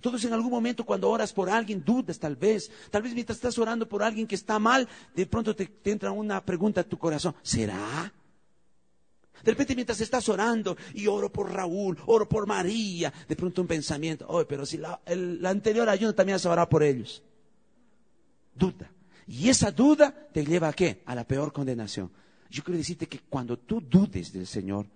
Todos 0.00 0.24
en 0.24 0.32
algún 0.32 0.50
momento 0.50 0.84
cuando 0.84 1.10
oras 1.10 1.32
por 1.32 1.50
alguien 1.50 1.84
dudas 1.84 2.18
tal 2.18 2.36
vez. 2.36 2.70
Tal 2.90 3.02
vez 3.02 3.14
mientras 3.14 3.38
estás 3.38 3.58
orando 3.58 3.88
por 3.88 4.02
alguien 4.02 4.26
que 4.26 4.36
está 4.36 4.58
mal, 4.58 4.88
de 5.14 5.26
pronto 5.26 5.56
te, 5.56 5.68
entra 5.84 6.12
una 6.12 6.44
pregunta 6.44 6.82
a 6.82 6.84
tu 6.84 6.98
corazón. 6.98 7.34
¿Será? 7.42 8.12
De 9.42 9.52
repente 9.52 9.74
mientras 9.74 10.00
estás 10.00 10.28
orando 10.28 10.76
y 10.94 11.06
oro 11.06 11.32
por 11.32 11.52
Raúl, 11.52 11.98
oro 12.06 12.28
por 12.28 12.46
María, 12.46 13.12
de 13.28 13.36
pronto 13.36 13.62
un 13.62 13.68
pensamiento, 13.68 14.26
oye, 14.28 14.46
pero 14.46 14.66
si 14.66 14.78
la, 14.78 15.00
anterior 15.44 15.88
ayuno 15.88 16.12
también 16.14 16.36
has 16.36 16.46
orado 16.46 16.68
por 16.68 16.82
ellos 16.82 17.22
duda. 18.58 18.90
Y 19.26 19.48
esa 19.48 19.70
duda 19.70 20.28
te 20.32 20.44
lleva 20.44 20.68
a 20.68 20.72
qué? 20.72 21.02
A 21.06 21.14
la 21.14 21.24
peor 21.24 21.52
condenación. 21.52 22.10
Yo 22.50 22.64
quiero 22.64 22.78
decirte 22.78 23.06
que 23.06 23.20
cuando 23.28 23.58
tú 23.58 23.80
dudes 23.80 24.32
del 24.32 24.46
Señor, 24.46 24.86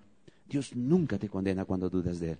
Dios 0.46 0.74
nunca 0.74 1.18
te 1.18 1.28
condena 1.28 1.64
cuando 1.64 1.88
dudas 1.88 2.18
de 2.18 2.32
Él. 2.32 2.38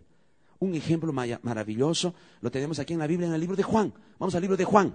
Un 0.59 0.75
ejemplo 0.75 1.13
maravilloso 1.13 2.15
lo 2.41 2.51
tenemos 2.51 2.79
aquí 2.79 2.93
en 2.93 3.01
la 3.01 3.07
Biblia, 3.07 3.29
en 3.29 3.35
el 3.35 3.41
libro 3.41 3.57
de 3.57 3.63
Juan. 3.63 3.93
Vamos 4.19 4.35
al 4.35 4.41
libro 4.43 4.57
de 4.57 4.65
Juan. 4.65 4.95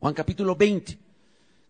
Juan 0.00 0.14
capítulo 0.14 0.56
20. 0.56 0.98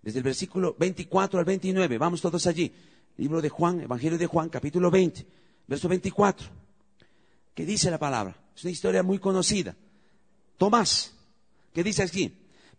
desde 0.02 0.18
el 0.18 0.24
versículo 0.24 0.74
24 0.78 1.38
al 1.38 1.44
29. 1.44 1.98
Vamos 1.98 2.20
todos 2.20 2.46
allí. 2.46 2.72
Libro 3.18 3.40
de 3.40 3.48
Juan, 3.48 3.80
Evangelio 3.80 4.18
de 4.18 4.26
Juan, 4.26 4.48
capítulo 4.48 4.90
20, 4.90 5.26
verso 5.68 5.88
24. 5.88 6.48
¿Qué 7.54 7.66
dice 7.66 7.90
la 7.90 7.98
palabra? 7.98 8.34
Es 8.56 8.64
una 8.64 8.70
historia 8.70 9.02
muy 9.02 9.18
conocida. 9.18 9.76
Tomás, 10.56 11.12
¿qué 11.72 11.84
dice 11.84 12.02
aquí? 12.02 12.32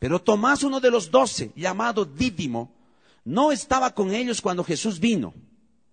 Pero 0.03 0.21
Tomás, 0.21 0.63
uno 0.63 0.81
de 0.81 0.91
los 0.91 1.09
doce, 1.09 1.53
llamado 1.55 2.03
Dídimo, 2.03 2.75
no 3.23 3.53
estaba 3.53 3.95
con 3.95 4.13
ellos 4.13 4.41
cuando 4.41 4.61
Jesús 4.61 4.99
vino. 4.99 5.29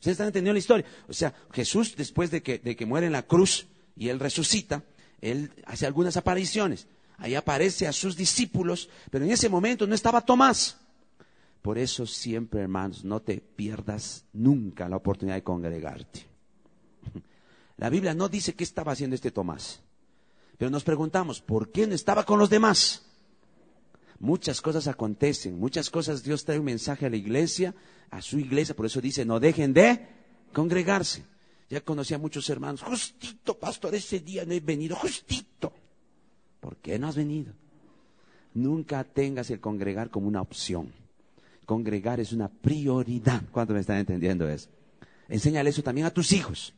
¿Ustedes 0.01 0.15
están 0.15 0.27
entendiendo 0.27 0.55
la 0.55 0.59
historia? 0.59 0.85
O 1.09 1.13
sea, 1.13 1.33
Jesús, 1.53 1.95
después 1.95 2.29
de 2.33 2.43
que, 2.43 2.59
de 2.59 2.75
que 2.75 2.87
muere 2.87 3.07
en 3.07 3.13
la 3.13 3.25
cruz 3.25 3.69
y 3.95 4.09
él 4.09 4.19
resucita, 4.19 4.83
él 5.21 5.53
hace 5.65 5.87
algunas 5.87 6.17
apariciones. 6.17 6.89
Ahí 7.19 7.37
aparece 7.37 7.87
a 7.87 7.93
sus 7.93 8.17
discípulos, 8.17 8.89
pero 9.13 9.25
en 9.25 9.31
ese 9.31 9.49
momento 9.49 9.87
no 9.87 9.95
estaba 9.95 10.23
Tomás. 10.23 10.77
Por 11.63 11.79
eso 11.79 12.05
siempre, 12.05 12.63
hermanos, 12.63 13.05
no 13.05 13.23
te 13.23 13.37
pierdas 13.37 14.25
nunca 14.33 14.89
la 14.89 14.97
oportunidad 14.97 15.37
de 15.37 15.45
congregarte. 15.45 16.27
La 17.77 17.89
Biblia 17.89 18.13
no 18.13 18.29
dice 18.29 18.55
qué 18.55 18.65
estaba 18.65 18.91
haciendo 18.91 19.15
este 19.15 19.31
Tomás, 19.31 19.83
pero 20.59 20.69
nos 20.69 20.83
preguntamos, 20.83 21.41
¿por 21.41 21.71
qué 21.71 21.87
no 21.87 21.95
estaba 21.95 22.25
con 22.25 22.41
los 22.41 22.51
demás? 22.51 23.07
Muchas 24.21 24.61
cosas 24.61 24.87
acontecen, 24.87 25.59
muchas 25.59 25.89
cosas 25.89 26.23
Dios 26.23 26.45
trae 26.45 26.59
un 26.59 26.67
mensaje 26.67 27.07
a 27.07 27.11
la 27.11 27.17
iglesia, 27.17 27.75
a 28.11 28.21
su 28.21 28.39
iglesia, 28.39 28.77
por 28.77 28.85
eso 28.85 29.01
dice, 29.01 29.25
no 29.25 29.41
dejen 29.41 29.73
de 29.73 30.07
congregarse. 30.53 31.25
Ya 31.71 31.81
conocí 31.81 32.13
a 32.13 32.19
muchos 32.19 32.51
hermanos, 32.51 32.83
justito, 32.83 33.59
pastor, 33.59 33.95
ese 33.95 34.21
día 34.21 34.45
no 34.45 34.53
he 34.53 34.61
venido, 34.61 34.95
justito. 34.95 35.73
¿Por 36.61 36.77
qué 36.77 36.99
no 36.99 37.09
has 37.09 37.17
venido? 37.17 37.55
Nunca 38.53 39.05
tengas 39.05 39.49
el 39.51 39.61
congregar 39.61 40.11
como 40.11 40.29
una 40.29 40.43
opción. 40.43 40.93
Congregar 41.65 42.21
es 42.21 42.33
una 42.33 42.49
prioridad. 42.49 43.43
¿Cuánto 43.51 43.73
me 43.73 43.81
están 43.81 43.99
entendiendo 43.99 44.47
eso? 44.51 44.69
Enséñale 45.29 45.71
eso 45.71 45.83
también 45.83 46.07
a 46.07 46.11
tus 46.11 46.33
hijos. 46.33 46.75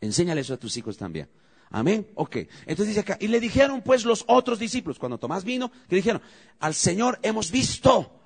Enséñale 0.00 0.40
eso 0.40 0.54
a 0.54 0.56
tus 0.56 0.76
hijos 0.76 0.96
también. 0.96 1.28
Amén. 1.74 2.06
Ok. 2.14 2.36
Entonces 2.66 2.86
dice 2.86 3.00
acá, 3.00 3.18
y 3.20 3.26
le 3.26 3.40
dijeron 3.40 3.82
pues 3.82 4.04
los 4.04 4.24
otros 4.28 4.60
discípulos, 4.60 4.96
cuando 5.00 5.18
Tomás 5.18 5.42
vino, 5.42 5.72
que 5.88 5.96
dijeron, 5.96 6.22
al 6.60 6.72
Señor 6.72 7.18
hemos 7.22 7.50
visto. 7.50 8.20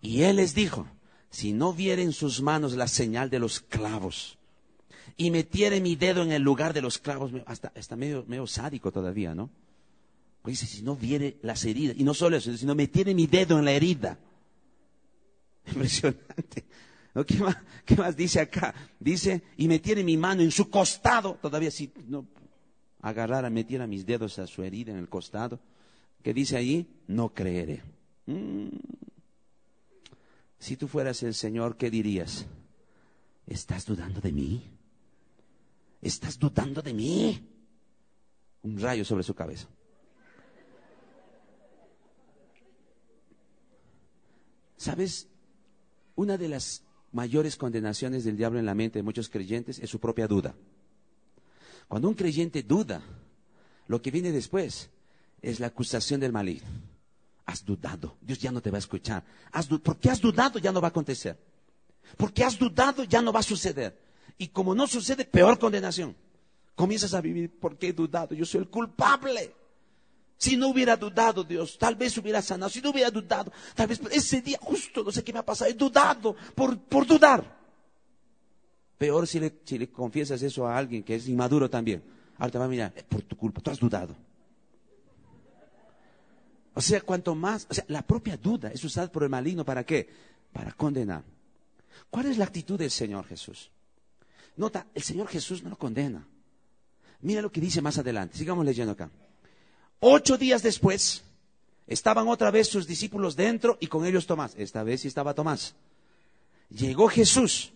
Y 0.00 0.22
él 0.22 0.36
les 0.36 0.54
dijo, 0.54 0.86
si 1.28 1.52
no 1.52 1.72
viere 1.72 2.02
en 2.02 2.12
sus 2.12 2.40
manos 2.42 2.74
la 2.74 2.86
señal 2.86 3.28
de 3.28 3.40
los 3.40 3.58
clavos, 3.58 4.38
y 5.16 5.32
metiere 5.32 5.80
mi 5.80 5.96
dedo 5.96 6.22
en 6.22 6.30
el 6.30 6.42
lugar 6.42 6.74
de 6.74 6.80
los 6.80 6.98
clavos, 6.98 7.32
hasta, 7.46 7.96
medio, 7.96 8.24
medio 8.28 8.46
sádico 8.46 8.92
todavía, 8.92 9.34
¿no? 9.34 9.50
Pues 10.42 10.60
dice, 10.60 10.72
si 10.72 10.82
no 10.82 10.94
viere 10.94 11.38
las 11.42 11.64
heridas, 11.64 11.96
y 11.98 12.04
no 12.04 12.14
solo 12.14 12.36
eso, 12.36 12.56
sino 12.56 12.76
metiere 12.76 13.16
mi 13.16 13.26
dedo 13.26 13.58
en 13.58 13.64
la 13.64 13.72
herida. 13.72 14.16
Impresionante. 15.66 16.64
¿Qué, 17.26 17.34
más, 17.38 17.56
¿Qué, 17.84 17.96
más, 17.96 18.16
dice 18.16 18.38
acá? 18.38 18.72
Dice, 19.00 19.42
y 19.56 19.66
metiere 19.66 20.04
mi 20.04 20.16
mano 20.16 20.42
en 20.42 20.52
su 20.52 20.70
costado, 20.70 21.36
todavía 21.42 21.72
si 21.72 21.92
no, 22.06 22.26
agarrara, 23.02 23.50
metiera 23.50 23.86
mis 23.86 24.06
dedos 24.06 24.38
a 24.38 24.46
su 24.46 24.62
herida 24.62 24.92
en 24.92 24.98
el 24.98 25.08
costado, 25.08 25.60
que 26.22 26.32
dice 26.32 26.56
ahí, 26.56 26.88
no 27.08 27.34
creeré. 27.34 27.82
Mm. 28.26 28.68
Si 30.58 30.76
tú 30.76 30.86
fueras 30.86 31.22
el 31.24 31.34
Señor, 31.34 31.76
¿qué 31.76 31.90
dirías? 31.90 32.46
¿Estás 33.46 33.84
dudando 33.84 34.20
de 34.20 34.32
mí? 34.32 34.62
¿Estás 36.00 36.38
dudando 36.38 36.80
de 36.80 36.94
mí? 36.94 37.48
Un 38.62 38.78
rayo 38.78 39.04
sobre 39.04 39.24
su 39.24 39.34
cabeza. 39.34 39.66
¿Sabes? 44.76 45.28
Una 46.14 46.36
de 46.38 46.48
las 46.48 46.84
mayores 47.10 47.56
condenaciones 47.56 48.24
del 48.24 48.36
diablo 48.36 48.60
en 48.60 48.66
la 48.66 48.74
mente 48.74 49.00
de 49.00 49.02
muchos 49.02 49.28
creyentes 49.28 49.80
es 49.80 49.90
su 49.90 49.98
propia 49.98 50.28
duda. 50.28 50.54
Cuando 51.92 52.08
un 52.08 52.14
creyente 52.14 52.62
duda, 52.62 53.02
lo 53.86 54.00
que 54.00 54.10
viene 54.10 54.32
después 54.32 54.88
es 55.42 55.60
la 55.60 55.66
acusación 55.66 56.20
del 56.20 56.32
maligno. 56.32 56.66
Has 57.44 57.66
dudado, 57.66 58.16
Dios 58.22 58.38
ya 58.38 58.50
no 58.50 58.62
te 58.62 58.70
va 58.70 58.78
a 58.78 58.86
escuchar. 58.86 59.22
Has 59.52 59.66
porque 59.66 60.08
has 60.08 60.18
dudado 60.18 60.58
ya 60.58 60.72
no 60.72 60.80
va 60.80 60.86
a 60.86 60.88
acontecer. 60.88 61.38
Porque 62.16 62.44
has 62.44 62.58
dudado 62.58 63.04
ya 63.04 63.20
no 63.20 63.30
va 63.30 63.40
a 63.40 63.42
suceder. 63.42 64.00
Y 64.38 64.48
como 64.48 64.74
no 64.74 64.86
sucede, 64.86 65.26
peor 65.26 65.58
condenación. 65.58 66.16
Comienzas 66.74 67.12
a 67.12 67.20
vivir 67.20 67.58
porque 67.60 67.88
he 67.88 67.92
dudado, 67.92 68.34
yo 68.34 68.46
soy 68.46 68.62
el 68.62 68.70
culpable. 68.70 69.54
Si 70.38 70.56
no 70.56 70.68
hubiera 70.68 70.96
dudado 70.96 71.44
Dios, 71.44 71.76
tal 71.76 71.96
vez 71.96 72.16
hubiera 72.16 72.40
sanado. 72.40 72.70
Si 72.70 72.80
no 72.80 72.88
hubiera 72.88 73.10
dudado, 73.10 73.52
tal 73.74 73.88
vez 73.88 74.00
ese 74.12 74.40
día 74.40 74.58
justo, 74.62 75.04
no 75.04 75.12
sé 75.12 75.22
qué 75.22 75.34
me 75.34 75.40
ha 75.40 75.44
pasado, 75.44 75.70
he 75.70 75.74
dudado 75.74 76.34
por, 76.54 76.78
por 76.84 77.06
dudar. 77.06 77.61
Peor 79.02 79.26
si 79.26 79.40
le, 79.40 79.90
confiesas 79.90 80.40
eso 80.42 80.64
a 80.64 80.78
alguien 80.78 81.02
que 81.02 81.16
es 81.16 81.26
inmaduro 81.26 81.68
también. 81.68 82.04
Ahora 82.38 82.52
te 82.52 82.58
va 82.58 82.66
a 82.66 82.68
mirar, 82.68 82.92
por 83.08 83.20
tu 83.22 83.36
culpa, 83.36 83.60
tú 83.60 83.72
has 83.72 83.80
dudado. 83.80 84.14
O 86.72 86.80
sea, 86.80 87.00
cuanto 87.00 87.34
más, 87.34 87.66
o 87.68 87.74
sea, 87.74 87.84
la 87.88 88.02
propia 88.02 88.36
duda 88.36 88.70
es 88.70 88.84
usada 88.84 89.10
por 89.10 89.24
el 89.24 89.28
maligno 89.28 89.64
para 89.64 89.82
qué? 89.82 90.08
Para 90.52 90.70
condenar. 90.74 91.24
¿Cuál 92.10 92.26
es 92.26 92.38
la 92.38 92.44
actitud 92.44 92.78
del 92.78 92.92
Señor 92.92 93.26
Jesús? 93.26 93.72
Nota, 94.56 94.86
el 94.94 95.02
Señor 95.02 95.26
Jesús 95.26 95.64
no 95.64 95.70
lo 95.70 95.76
condena. 95.76 96.24
Mira 97.22 97.42
lo 97.42 97.50
que 97.50 97.60
dice 97.60 97.82
más 97.82 97.98
adelante. 97.98 98.38
Sigamos 98.38 98.64
leyendo 98.64 98.92
acá. 98.92 99.10
Ocho 99.98 100.38
días 100.38 100.62
después, 100.62 101.24
estaban 101.88 102.28
otra 102.28 102.52
vez 102.52 102.68
sus 102.68 102.86
discípulos 102.86 103.34
dentro 103.34 103.78
y 103.80 103.88
con 103.88 104.06
ellos 104.06 104.28
Tomás. 104.28 104.54
Esta 104.56 104.84
vez 104.84 105.00
sí 105.00 105.08
estaba 105.08 105.34
Tomás. 105.34 105.74
Llegó 106.70 107.08
Jesús 107.08 107.72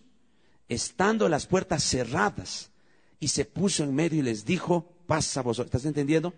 estando 0.67 1.29
las 1.29 1.47
puertas 1.47 1.83
cerradas, 1.83 2.71
y 3.19 3.29
se 3.29 3.45
puso 3.45 3.83
en 3.83 3.95
medio 3.95 4.19
y 4.19 4.23
les 4.23 4.45
dijo, 4.45 4.93
pasa 5.07 5.41
vosotros. 5.41 5.67
¿Estás 5.67 5.85
entendiendo? 5.85 6.33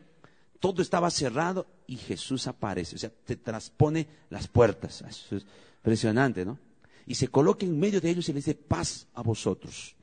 Todo 0.60 0.82
estaba 0.82 1.10
cerrado 1.10 1.68
y 1.88 1.98
Jesús 1.98 2.48
aparece, 2.48 2.96
o 2.96 3.00
sea, 3.00 3.10
te 3.10 3.36
transpone 3.36 4.08
las 4.30 4.48
puertas. 4.48 5.02
Eso 5.02 5.38
es 5.38 5.46
impresionante, 5.78 6.46
¿no? 6.46 6.60
Y 7.06 7.16
se 7.16 7.30
coloca 7.30 7.66
en 7.66 7.80
medio 7.80 8.02
de 8.02 8.10
ellos 8.10 8.28
y 8.30 8.34
le 8.34 8.38
dice, 8.38 8.56
paz 8.56 9.08
a 9.14 9.22
vosotros. 9.22 9.96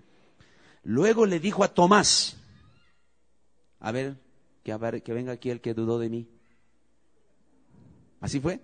Luego 0.82 1.26
le 1.26 1.40
dijo 1.40 1.62
a 1.62 1.72
Tomás, 1.72 2.36
a 3.80 3.92
ver, 3.92 4.16
que, 4.62 4.72
a 4.72 4.78
ver, 4.78 5.02
que 5.02 5.12
venga 5.12 5.32
aquí 5.32 5.50
el 5.50 5.60
que 5.60 5.74
dudó 5.74 5.98
de 5.98 6.08
mí. 6.08 6.28
¿Así 8.20 8.40
fue? 8.40 8.60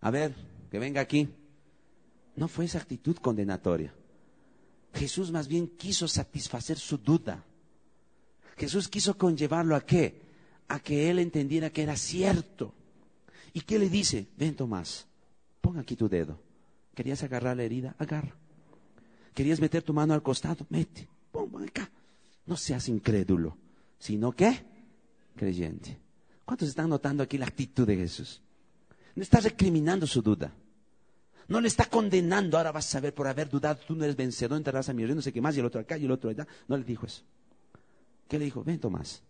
A 0.00 0.10
ver, 0.10 0.34
que 0.70 0.78
venga 0.78 1.00
aquí. 1.00 1.28
No 2.34 2.48
fue 2.48 2.64
esa 2.64 2.78
actitud 2.78 3.16
condenatoria. 3.16 3.94
Jesús 4.94 5.30
más 5.30 5.48
bien 5.48 5.68
quiso 5.68 6.08
satisfacer 6.08 6.78
su 6.78 6.98
duda. 6.98 7.44
Jesús 8.56 8.88
quiso 8.88 9.16
conllevarlo 9.16 9.74
a 9.76 9.80
qué? 9.80 10.22
A 10.68 10.80
que 10.80 11.10
él 11.10 11.18
entendiera 11.18 11.70
que 11.70 11.82
era 11.82 11.96
cierto. 11.96 12.74
¿Y 13.52 13.62
qué 13.62 13.78
le 13.78 13.88
dice? 13.88 14.28
Ven 14.36 14.54
Tomás, 14.54 15.06
pon 15.60 15.78
aquí 15.78 15.96
tu 15.96 16.08
dedo. 16.08 16.40
¿Querías 16.94 17.22
agarrar 17.22 17.56
la 17.56 17.62
herida? 17.62 17.94
Agarra. 17.98 18.34
¿Querías 19.34 19.60
meter 19.60 19.82
tu 19.82 19.92
mano 19.94 20.12
al 20.12 20.22
costado? 20.22 20.66
Mete. 20.68 21.08
Pon 21.32 21.64
acá. 21.64 21.90
No 22.46 22.56
seas 22.56 22.88
incrédulo, 22.88 23.56
sino 23.98 24.32
que 24.32 24.64
creyente. 25.36 25.98
¿Cuántos 26.44 26.68
están 26.68 26.90
notando 26.90 27.22
aquí 27.22 27.38
la 27.38 27.46
actitud 27.46 27.86
de 27.86 27.96
Jesús? 27.96 28.42
No 29.14 29.22
está 29.22 29.40
recriminando 29.40 30.06
su 30.06 30.20
duda. 30.20 30.52
No 31.50 31.60
le 31.60 31.66
está 31.66 31.86
condenando, 31.86 32.56
ahora 32.56 32.70
vas 32.70 32.94
a 32.94 33.00
ver 33.00 33.12
por 33.12 33.26
haber 33.26 33.48
dudado, 33.48 33.80
tú 33.84 33.96
no 33.96 34.04
eres 34.04 34.14
vencedor, 34.14 34.56
entrarás 34.56 34.88
a 34.88 34.92
mi 34.92 35.02
reino, 35.02 35.16
no 35.16 35.22
sé 35.22 35.32
qué 35.32 35.40
más, 35.40 35.56
y 35.56 35.58
el 35.58 35.66
otro 35.66 35.80
acá 35.80 35.98
y 35.98 36.04
el 36.04 36.10
otro 36.12 36.30
allá. 36.30 36.46
No 36.68 36.76
le 36.76 36.84
dijo 36.84 37.06
eso. 37.06 37.24
¿Qué 38.28 38.38
le 38.38 38.44
dijo? 38.44 38.62
Ven, 38.62 38.78
Tomás. 38.78 39.20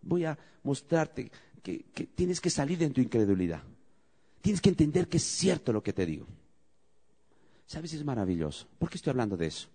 Voy 0.00 0.24
a 0.24 0.38
mostrarte 0.62 1.30
que, 1.62 1.84
tienes 2.14 2.40
que 2.40 2.48
salir 2.48 2.78
de 2.78 2.88
tu 2.88 3.02
incredulidad. 3.02 3.62
Tienes 4.40 4.62
que 4.62 4.70
entender 4.70 5.06
que 5.06 5.18
es 5.18 5.24
cierto 5.24 5.74
lo 5.74 5.82
que 5.82 5.92
te 5.92 6.06
digo. 6.06 6.26
¿Sabes? 7.66 7.92
Es 7.92 8.02
maravilloso. 8.02 8.66
¿Por 8.78 8.88
qué 8.88 8.96
estoy 8.96 9.10
hablando 9.10 9.36
de 9.36 9.48
eso? 9.48 9.68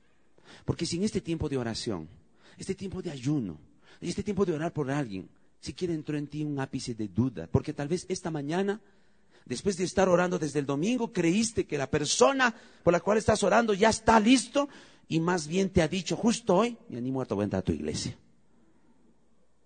Porque 0.66 0.88
si 0.88 0.98
en 0.98 1.04
este 1.04 1.22
tiempo 1.22 1.48
de 1.48 1.58
oración, 1.58 2.10
este 2.58 2.74
tiempo 2.74 3.04
de 3.04 3.12
ayuno, 3.12 3.60
este 4.02 4.24
tiempo 4.24 4.46
de 4.48 4.54
orar 4.54 4.74
por 4.74 4.90
alguien, 4.90 5.30
si 5.60 5.74
quiere 5.74 5.94
entró 5.94 6.18
en 6.18 6.26
ti 6.26 6.44
un 6.44 6.60
ápice 6.60 6.96
de 6.96 7.08
duda, 7.08 7.46
porque 7.52 7.74
tal 7.74 7.88
vez 7.88 8.08
esta 8.10 8.32
mañana 8.32 8.82
después 9.50 9.76
de 9.78 9.84
estar 9.84 10.08
orando 10.08 10.38
desde 10.38 10.60
el 10.60 10.66
domingo, 10.68 11.12
creíste 11.12 11.66
que 11.66 11.78
la 11.78 11.90
persona 11.90 12.56
por 12.84 12.94
la 12.94 13.00
cual 13.00 13.18
estás 13.18 13.44
orando 13.44 13.74
ya 13.74 13.90
está 13.90 14.20
listo 14.20 14.70
y 15.08 15.20
más 15.20 15.48
bien 15.48 15.72
te 15.72 15.82
ha 15.82 15.88
dicho, 15.88 16.16
justo 16.16 16.56
hoy, 16.56 16.78
muerto 16.88 17.36
voy 17.36 17.44
a 17.44 17.46
entrar 17.46 17.62
a 17.62 17.66
tu 17.66 17.72
iglesia. 17.72 18.16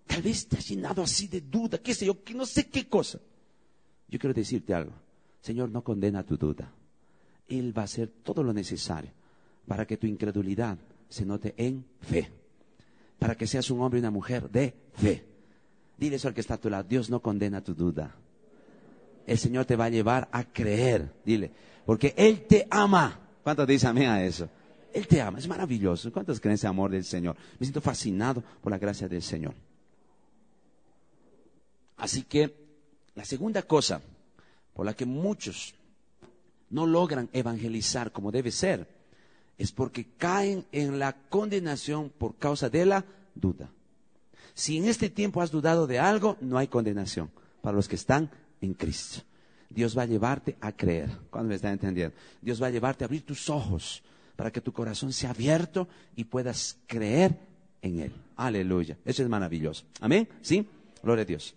Tal 0.06 0.22
vez 0.22 0.48
te 0.48 0.56
has 0.56 0.66
llenado 0.66 1.02
así 1.02 1.28
de 1.28 1.42
duda, 1.42 1.78
qué 1.78 1.94
sé 1.94 2.06
yo, 2.06 2.24
que 2.24 2.32
no 2.32 2.46
sé 2.46 2.68
qué 2.68 2.88
cosa. 2.88 3.20
Yo 4.08 4.18
quiero 4.18 4.32
decirte 4.32 4.72
algo. 4.72 4.92
Señor 5.42 5.68
no 5.68 5.84
condena 5.84 6.24
tu 6.24 6.38
duda. 6.38 6.72
Él 7.46 7.76
va 7.76 7.82
a 7.82 7.84
hacer 7.84 8.08
todo 8.22 8.42
lo 8.42 8.54
necesario 8.54 9.10
para 9.66 9.86
que 9.86 9.98
tu 9.98 10.06
incredulidad 10.06 10.78
se 11.10 11.26
note 11.26 11.54
en 11.58 11.84
fe. 12.00 12.30
Para 13.18 13.34
que 13.34 13.46
seas 13.46 13.70
un 13.70 13.82
hombre 13.82 13.98
y 13.98 14.00
una 14.00 14.10
mujer 14.10 14.48
de 14.50 14.74
fe. 14.94 15.26
Dile 15.98 16.16
eso 16.16 16.28
al 16.28 16.34
que 16.34 16.40
está 16.40 16.54
a 16.54 16.60
tu 16.60 16.70
lado. 16.70 16.84
Dios 16.88 17.10
no 17.10 17.20
condena 17.20 17.62
tu 17.62 17.74
duda. 17.74 18.16
El 19.26 19.38
Señor 19.38 19.64
te 19.64 19.76
va 19.76 19.86
a 19.86 19.90
llevar 19.90 20.28
a 20.32 20.44
creer. 20.44 21.12
Dile, 21.24 21.52
porque 21.86 22.14
Él 22.16 22.46
te 22.46 22.66
ama. 22.70 23.20
¿Cuántos 23.42 23.66
dicen 23.66 23.90
amén 23.90 24.08
a 24.08 24.24
eso? 24.24 24.48
Él 24.92 25.06
te 25.06 25.20
ama, 25.20 25.38
es 25.38 25.48
maravilloso. 25.48 26.12
¿Cuántos 26.12 26.40
creen 26.40 26.54
ese 26.54 26.66
amor 26.66 26.90
del 26.90 27.04
Señor? 27.04 27.36
Me 27.58 27.66
siento 27.66 27.80
fascinado 27.80 28.42
por 28.62 28.70
la 28.70 28.78
gracia 28.78 29.08
del 29.08 29.22
Señor. 29.22 29.54
Así 31.96 32.22
que 32.22 32.54
la 33.14 33.24
segunda 33.24 33.62
cosa 33.62 34.00
por 34.72 34.86
la 34.86 34.94
que 34.94 35.06
muchos 35.06 35.74
no 36.70 36.86
logran 36.86 37.28
evangelizar 37.32 38.12
como 38.12 38.32
debe 38.32 38.50
ser 38.50 38.88
es 39.56 39.72
porque 39.72 40.06
caen 40.16 40.66
en 40.72 40.98
la 40.98 41.12
condenación 41.28 42.10
por 42.10 42.36
causa 42.36 42.68
de 42.68 42.84
la 42.86 43.04
duda. 43.34 43.70
Si 44.54 44.78
en 44.78 44.86
este 44.86 45.10
tiempo 45.10 45.40
has 45.40 45.50
dudado 45.50 45.86
de 45.86 45.98
algo, 45.98 46.36
no 46.40 46.58
hay 46.58 46.68
condenación 46.68 47.30
para 47.62 47.76
los 47.76 47.88
que 47.88 47.96
están 47.96 48.30
en 48.64 48.74
Cristo. 48.74 49.22
Dios 49.68 49.96
va 49.96 50.02
a 50.02 50.06
llevarte 50.06 50.56
a 50.60 50.72
creer. 50.72 51.10
¿Cuándo 51.30 51.48
me 51.48 51.56
están 51.56 51.72
entendiendo? 51.72 52.14
Dios 52.40 52.62
va 52.62 52.68
a 52.68 52.70
llevarte 52.70 53.04
a 53.04 53.06
abrir 53.06 53.22
tus 53.22 53.50
ojos 53.50 54.02
para 54.36 54.50
que 54.50 54.60
tu 54.60 54.72
corazón 54.72 55.12
sea 55.12 55.30
abierto 55.30 55.88
y 56.16 56.24
puedas 56.24 56.78
creer 56.86 57.38
en 57.82 58.00
Él. 58.00 58.12
Aleluya. 58.36 58.96
Eso 59.04 59.22
es 59.22 59.28
maravilloso. 59.28 59.84
Amén. 60.00 60.28
¿Sí? 60.42 60.66
Gloria 61.02 61.22
a 61.22 61.26
Dios. 61.26 61.54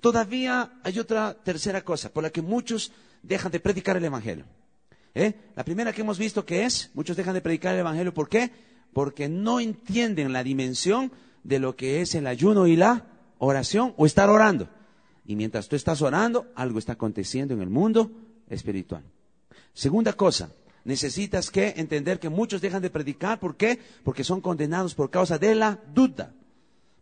Todavía 0.00 0.80
hay 0.82 0.98
otra 0.98 1.34
tercera 1.34 1.82
cosa 1.82 2.10
por 2.10 2.22
la 2.22 2.30
que 2.30 2.42
muchos 2.42 2.92
dejan 3.22 3.52
de 3.52 3.60
predicar 3.60 3.96
el 3.96 4.04
Evangelio. 4.04 4.44
¿Eh? 5.14 5.34
La 5.56 5.64
primera 5.64 5.92
que 5.92 6.02
hemos 6.02 6.18
visto 6.18 6.44
que 6.44 6.64
es, 6.64 6.90
muchos 6.94 7.16
dejan 7.16 7.34
de 7.34 7.40
predicar 7.40 7.74
el 7.74 7.80
Evangelio. 7.80 8.14
¿Por 8.14 8.28
qué? 8.28 8.50
Porque 8.92 9.28
no 9.28 9.60
entienden 9.60 10.32
la 10.32 10.44
dimensión 10.44 11.12
de 11.42 11.58
lo 11.58 11.76
que 11.76 12.00
es 12.00 12.14
el 12.14 12.26
ayuno 12.26 12.66
y 12.66 12.76
la 12.76 13.06
oración 13.38 13.94
o 13.96 14.06
estar 14.06 14.30
orando. 14.30 14.68
Y 15.28 15.36
mientras 15.36 15.68
tú 15.68 15.76
estás 15.76 16.00
orando, 16.00 16.46
algo 16.54 16.78
está 16.78 16.94
aconteciendo 16.94 17.52
en 17.52 17.60
el 17.60 17.68
mundo 17.68 18.10
espiritual. 18.48 19.04
Segunda 19.74 20.14
cosa, 20.14 20.50
necesitas 20.84 21.50
que 21.50 21.74
entender 21.76 22.18
que 22.18 22.30
muchos 22.30 22.62
dejan 22.62 22.80
de 22.80 22.88
predicar. 22.88 23.38
¿Por 23.38 23.54
qué? 23.54 23.78
Porque 24.04 24.24
son 24.24 24.40
condenados 24.40 24.94
por 24.94 25.10
causa 25.10 25.36
de 25.38 25.54
la 25.54 25.78
duda. 25.92 26.32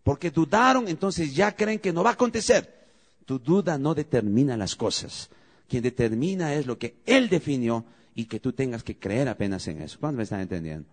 Porque 0.02 0.32
dudaron, 0.32 0.88
entonces 0.88 1.36
ya 1.36 1.54
creen 1.54 1.78
que 1.78 1.92
no 1.92 2.02
va 2.02 2.10
a 2.10 2.12
acontecer. 2.14 2.88
Tu 3.26 3.38
duda 3.38 3.78
no 3.78 3.94
determina 3.94 4.56
las 4.56 4.74
cosas. 4.74 5.30
Quien 5.68 5.84
determina 5.84 6.52
es 6.52 6.66
lo 6.66 6.78
que 6.78 6.96
Él 7.06 7.28
definió 7.28 7.84
y 8.16 8.24
que 8.24 8.40
tú 8.40 8.52
tengas 8.52 8.82
que 8.82 8.98
creer 8.98 9.28
apenas 9.28 9.68
en 9.68 9.82
eso. 9.82 9.98
¿Cuántos 10.00 10.16
me 10.16 10.22
están 10.24 10.40
entendiendo? 10.40 10.88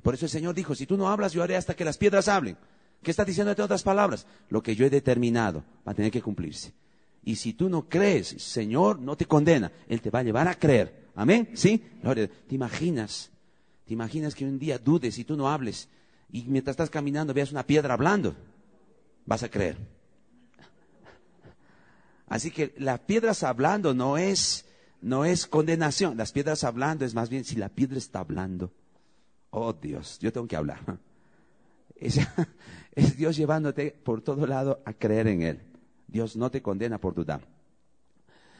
Por 0.00 0.14
eso 0.14 0.26
el 0.26 0.30
Señor 0.30 0.54
dijo, 0.54 0.76
si 0.76 0.86
tú 0.86 0.96
no 0.96 1.08
hablas, 1.08 1.32
yo 1.32 1.42
haré 1.42 1.56
hasta 1.56 1.74
que 1.74 1.84
las 1.84 1.98
piedras 1.98 2.28
hablen. 2.28 2.56
¿Qué 3.02 3.10
está 3.10 3.24
diciendo 3.24 3.52
en 3.52 3.60
otras 3.60 3.82
palabras? 3.82 4.26
Lo 4.48 4.62
que 4.62 4.74
yo 4.74 4.84
he 4.84 4.90
determinado 4.90 5.64
va 5.86 5.92
a 5.92 5.94
tener 5.94 6.10
que 6.10 6.22
cumplirse. 6.22 6.72
Y 7.24 7.36
si 7.36 7.52
tú 7.52 7.68
no 7.68 7.88
crees, 7.88 8.28
Señor 8.28 8.98
no 9.00 9.16
te 9.16 9.26
condena, 9.26 9.70
Él 9.88 10.00
te 10.00 10.10
va 10.10 10.20
a 10.20 10.22
llevar 10.22 10.48
a 10.48 10.54
creer. 10.54 11.08
Amén. 11.14 11.50
¿Sí? 11.54 11.82
¿Te 12.02 12.54
imaginas? 12.54 13.30
¿Te 13.86 13.94
imaginas 13.94 14.34
que 14.34 14.44
un 14.44 14.58
día 14.58 14.78
dudes 14.78 15.18
y 15.18 15.24
tú 15.24 15.36
no 15.36 15.48
hables 15.48 15.88
y 16.30 16.42
mientras 16.44 16.74
estás 16.74 16.90
caminando 16.90 17.34
veas 17.34 17.52
una 17.52 17.66
piedra 17.66 17.94
hablando? 17.94 18.34
Vas 19.24 19.42
a 19.42 19.50
creer. 19.50 19.76
Así 22.28 22.50
que 22.50 22.74
las 22.78 23.00
piedras 23.00 23.42
hablando 23.42 23.94
no 23.94 24.18
es, 24.18 24.66
no 25.00 25.24
es 25.24 25.46
condenación. 25.46 26.16
Las 26.16 26.32
piedras 26.32 26.64
hablando 26.64 27.04
es 27.04 27.14
más 27.14 27.30
bien 27.30 27.44
si 27.44 27.56
la 27.56 27.70
piedra 27.70 27.98
está 27.98 28.20
hablando. 28.20 28.72
Oh 29.50 29.72
Dios, 29.72 30.18
yo 30.20 30.32
tengo 30.32 30.46
que 30.46 30.56
hablar. 30.56 30.98
Es, 32.94 33.16
Dios 33.16 33.36
llevándote 33.36 33.92
por 33.92 34.22
todo 34.22 34.44
lado 34.44 34.82
a 34.84 34.92
creer 34.92 35.28
en 35.28 35.42
Él. 35.42 35.60
Dios 36.08 36.34
no 36.34 36.50
te 36.50 36.62
condena 36.62 36.98
por 36.98 37.14
dudar. 37.14 37.46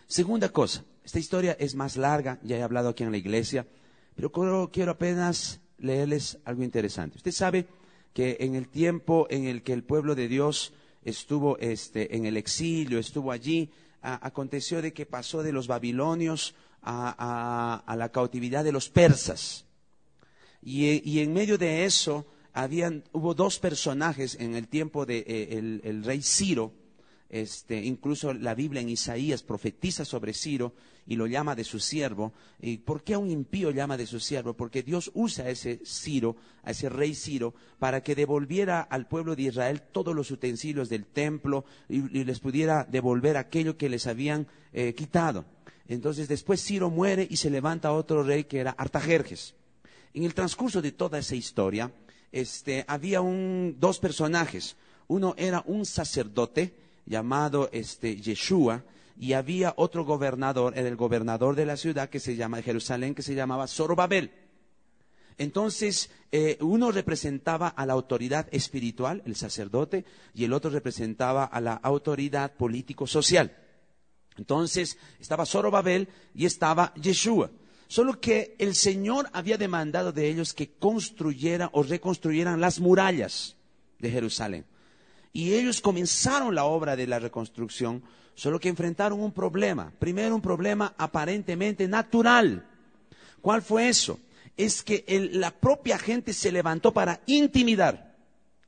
Segunda 0.07 0.51
cosa, 0.51 0.85
esta 1.03 1.19
historia 1.19 1.57
es 1.59 1.75
más 1.75 1.97
larga, 1.97 2.39
ya 2.43 2.57
he 2.57 2.63
hablado 2.63 2.91
aquí 2.91 3.03
en 3.03 3.11
la 3.11 3.17
iglesia, 3.17 3.67
pero 4.15 4.31
quiero, 4.31 4.93
apenas 4.93 5.61
leerles 5.79 6.39
algo 6.45 6.63
interesante. 6.63 7.17
Usted 7.17 7.33
sabe 7.33 7.67
que 8.13 8.37
en 8.41 8.55
el 8.55 8.69
tiempo 8.69 9.27
en 9.29 9.45
el 9.45 9.63
que 9.63 9.73
el 9.73 9.83
pueblo 9.83 10.15
de 10.15 10.29
Dios 10.29 10.73
estuvo 11.03 11.59
este, 11.59 12.17
en 12.17 12.25
el 12.25 12.37
exilio, 12.37 12.99
estuvo 12.99 13.33
allí, 13.33 13.71
aconteció 14.03 14.83
de 14.83 14.93
que 14.93 15.07
pasó 15.07 15.43
de 15.43 15.53
los 15.53 15.67
babilonios 15.67 16.55
a, 16.83 17.95
la 17.97 18.09
cautividad 18.11 18.65
de 18.65 18.73
los 18.73 18.89
persas. 18.89 19.65
Y, 20.63 21.21
en 21.21 21.33
medio 21.33 21.59
de 21.59 21.85
eso 21.85 22.27
hubo 23.13 23.35
dos 23.35 23.59
personajes 23.59 24.37
en 24.41 24.55
el 24.55 24.69
tiempo 24.69 25.07
del 25.07 25.25
de, 25.25 25.81
eh, 25.85 26.01
rey 26.03 26.23
Ciro, 26.23 26.73
este, 27.29 27.85
incluso 27.85 28.33
la 28.33 28.55
Biblia 28.55 28.81
en 28.81 28.89
Isaías 28.89 29.43
profetiza 29.43 30.05
sobre 30.05 30.33
Ciro 30.33 30.73
y 31.07 31.17
lo 31.17 31.27
llama 31.27 31.55
de 31.55 31.65
su 31.65 31.79
siervo. 31.79 32.33
¿Y 32.61 32.79
por 32.79 33.03
qué 33.05 33.17
un 33.17 33.31
impío 33.31 33.71
llama 33.71 33.97
de 33.97 34.07
su 34.07 34.19
siervo? 34.19 34.55
Porque 34.55 34.83
Dios 34.83 35.11
usa 35.15 35.45
a 35.45 35.51
ese 35.51 35.81
Ciro, 35.85 36.37
a 36.63 36.71
ese 36.71 36.89
rey 36.89 37.15
Ciro, 37.15 37.55
para 37.79 38.03
que 38.03 38.15
devolviera 38.15 38.81
al 38.81 39.07
pueblo 39.07 39.37
de 39.37 39.43
Israel 39.43 39.83
todos 39.93 40.15
los 40.15 40.31
utensilios 40.31 40.89
del 40.89 41.07
templo 41.07 41.65
y, 41.89 42.01
les 42.25 42.41
pudiera 42.41 42.85
devolver 42.85 43.37
aquello 43.37 43.77
que 43.77 43.89
les 43.91 44.07
habían 44.07 44.47
eh, 44.73 44.95
quitado. 44.95 45.45
Entonces 45.87 46.29
después 46.29 46.63
Ciro 46.63 46.91
muere 46.91 47.27
y 47.29 47.37
se 47.37 47.51
levanta 47.51 47.93
otro 47.93 48.23
rey 48.23 48.45
que 48.45 48.59
era 48.59 48.73
Artajerjes. 48.73 49.55
En 50.15 50.25
el 50.25 50.35
transcurso 50.35 50.83
de 50.83 50.93
toda 50.93 51.19
esa 51.19 51.35
historia, 51.35 51.93
este, 52.33 52.85
había 52.89 53.21
dos 53.21 53.99
personajes. 53.99 54.77
Uno 55.07 55.35
era 55.37 55.63
un 55.67 55.87
sacerdote, 55.87 56.75
llamado 57.07 57.71
este, 57.73 58.17
Yeshua, 58.17 58.85
y 59.19 59.33
había 59.33 59.75
otro 59.77 60.05
gobernador, 60.05 60.75
era 60.77 60.89
el 60.89 60.97
gobernador 60.97 61.57
de 61.57 61.67
la 61.67 61.77
ciudad 61.77 62.09
que 62.09 62.21
se 62.21 62.37
llama 62.37 62.63
Jerusalén, 62.63 63.15
que 63.15 63.23
se 63.23 63.35
llamaba 63.35 63.67
Zorobabel. 63.67 64.31
Entonces, 65.39 66.11
eh, 66.33 66.59
uno 66.61 66.91
representaba 66.91 67.69
a 67.69 67.87
la 67.87 67.93
autoridad 67.93 68.49
espiritual, 68.51 69.23
el 69.25 69.37
sacerdote, 69.37 70.05
y 70.35 70.45
el 70.45 70.53
otro 70.53 70.71
representaba 70.71 71.45
a 71.45 71.61
la 71.61 71.75
autoridad 71.75 72.55
político-social. 72.55 73.57
Entonces, 74.37 74.99
estaba 75.21 75.47
Zorobabel 75.47 76.09
y 76.35 76.47
estaba 76.47 76.93
Yeshua. 76.95 77.51
Solo 77.89 78.21
que 78.21 78.55
el 78.59 78.75
Señor 78.75 79.29
había 79.33 79.57
demandado 79.57 80.13
de 80.13 80.29
ellos 80.29 80.53
que 80.53 80.69
construyeran 80.69 81.71
o 81.73 81.83
reconstruyeran 81.83 82.61
las 82.61 82.81
murallas 82.81 83.57
de 83.99 84.11
Jerusalén. 84.11 84.67
Y 85.33 85.55
ellos 85.55 85.81
comenzaron 85.81 86.55
la 86.55 86.65
obra 86.65 86.97
de 86.97 87.07
la 87.07 87.19
reconstrucción, 87.19 88.03
solo 88.35 88.61
que 88.61 88.69
enfrentaron 88.69 89.21
un 89.21 89.33
problema. 89.33 89.93
Primero 89.99 90.35
un 90.35 90.43
problema 90.43 90.95
aparentemente 90.99 91.89
natural. 91.89 92.67
¿Cuál 93.41 93.63
fue 93.63 93.89
eso? 93.89 94.21
Es 94.57 94.83
que 94.83 95.05
la 95.33 95.51
propia 95.51 95.99
gente 95.99 96.33
se 96.35 96.53
levantó 96.53 96.93
para 96.93 97.21
intimidar. 97.27 98.08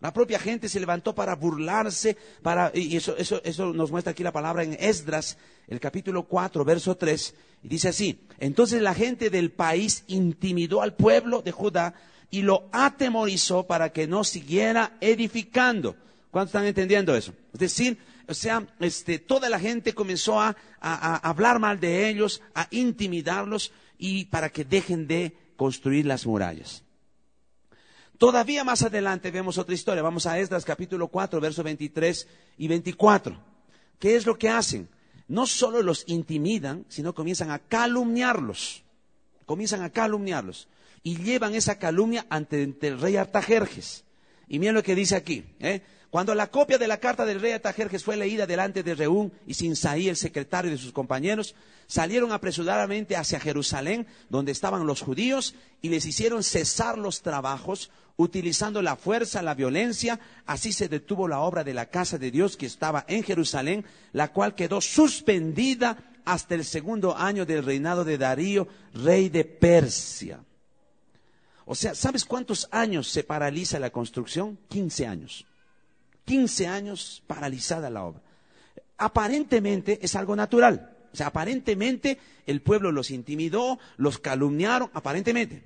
La 0.00 0.12
propia 0.12 0.38
gente 0.38 0.68
se 0.68 0.80
levantó 0.80 1.14
para 1.14 1.36
burlarse, 1.36 2.16
para, 2.42 2.72
y 2.74 2.96
eso, 2.96 3.16
eso, 3.16 3.40
eso 3.44 3.72
nos 3.72 3.90
muestra 3.90 4.12
aquí 4.12 4.22
la 4.22 4.32
palabra 4.32 4.62
en 4.62 4.76
Esdras, 4.80 5.36
el 5.68 5.78
capítulo 5.78 6.24
4, 6.24 6.64
verso 6.64 6.96
3, 6.96 7.34
y 7.62 7.68
dice 7.68 7.88
así, 7.88 8.18
entonces 8.38 8.80
la 8.80 8.94
gente 8.94 9.28
del 9.28 9.50
país 9.50 10.04
intimidó 10.06 10.80
al 10.80 10.94
pueblo 10.94 11.42
de 11.42 11.52
Judá 11.52 11.94
y 12.30 12.42
lo 12.42 12.68
atemorizó 12.72 13.66
para 13.66 13.92
que 13.92 14.06
no 14.06 14.24
siguiera 14.24 14.96
edificando. 15.00 15.96
¿Cuántos 16.30 16.50
están 16.50 16.66
entendiendo 16.66 17.14
eso? 17.14 17.34
Es 17.52 17.60
decir, 17.60 17.98
o 18.28 18.34
sea, 18.34 18.64
este, 18.78 19.18
toda 19.18 19.48
la 19.48 19.58
gente 19.58 19.92
comenzó 19.92 20.40
a, 20.40 20.56
hablar 20.80 21.58
mal 21.58 21.80
de 21.80 22.08
ellos, 22.08 22.40
a 22.54 22.68
intimidarlos 22.70 23.72
y 23.98 24.26
para 24.26 24.48
que 24.50 24.64
dejen 24.64 25.06
de 25.08 25.36
construir 25.56 26.06
las 26.06 26.24
murallas. 26.24 26.84
Todavía 28.20 28.64
más 28.64 28.82
adelante 28.82 29.30
vemos 29.30 29.56
otra 29.56 29.74
historia. 29.74 30.02
Vamos 30.02 30.26
a 30.26 30.38
Esdras 30.38 30.66
capítulo 30.66 31.08
4, 31.08 31.40
versos 31.40 31.64
23 31.64 32.28
y 32.58 32.68
24. 32.68 33.34
¿Qué 33.98 34.14
es 34.14 34.26
lo 34.26 34.36
que 34.36 34.50
hacen? 34.50 34.90
No 35.26 35.46
solo 35.46 35.80
los 35.80 36.04
intimidan, 36.06 36.84
sino 36.90 37.14
comienzan 37.14 37.50
a 37.50 37.60
calumniarlos. 37.60 38.82
Comienzan 39.46 39.80
a 39.80 39.88
calumniarlos. 39.88 40.68
Y 41.02 41.16
llevan 41.16 41.54
esa 41.54 41.78
calumnia 41.78 42.26
ante, 42.28 42.62
el 42.62 43.00
rey 43.00 43.16
Artajerjes. 43.16 44.04
Y 44.50 44.58
miren 44.58 44.74
lo 44.74 44.82
que 44.82 44.96
dice 44.96 45.14
aquí. 45.14 45.44
¿eh? 45.60 45.80
Cuando 46.10 46.34
la 46.34 46.48
copia 46.48 46.76
de 46.76 46.88
la 46.88 46.98
carta 46.98 47.24
del 47.24 47.40
rey 47.40 47.52
Atajerjes 47.52 48.02
fue 48.02 48.16
leída 48.16 48.44
delante 48.44 48.82
de 48.82 48.96
Reún 48.96 49.32
y 49.46 49.54
Sinsaí, 49.54 50.08
el 50.08 50.16
secretario 50.16 50.72
de 50.72 50.76
sus 50.76 50.92
compañeros, 50.92 51.54
salieron 51.86 52.32
apresuradamente 52.32 53.16
hacia 53.16 53.38
Jerusalén, 53.38 54.08
donde 54.28 54.50
estaban 54.50 54.88
los 54.88 55.02
judíos, 55.02 55.54
y 55.82 55.88
les 55.88 56.04
hicieron 56.04 56.42
cesar 56.42 56.98
los 56.98 57.22
trabajos, 57.22 57.92
utilizando 58.16 58.82
la 58.82 58.96
fuerza, 58.96 59.40
la 59.40 59.54
violencia. 59.54 60.18
Así 60.46 60.72
se 60.72 60.88
detuvo 60.88 61.28
la 61.28 61.38
obra 61.38 61.62
de 61.62 61.72
la 61.72 61.86
casa 61.86 62.18
de 62.18 62.32
Dios 62.32 62.56
que 62.56 62.66
estaba 62.66 63.04
en 63.06 63.22
Jerusalén, 63.22 63.84
la 64.12 64.32
cual 64.32 64.56
quedó 64.56 64.80
suspendida 64.80 65.96
hasta 66.24 66.56
el 66.56 66.64
segundo 66.64 67.16
año 67.16 67.46
del 67.46 67.64
reinado 67.64 68.04
de 68.04 68.18
Darío, 68.18 68.66
rey 68.94 69.28
de 69.28 69.44
Persia. 69.44 70.40
O 71.70 71.76
sea, 71.76 71.94
¿sabes 71.94 72.24
cuántos 72.24 72.66
años 72.72 73.06
se 73.06 73.22
paraliza 73.22 73.78
la 73.78 73.90
construcción? 73.90 74.58
Quince 74.68 75.06
años. 75.06 75.46
15 76.24 76.66
años 76.66 77.22
paralizada 77.28 77.88
la 77.90 78.02
obra. 78.06 78.20
Aparentemente 78.98 80.00
es 80.02 80.16
algo 80.16 80.34
natural. 80.34 80.96
O 81.12 81.16
sea, 81.16 81.28
aparentemente 81.28 82.18
el 82.44 82.60
pueblo 82.60 82.90
los 82.90 83.12
intimidó, 83.12 83.78
los 83.98 84.18
calumniaron, 84.18 84.90
aparentemente. 84.94 85.62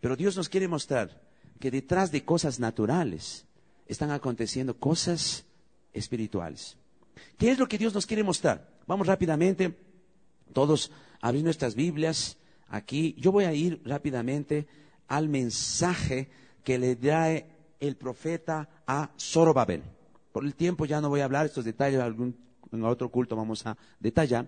Pero 0.00 0.16
Dios 0.16 0.38
nos 0.38 0.48
quiere 0.48 0.68
mostrar 0.68 1.20
que 1.60 1.70
detrás 1.70 2.10
de 2.10 2.24
cosas 2.24 2.58
naturales 2.58 3.44
están 3.84 4.12
aconteciendo 4.12 4.78
cosas 4.78 5.44
espirituales. 5.92 6.78
¿Qué 7.36 7.50
es 7.50 7.58
lo 7.58 7.68
que 7.68 7.76
Dios 7.76 7.92
nos 7.92 8.06
quiere 8.06 8.22
mostrar? 8.22 8.70
Vamos 8.86 9.06
rápidamente, 9.06 9.76
todos 10.54 10.90
abrir 11.20 11.44
nuestras 11.44 11.74
Biblias 11.74 12.38
aquí. 12.68 13.14
Yo 13.18 13.32
voy 13.32 13.44
a 13.44 13.52
ir 13.52 13.82
rápidamente 13.84 14.66
al 15.08 15.28
mensaje 15.28 16.28
que 16.64 16.78
le 16.78 16.96
trae 16.96 17.46
el 17.80 17.96
profeta 17.96 18.68
a 18.86 19.10
Zorobabel. 19.18 19.82
Por 20.32 20.44
el 20.44 20.54
tiempo 20.54 20.84
ya 20.84 21.00
no 21.00 21.08
voy 21.08 21.20
a 21.20 21.24
hablar 21.24 21.46
estos 21.46 21.64
detalles, 21.64 22.00
algún, 22.00 22.36
en 22.72 22.84
otro 22.84 23.10
culto 23.10 23.36
vamos 23.36 23.64
a 23.66 23.76
detallar. 24.00 24.46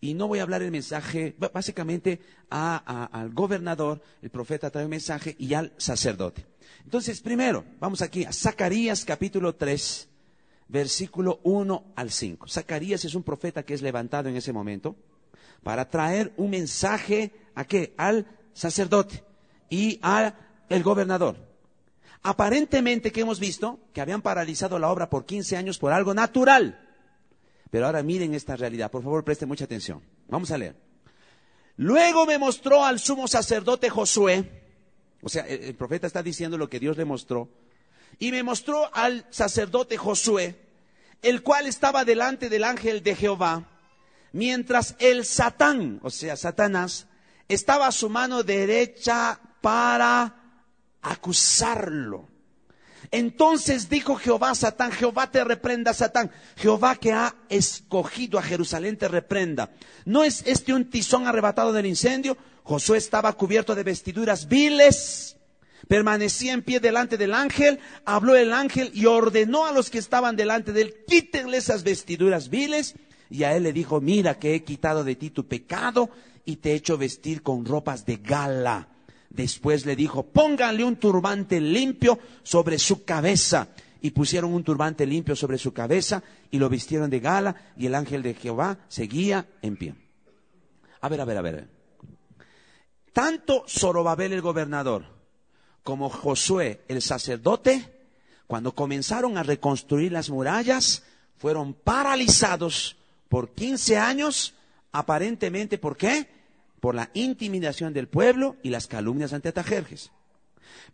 Y 0.00 0.14
no 0.14 0.26
voy 0.26 0.40
a 0.40 0.42
hablar 0.42 0.62
el 0.62 0.72
mensaje, 0.72 1.36
básicamente 1.52 2.20
al 2.50 3.30
gobernador, 3.32 4.02
el 4.20 4.30
profeta 4.30 4.70
trae 4.70 4.84
un 4.84 4.90
mensaje 4.90 5.36
y 5.38 5.54
al 5.54 5.72
sacerdote. 5.76 6.44
Entonces, 6.84 7.20
primero, 7.20 7.64
vamos 7.78 8.02
aquí 8.02 8.24
a 8.24 8.32
Zacarías 8.32 9.04
capítulo 9.04 9.54
3, 9.54 10.08
versículo 10.68 11.40
1 11.44 11.92
al 11.94 12.10
5. 12.10 12.48
Zacarías 12.48 13.04
es 13.04 13.14
un 13.14 13.22
profeta 13.22 13.62
que 13.62 13.74
es 13.74 13.82
levantado 13.82 14.28
en 14.28 14.36
ese 14.36 14.52
momento 14.52 14.96
para 15.62 15.88
traer 15.88 16.32
un 16.36 16.50
mensaje 16.50 17.30
a 17.54 17.64
qué? 17.64 17.94
Al 17.96 18.26
sacerdote 18.52 19.22
y 19.72 19.98
al 20.02 20.34
gobernador. 20.82 21.34
Aparentemente 22.22 23.10
que 23.10 23.22
hemos 23.22 23.40
visto 23.40 23.80
que 23.94 24.02
habían 24.02 24.20
paralizado 24.20 24.78
la 24.78 24.90
obra 24.90 25.08
por 25.08 25.24
15 25.24 25.56
años 25.56 25.78
por 25.78 25.94
algo 25.94 26.12
natural. 26.12 26.78
Pero 27.70 27.86
ahora 27.86 28.02
miren 28.02 28.34
esta 28.34 28.54
realidad. 28.54 28.90
Por 28.90 29.02
favor, 29.02 29.24
presten 29.24 29.48
mucha 29.48 29.64
atención. 29.64 30.02
Vamos 30.28 30.50
a 30.50 30.58
leer. 30.58 30.76
Luego 31.78 32.26
me 32.26 32.36
mostró 32.36 32.84
al 32.84 33.00
sumo 33.00 33.26
sacerdote 33.26 33.88
Josué. 33.88 34.62
O 35.22 35.30
sea, 35.30 35.46
el, 35.46 35.74
profeta 35.74 36.06
está 36.06 36.22
diciendo 36.22 36.58
lo 36.58 36.68
que 36.68 36.78
Dios 36.78 36.98
le 36.98 37.06
mostró. 37.06 37.48
Y 38.18 38.30
me 38.30 38.42
mostró 38.42 38.94
al 38.94 39.24
sacerdote 39.30 39.96
Josué, 39.96 40.54
el 41.22 41.42
cual 41.42 41.66
estaba 41.66 42.04
delante 42.04 42.50
del 42.50 42.64
ángel 42.64 43.02
de 43.02 43.16
Jehová, 43.16 43.70
mientras 44.32 44.96
el 44.98 45.24
Satán, 45.24 45.98
o 46.02 46.10
sea, 46.10 46.36
Satanás, 46.36 47.06
estaba 47.48 47.86
a 47.86 47.92
su 47.92 48.10
mano 48.10 48.42
derecha 48.42 49.40
para 49.62 50.36
acusarlo. 51.00 52.28
Entonces 53.10 53.88
dijo 53.88 54.16
Jehová 54.16 54.50
a 54.50 54.54
Satán, 54.54 54.92
Jehová 54.92 55.30
te 55.30 55.44
reprenda, 55.44 55.92
Satán. 55.92 56.30
Jehová 56.56 56.96
que 56.96 57.12
ha 57.12 57.34
escogido 57.48 58.38
a 58.38 58.42
Jerusalén 58.42 58.96
te 58.96 59.08
reprenda. 59.08 59.70
¿No 60.04 60.24
es 60.24 60.42
este 60.46 60.72
un 60.72 60.88
tizón 60.88 61.26
arrebatado 61.26 61.72
del 61.72 61.86
incendio? 61.86 62.36
Josué 62.62 62.98
estaba 62.98 63.32
cubierto 63.34 63.74
de 63.74 63.82
vestiduras 63.82 64.48
viles. 64.48 65.36
Permanecía 65.88 66.52
en 66.52 66.62
pie 66.62 66.80
delante 66.80 67.18
del 67.18 67.34
ángel, 67.34 67.80
habló 68.04 68.36
el 68.36 68.52
ángel 68.52 68.90
y 68.94 69.06
ordenó 69.06 69.66
a 69.66 69.72
los 69.72 69.90
que 69.90 69.98
estaban 69.98 70.36
delante 70.36 70.72
de 70.72 70.82
él, 70.82 70.94
quítenle 71.06 71.58
esas 71.58 71.82
vestiduras 71.82 72.48
viles. 72.48 72.94
Y 73.28 73.44
a 73.44 73.54
él 73.56 73.64
le 73.64 73.72
dijo, 73.72 74.00
mira 74.00 74.38
que 74.38 74.54
he 74.54 74.62
quitado 74.62 75.04
de 75.04 75.16
ti 75.16 75.30
tu 75.30 75.48
pecado 75.48 76.08
y 76.44 76.56
te 76.56 76.70
he 76.70 76.74
hecho 76.74 76.96
vestir 76.96 77.42
con 77.42 77.64
ropas 77.64 78.06
de 78.06 78.16
gala. 78.16 78.91
Después 79.34 79.86
le 79.86 79.96
dijo, 79.96 80.24
pónganle 80.24 80.84
un 80.84 80.96
turbante 80.96 81.60
limpio 81.60 82.18
sobre 82.42 82.78
su 82.78 83.04
cabeza. 83.04 83.68
Y 84.02 84.10
pusieron 84.10 84.52
un 84.52 84.64
turbante 84.64 85.06
limpio 85.06 85.36
sobre 85.36 85.58
su 85.58 85.72
cabeza 85.72 86.22
y 86.50 86.58
lo 86.58 86.68
vistieron 86.68 87.08
de 87.08 87.20
gala 87.20 87.54
y 87.76 87.86
el 87.86 87.94
ángel 87.94 88.22
de 88.22 88.34
Jehová 88.34 88.78
seguía 88.88 89.46
en 89.62 89.76
pie. 89.76 89.94
A 91.00 91.08
ver, 91.08 91.20
a 91.20 91.24
ver, 91.24 91.38
a 91.38 91.42
ver. 91.42 91.68
Tanto 93.12 93.64
Zorobabel 93.68 94.32
el 94.32 94.40
gobernador 94.40 95.04
como 95.84 96.10
Josué 96.10 96.80
el 96.88 97.00
sacerdote, 97.00 97.92
cuando 98.48 98.74
comenzaron 98.74 99.38
a 99.38 99.44
reconstruir 99.44 100.10
las 100.10 100.30
murallas, 100.30 101.04
fueron 101.36 101.72
paralizados 101.72 102.96
por 103.28 103.50
15 103.50 103.98
años, 103.98 104.54
aparentemente, 104.90 105.78
¿por 105.78 105.96
qué? 105.96 106.41
Por 106.82 106.96
la 106.96 107.10
intimidación 107.14 107.92
del 107.92 108.08
pueblo 108.08 108.56
y 108.60 108.70
las 108.70 108.88
calumnias 108.88 109.32
ante 109.32 109.50
Atajerjes. 109.50 110.10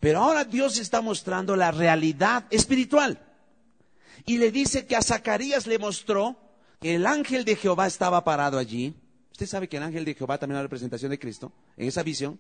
Pero 0.00 0.18
ahora 0.18 0.44
Dios 0.44 0.78
está 0.78 1.00
mostrando 1.00 1.56
la 1.56 1.70
realidad 1.70 2.44
espiritual. 2.50 3.26
Y 4.26 4.36
le 4.36 4.52
dice 4.52 4.84
que 4.84 4.96
a 4.96 5.02
Zacarías 5.02 5.66
le 5.66 5.78
mostró 5.78 6.36
que 6.78 6.96
el 6.96 7.06
ángel 7.06 7.46
de 7.46 7.56
Jehová 7.56 7.86
estaba 7.86 8.22
parado 8.22 8.58
allí. 8.58 8.94
Usted 9.32 9.46
sabe 9.46 9.66
que 9.66 9.78
el 9.78 9.82
ángel 9.82 10.04
de 10.04 10.12
Jehová 10.12 10.36
también 10.36 10.56
era 10.56 10.60
la 10.60 10.66
representación 10.66 11.10
de 11.10 11.18
Cristo 11.18 11.52
en 11.78 11.88
esa 11.88 12.02
visión. 12.02 12.38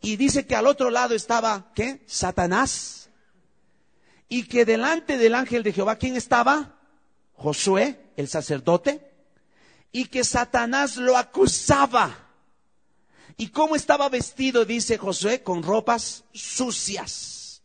Y 0.00 0.16
dice 0.16 0.46
que 0.46 0.56
al 0.56 0.66
otro 0.66 0.88
lado 0.88 1.14
estaba, 1.14 1.72
¿qué? 1.74 2.02
Satanás. 2.06 3.10
Y 4.30 4.44
que 4.44 4.64
delante 4.64 5.18
del 5.18 5.34
ángel 5.34 5.62
de 5.62 5.74
Jehová, 5.74 5.96
¿quién 5.96 6.16
estaba? 6.16 6.80
Josué, 7.34 8.00
el 8.16 8.28
sacerdote. 8.28 9.12
Y 9.92 10.06
que 10.06 10.24
Satanás 10.24 10.96
lo 10.96 11.18
acusaba 11.18 12.21
¿Y 13.36 13.48
cómo 13.48 13.76
estaba 13.76 14.08
vestido, 14.08 14.64
dice 14.64 14.98
Josué? 14.98 15.42
Con 15.42 15.62
ropas 15.62 16.24
sucias. 16.32 17.62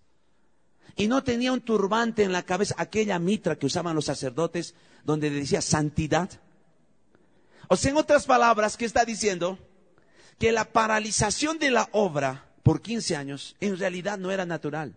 Y 0.95 1.07
no 1.07 1.23
tenía 1.23 1.53
un 1.53 1.61
turbante 1.61 2.23
en 2.23 2.31
la 2.31 2.43
cabeza, 2.43 2.75
aquella 2.77 3.19
mitra 3.19 3.57
que 3.57 3.67
usaban 3.67 3.95
los 3.95 4.05
sacerdotes, 4.05 4.73
donde 5.03 5.29
decía 5.29 5.61
santidad. 5.61 6.29
O 7.67 7.75
sea, 7.75 7.91
en 7.91 7.97
otras 7.97 8.25
palabras, 8.25 8.77
¿qué 8.77 8.85
está 8.85 9.05
diciendo? 9.05 9.59
Que 10.39 10.51
la 10.51 10.65
paralización 10.65 11.59
de 11.59 11.71
la 11.71 11.89
obra 11.91 12.45
por 12.63 12.81
15 12.81 13.15
años 13.15 13.55
en 13.59 13.77
realidad 13.77 14.17
no 14.17 14.31
era 14.31 14.45
natural. 14.45 14.95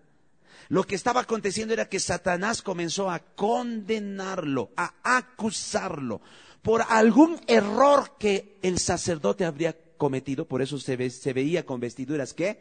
Lo 0.69 0.85
que 0.85 0.95
estaba 0.95 1.23
aconteciendo 1.23 1.75
era 1.75 1.89
que 1.89 2.01
Satanás 2.01 2.63
comenzó 2.63 3.11
a 3.11 3.19
condenarlo, 3.19 4.71
a 4.77 4.95
acusarlo 5.03 6.21
por 6.63 6.83
algún 6.89 7.41
error 7.47 8.17
que 8.19 8.59
el 8.63 8.79
sacerdote 8.79 9.45
habría 9.45 9.77
cometido, 10.01 10.49
por 10.49 10.63
eso 10.63 10.79
se, 10.79 10.97
veía 10.97 11.67
con 11.67 11.79
vestiduras 11.79 12.33
que 12.33 12.59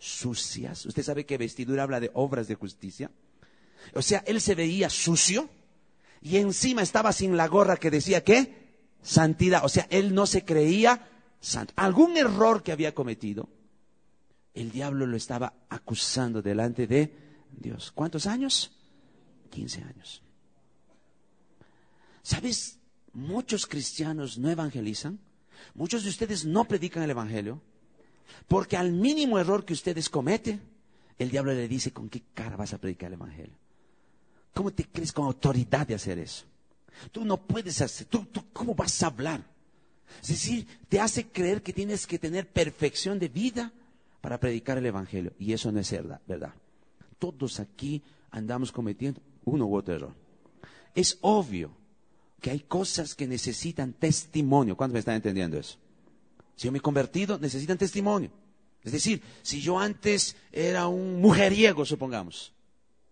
sucias. 0.00 0.84
Usted 0.86 1.04
sabe 1.04 1.24
que 1.24 1.38
vestidura 1.38 1.84
habla 1.84 2.00
de 2.00 2.10
obras 2.14 2.48
de 2.48 2.56
justicia. 2.56 3.12
O 3.94 4.02
sea, 4.02 4.24
él 4.26 4.40
se 4.40 4.56
veía 4.56 4.90
sucio 4.90 5.48
y 6.20 6.38
encima 6.38 6.82
estaba 6.82 7.12
sin 7.12 7.36
la 7.36 7.46
gorra 7.46 7.76
que 7.76 7.92
decía 7.92 8.24
que 8.24 8.74
santidad. 9.02 9.64
O 9.64 9.68
sea, 9.68 9.86
él 9.88 10.12
no 10.16 10.26
se 10.26 10.44
creía 10.44 11.08
santo. 11.40 11.72
Algún 11.76 12.16
error 12.16 12.64
que 12.64 12.72
había 12.72 12.92
cometido, 12.92 13.48
el 14.52 14.72
diablo 14.72 15.06
lo 15.06 15.16
estaba 15.16 15.54
acusando 15.68 16.42
delante 16.42 16.88
de 16.88 17.14
Dios. 17.52 17.92
¿Cuántos 17.92 18.26
años? 18.26 18.72
15 19.50 19.84
años. 19.84 20.22
¿Sabes? 22.24 22.78
Muchos 23.12 23.66
cristianos 23.68 24.38
no 24.38 24.50
evangelizan 24.50 25.20
Muchos 25.74 26.02
de 26.02 26.10
ustedes 26.10 26.44
no 26.44 26.64
predican 26.64 27.02
el 27.02 27.10
Evangelio 27.10 27.60
porque 28.48 28.76
al 28.76 28.92
mínimo 28.92 29.38
error 29.38 29.64
que 29.64 29.72
ustedes 29.72 30.08
cometen, 30.08 30.60
el 31.18 31.30
diablo 31.30 31.52
le 31.52 31.68
dice, 31.68 31.92
¿con 31.92 32.08
qué 32.08 32.22
cara 32.34 32.56
vas 32.56 32.72
a 32.72 32.78
predicar 32.78 33.08
el 33.08 33.14
Evangelio? 33.14 33.54
¿Cómo 34.54 34.72
te 34.72 34.84
crees 34.84 35.12
con 35.12 35.26
autoridad 35.26 35.86
de 35.86 35.94
hacer 35.94 36.18
eso? 36.18 36.44
Tú 37.12 37.24
no 37.24 37.36
puedes 37.36 37.80
hacer, 37.80 38.06
tú, 38.06 38.26
¿cómo 38.52 38.74
vas 38.74 39.02
a 39.02 39.06
hablar? 39.06 39.42
Es 40.22 40.28
decir, 40.28 40.66
te 40.88 41.00
hace 41.00 41.28
creer 41.28 41.62
que 41.62 41.72
tienes 41.72 42.06
que 42.06 42.18
tener 42.18 42.48
perfección 42.48 43.18
de 43.18 43.28
vida 43.28 43.72
para 44.20 44.38
predicar 44.38 44.78
el 44.78 44.86
Evangelio. 44.86 45.32
Y 45.38 45.52
eso 45.52 45.70
no 45.70 45.80
es 45.80 45.90
verdad, 45.90 46.20
¿verdad? 46.26 46.52
Todos 47.18 47.60
aquí 47.60 48.02
andamos 48.30 48.72
cometiendo 48.72 49.20
uno 49.44 49.66
u 49.66 49.76
otro 49.76 49.94
error. 49.94 50.14
Es 50.94 51.18
obvio 51.20 51.70
que 52.40 52.50
hay 52.50 52.60
cosas 52.60 53.14
que 53.14 53.26
necesitan 53.26 53.92
testimonio. 53.92 54.76
¿Cuántos 54.76 54.94
me 54.94 54.98
están 55.00 55.16
entendiendo 55.16 55.58
eso? 55.58 55.76
Si 56.56 56.66
yo 56.66 56.72
me 56.72 56.78
he 56.78 56.82
convertido, 56.82 57.38
necesitan 57.38 57.78
testimonio. 57.78 58.30
Es 58.82 58.92
decir, 58.92 59.22
si 59.42 59.60
yo 59.60 59.78
antes 59.78 60.36
era 60.50 60.88
un 60.88 61.20
mujeriego, 61.20 61.84
supongamos, 61.84 62.52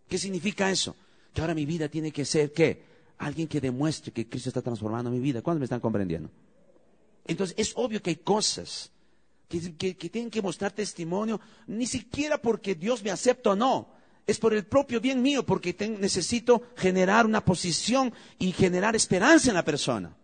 ¿qué 0.08 0.18
significa 0.18 0.70
eso? 0.70 0.96
Que 1.34 1.42
ahora 1.42 1.54
mi 1.54 1.66
vida 1.66 1.88
tiene 1.88 2.10
que 2.10 2.24
ser, 2.24 2.52
¿qué? 2.52 2.82
Alguien 3.18 3.48
que 3.48 3.60
demuestre 3.60 4.12
que 4.12 4.28
Cristo 4.28 4.48
está 4.48 4.62
transformando 4.62 5.10
mi 5.10 5.20
vida. 5.20 5.42
¿Cuántos 5.42 5.60
me 5.60 5.64
están 5.64 5.80
comprendiendo? 5.80 6.30
Entonces, 7.26 7.54
es 7.58 7.72
obvio 7.76 8.02
que 8.02 8.10
hay 8.10 8.16
cosas 8.16 8.90
que, 9.48 9.76
que 9.76 10.08
tienen 10.08 10.30
que 10.30 10.40
mostrar 10.40 10.72
testimonio, 10.72 11.40
ni 11.66 11.86
siquiera 11.86 12.38
porque 12.38 12.74
Dios 12.74 13.02
me 13.02 13.10
acepta 13.10 13.50
o 13.50 13.56
no, 13.56 13.88
es 14.28 14.38
por 14.38 14.52
el 14.52 14.66
propio 14.66 15.00
bien 15.00 15.22
mío, 15.22 15.44
porque 15.44 15.74
necesito 15.98 16.62
generar 16.76 17.24
una 17.24 17.42
posición 17.42 18.12
y 18.38 18.52
generar 18.52 18.94
esperanza 18.94 19.48
en 19.48 19.54
la 19.54 19.64
persona. 19.64 20.14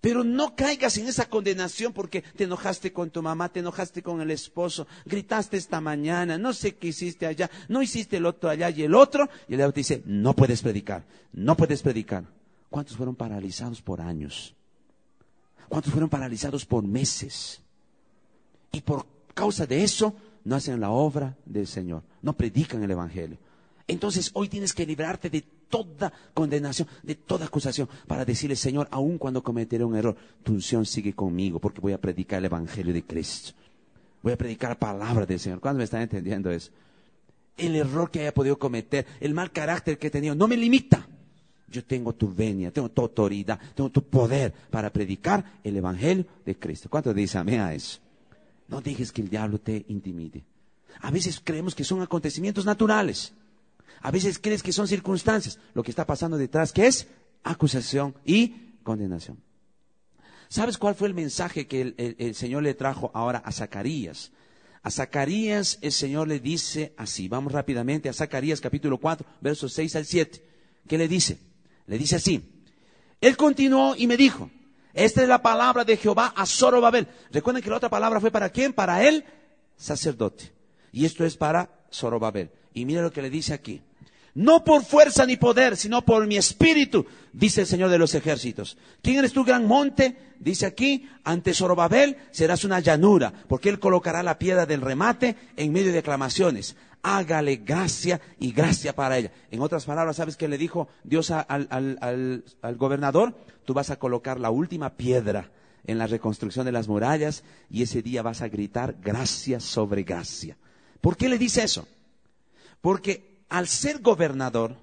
Pero 0.00 0.24
no 0.24 0.56
caigas 0.56 0.96
en 0.98 1.06
esa 1.06 1.28
condenación 1.28 1.92
porque 1.92 2.22
te 2.22 2.44
enojaste 2.44 2.92
con 2.92 3.10
tu 3.10 3.22
mamá, 3.22 3.48
te 3.48 3.60
enojaste 3.60 4.02
con 4.02 4.20
el 4.20 4.32
esposo, 4.32 4.88
gritaste 5.06 5.56
esta 5.56 5.80
mañana, 5.80 6.36
no 6.36 6.52
sé 6.52 6.74
qué 6.74 6.88
hiciste 6.88 7.26
allá, 7.26 7.48
no 7.68 7.80
hiciste 7.80 8.16
el 8.16 8.26
otro 8.26 8.50
allá 8.50 8.70
y 8.70 8.82
el 8.82 8.96
otro. 8.96 9.28
Y 9.46 9.54
el 9.54 9.60
otro 9.60 9.74
te 9.74 9.80
dice, 9.80 10.02
no 10.06 10.34
puedes 10.34 10.60
predicar, 10.60 11.04
no 11.32 11.56
puedes 11.56 11.82
predicar. 11.82 12.24
¿Cuántos 12.70 12.96
fueron 12.96 13.14
paralizados 13.14 13.80
por 13.82 14.00
años? 14.00 14.56
¿Cuántos 15.68 15.92
fueron 15.92 16.08
paralizados 16.08 16.66
por 16.66 16.82
meses? 16.82 17.60
Y 18.72 18.80
por 18.80 19.06
causa 19.32 19.64
de 19.64 19.84
eso 19.84 20.16
no 20.50 20.56
hacen 20.56 20.80
la 20.80 20.90
obra 20.90 21.36
del 21.46 21.68
Señor, 21.68 22.02
no 22.22 22.32
predican 22.32 22.82
el 22.82 22.90
Evangelio. 22.90 23.38
Entonces 23.86 24.32
hoy 24.34 24.48
tienes 24.48 24.74
que 24.74 24.84
librarte 24.84 25.30
de 25.30 25.42
toda 25.42 26.12
condenación, 26.34 26.88
de 27.04 27.14
toda 27.14 27.46
acusación, 27.46 27.88
para 28.08 28.24
decirle, 28.24 28.56
Señor, 28.56 28.88
aun 28.90 29.16
cuando 29.16 29.44
cometeré 29.44 29.84
un 29.84 29.94
error, 29.94 30.16
tu 30.42 30.54
unción 30.54 30.84
sigue 30.84 31.12
conmigo, 31.12 31.60
porque 31.60 31.80
voy 31.80 31.92
a 31.92 32.00
predicar 32.00 32.40
el 32.40 32.46
Evangelio 32.46 32.92
de 32.92 33.04
Cristo. 33.04 33.52
Voy 34.24 34.32
a 34.32 34.36
predicar 34.36 34.70
la 34.70 34.78
palabra 34.80 35.24
del 35.24 35.38
Señor. 35.38 35.60
¿Cuándo 35.60 35.78
me 35.78 35.84
están 35.84 36.02
entendiendo 36.02 36.50
eso? 36.50 36.72
El 37.56 37.76
error 37.76 38.10
que 38.10 38.18
haya 38.18 38.34
podido 38.34 38.58
cometer, 38.58 39.06
el 39.20 39.34
mal 39.34 39.52
carácter 39.52 39.98
que 40.00 40.08
he 40.08 40.10
tenido, 40.10 40.34
no 40.34 40.48
me 40.48 40.56
limita. 40.56 41.06
Yo 41.68 41.84
tengo 41.84 42.12
tu 42.12 42.34
venia, 42.34 42.72
tengo 42.72 42.88
tu 42.88 43.02
autoridad, 43.02 43.60
tengo 43.76 43.90
tu 43.90 44.02
poder 44.02 44.52
para 44.68 44.90
predicar 44.90 45.60
el 45.62 45.76
Evangelio 45.76 46.26
de 46.44 46.58
Cristo. 46.58 46.88
¿Cuánto 46.90 47.14
dice 47.14 47.38
amén 47.38 47.60
a 47.60 47.72
eso? 47.72 48.00
No 48.70 48.80
dejes 48.80 49.10
que 49.10 49.20
el 49.20 49.28
diablo 49.28 49.58
te 49.58 49.84
intimide. 49.88 50.44
A 51.00 51.10
veces 51.10 51.40
creemos 51.42 51.74
que 51.74 51.84
son 51.84 52.02
acontecimientos 52.02 52.64
naturales. 52.64 53.32
A 54.00 54.10
veces 54.10 54.38
crees 54.38 54.62
que 54.62 54.72
son 54.72 54.86
circunstancias. 54.86 55.58
Lo 55.74 55.82
que 55.82 55.90
está 55.90 56.06
pasando 56.06 56.38
detrás, 56.38 56.72
que 56.72 56.86
es 56.86 57.08
acusación 57.42 58.14
y 58.24 58.54
condenación. 58.84 59.38
¿Sabes 60.48 60.78
cuál 60.78 60.94
fue 60.94 61.08
el 61.08 61.14
mensaje 61.14 61.66
que 61.66 61.94
el, 61.96 62.34
Señor 62.34 62.62
le 62.62 62.74
trajo 62.74 63.10
ahora 63.12 63.38
a 63.44 63.52
Zacarías? 63.52 64.32
A 64.82 64.90
Zacarías 64.90 65.78
el 65.82 65.92
Señor 65.92 66.28
le 66.28 66.38
dice 66.38 66.94
así. 66.96 67.28
Vamos 67.28 67.52
rápidamente 67.52 68.08
a 68.08 68.12
Zacarías 68.12 68.60
capítulo 68.60 68.98
4, 68.98 69.26
versos 69.40 69.72
6 69.72 69.96
al 69.96 70.06
7. 70.06 70.44
¿Qué 70.86 70.96
le 70.96 71.08
dice? 71.08 71.38
Le 71.86 71.98
dice 71.98 72.16
así. 72.16 72.64
Él 73.20 73.36
continuó 73.36 73.94
y 73.96 74.06
me 74.06 74.16
dijo, 74.16 74.50
esta 74.94 75.22
es 75.22 75.28
la 75.28 75.42
palabra 75.42 75.84
de 75.84 75.96
Jehová 75.96 76.32
a 76.36 76.46
Zorobabel. 76.46 77.06
Recuerden 77.30 77.62
que 77.62 77.70
la 77.70 77.76
otra 77.76 77.88
palabra 77.88 78.20
fue 78.20 78.30
para 78.30 78.50
quién? 78.50 78.72
Para 78.72 79.06
el 79.06 79.24
sacerdote. 79.76 80.52
Y 80.92 81.04
esto 81.04 81.24
es 81.24 81.36
para 81.36 81.70
Zorobabel. 81.92 82.50
Y 82.74 82.84
mire 82.84 83.02
lo 83.02 83.12
que 83.12 83.22
le 83.22 83.30
dice 83.30 83.52
aquí. 83.54 83.82
No 84.34 84.64
por 84.64 84.84
fuerza 84.84 85.26
ni 85.26 85.36
poder, 85.36 85.76
sino 85.76 86.02
por 86.02 86.26
mi 86.26 86.36
espíritu, 86.36 87.06
dice 87.32 87.62
el 87.62 87.66
Señor 87.66 87.90
de 87.90 87.98
los 87.98 88.14
ejércitos. 88.14 88.78
¿Quién 89.02 89.18
eres 89.18 89.32
tú, 89.32 89.44
gran 89.44 89.66
monte? 89.66 90.16
Dice 90.38 90.66
aquí, 90.66 91.08
ante 91.24 91.52
Zorobabel 91.52 92.16
serás 92.30 92.64
una 92.64 92.80
llanura, 92.80 93.32
porque 93.48 93.68
él 93.68 93.80
colocará 93.80 94.22
la 94.22 94.38
piedra 94.38 94.66
del 94.66 94.80
remate 94.80 95.36
en 95.56 95.72
medio 95.72 95.92
de 95.92 95.98
aclamaciones. 95.98 96.76
Hágale 97.02 97.56
gracia 97.56 98.20
y 98.38 98.52
gracia 98.52 98.94
para 98.94 99.18
ella. 99.18 99.32
En 99.50 99.60
otras 99.60 99.84
palabras, 99.84 100.16
¿sabes 100.16 100.36
qué 100.36 100.48
le 100.48 100.58
dijo 100.58 100.88
Dios 101.02 101.30
al, 101.30 101.68
al 101.70 102.76
gobernador? 102.76 103.34
Tú 103.64 103.74
vas 103.74 103.90
a 103.90 103.98
colocar 103.98 104.38
la 104.38 104.50
última 104.50 104.96
piedra 104.96 105.50
en 105.84 105.98
la 105.98 106.06
reconstrucción 106.06 106.66
de 106.66 106.72
las 106.72 106.88
murallas 106.88 107.42
y 107.70 107.82
ese 107.82 108.02
día 108.02 108.22
vas 108.22 108.42
a 108.42 108.48
gritar 108.48 108.96
gracia 109.00 109.60
sobre 109.60 110.02
gracia. 110.02 110.56
¿Por 111.00 111.16
qué 111.16 111.28
le 111.28 111.38
dice 111.38 111.62
eso? 111.62 111.88
Porque 112.80 113.29
al 113.50 113.68
ser 113.68 114.00
gobernador, 114.00 114.76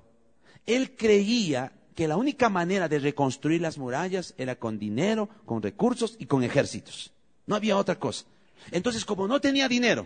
él 0.66 0.96
creía 0.96 1.72
que 1.96 2.08
la 2.08 2.18
única 2.18 2.50
manera 2.50 2.88
de 2.88 3.00
reconstruir 3.00 3.62
las 3.62 3.80
murallas 3.80 4.36
era 4.38 4.56
con 4.56 4.78
dinero, 4.78 5.30
con 5.46 5.64
recursos 5.64 6.16
y 6.20 6.28
con 6.28 6.44
ejércitos. 6.44 7.12
No 7.48 7.56
había 7.56 7.78
otra 7.78 7.98
cosa. 7.98 8.26
Entonces, 8.72 9.04
como 9.04 9.28
no 9.28 9.42
tenía 9.42 9.68
dinero 9.68 10.06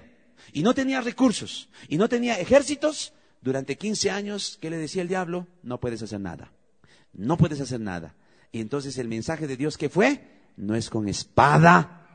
y 0.54 0.64
no 0.64 0.74
tenía 0.74 1.02
recursos 1.02 1.68
y 1.90 1.98
no 1.98 2.08
tenía 2.08 2.40
ejércitos, 2.40 3.14
durante 3.42 3.76
15 3.76 4.12
años, 4.12 4.58
¿qué 4.62 4.70
le 4.70 4.78
decía 4.78 5.02
el 5.02 5.08
diablo? 5.08 5.48
No 5.64 5.80
puedes 5.80 6.02
hacer 6.04 6.20
nada. 6.20 6.52
No 7.14 7.38
puedes 7.38 7.60
hacer 7.60 7.80
nada. 7.80 8.14
Y 8.52 8.62
entonces 8.62 8.98
el 8.98 9.08
mensaje 9.08 9.48
de 9.48 9.58
Dios 9.58 9.78
que 9.78 9.90
fue, 9.90 10.22
no 10.58 10.76
es 10.76 10.90
con 10.90 11.08
espada 11.08 12.08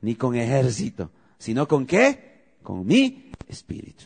ni 0.00 0.14
con 0.14 0.34
ejército, 0.34 1.10
sino 1.38 1.68
con 1.68 1.86
qué? 1.86 2.56
Con 2.62 2.86
mi 2.86 3.30
espíritu. 3.46 4.04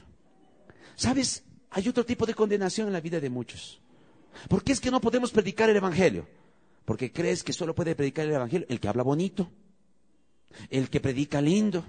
¿Sabes? 0.97 1.45
Hay 1.71 1.89
otro 1.89 2.05
tipo 2.05 2.27
de 2.27 2.35
condenación 2.35 2.87
en 2.87 2.93
la 2.93 3.01
vida 3.01 3.21
de 3.21 3.31
muchos. 3.31 3.81
¿Por 4.49 4.63
qué 4.63 4.73
es 4.73 4.81
que 4.81 4.91
no 4.91 5.01
podemos 5.01 5.31
predicar 5.31 5.69
el 5.71 5.77
Evangelio? 5.77 6.27
Porque 6.85 7.13
crees 7.13 7.43
que 7.43 7.53
solo 7.53 7.75
puede 7.75 7.95
predicar 7.95 8.27
el 8.27 8.33
Evangelio 8.33 8.67
el 8.71 8.81
que 8.81 8.89
habla 8.89 9.03
bonito, 9.03 9.51
el 10.71 10.89
que 10.89 11.01
predica 11.01 11.41
lindo, 11.41 11.85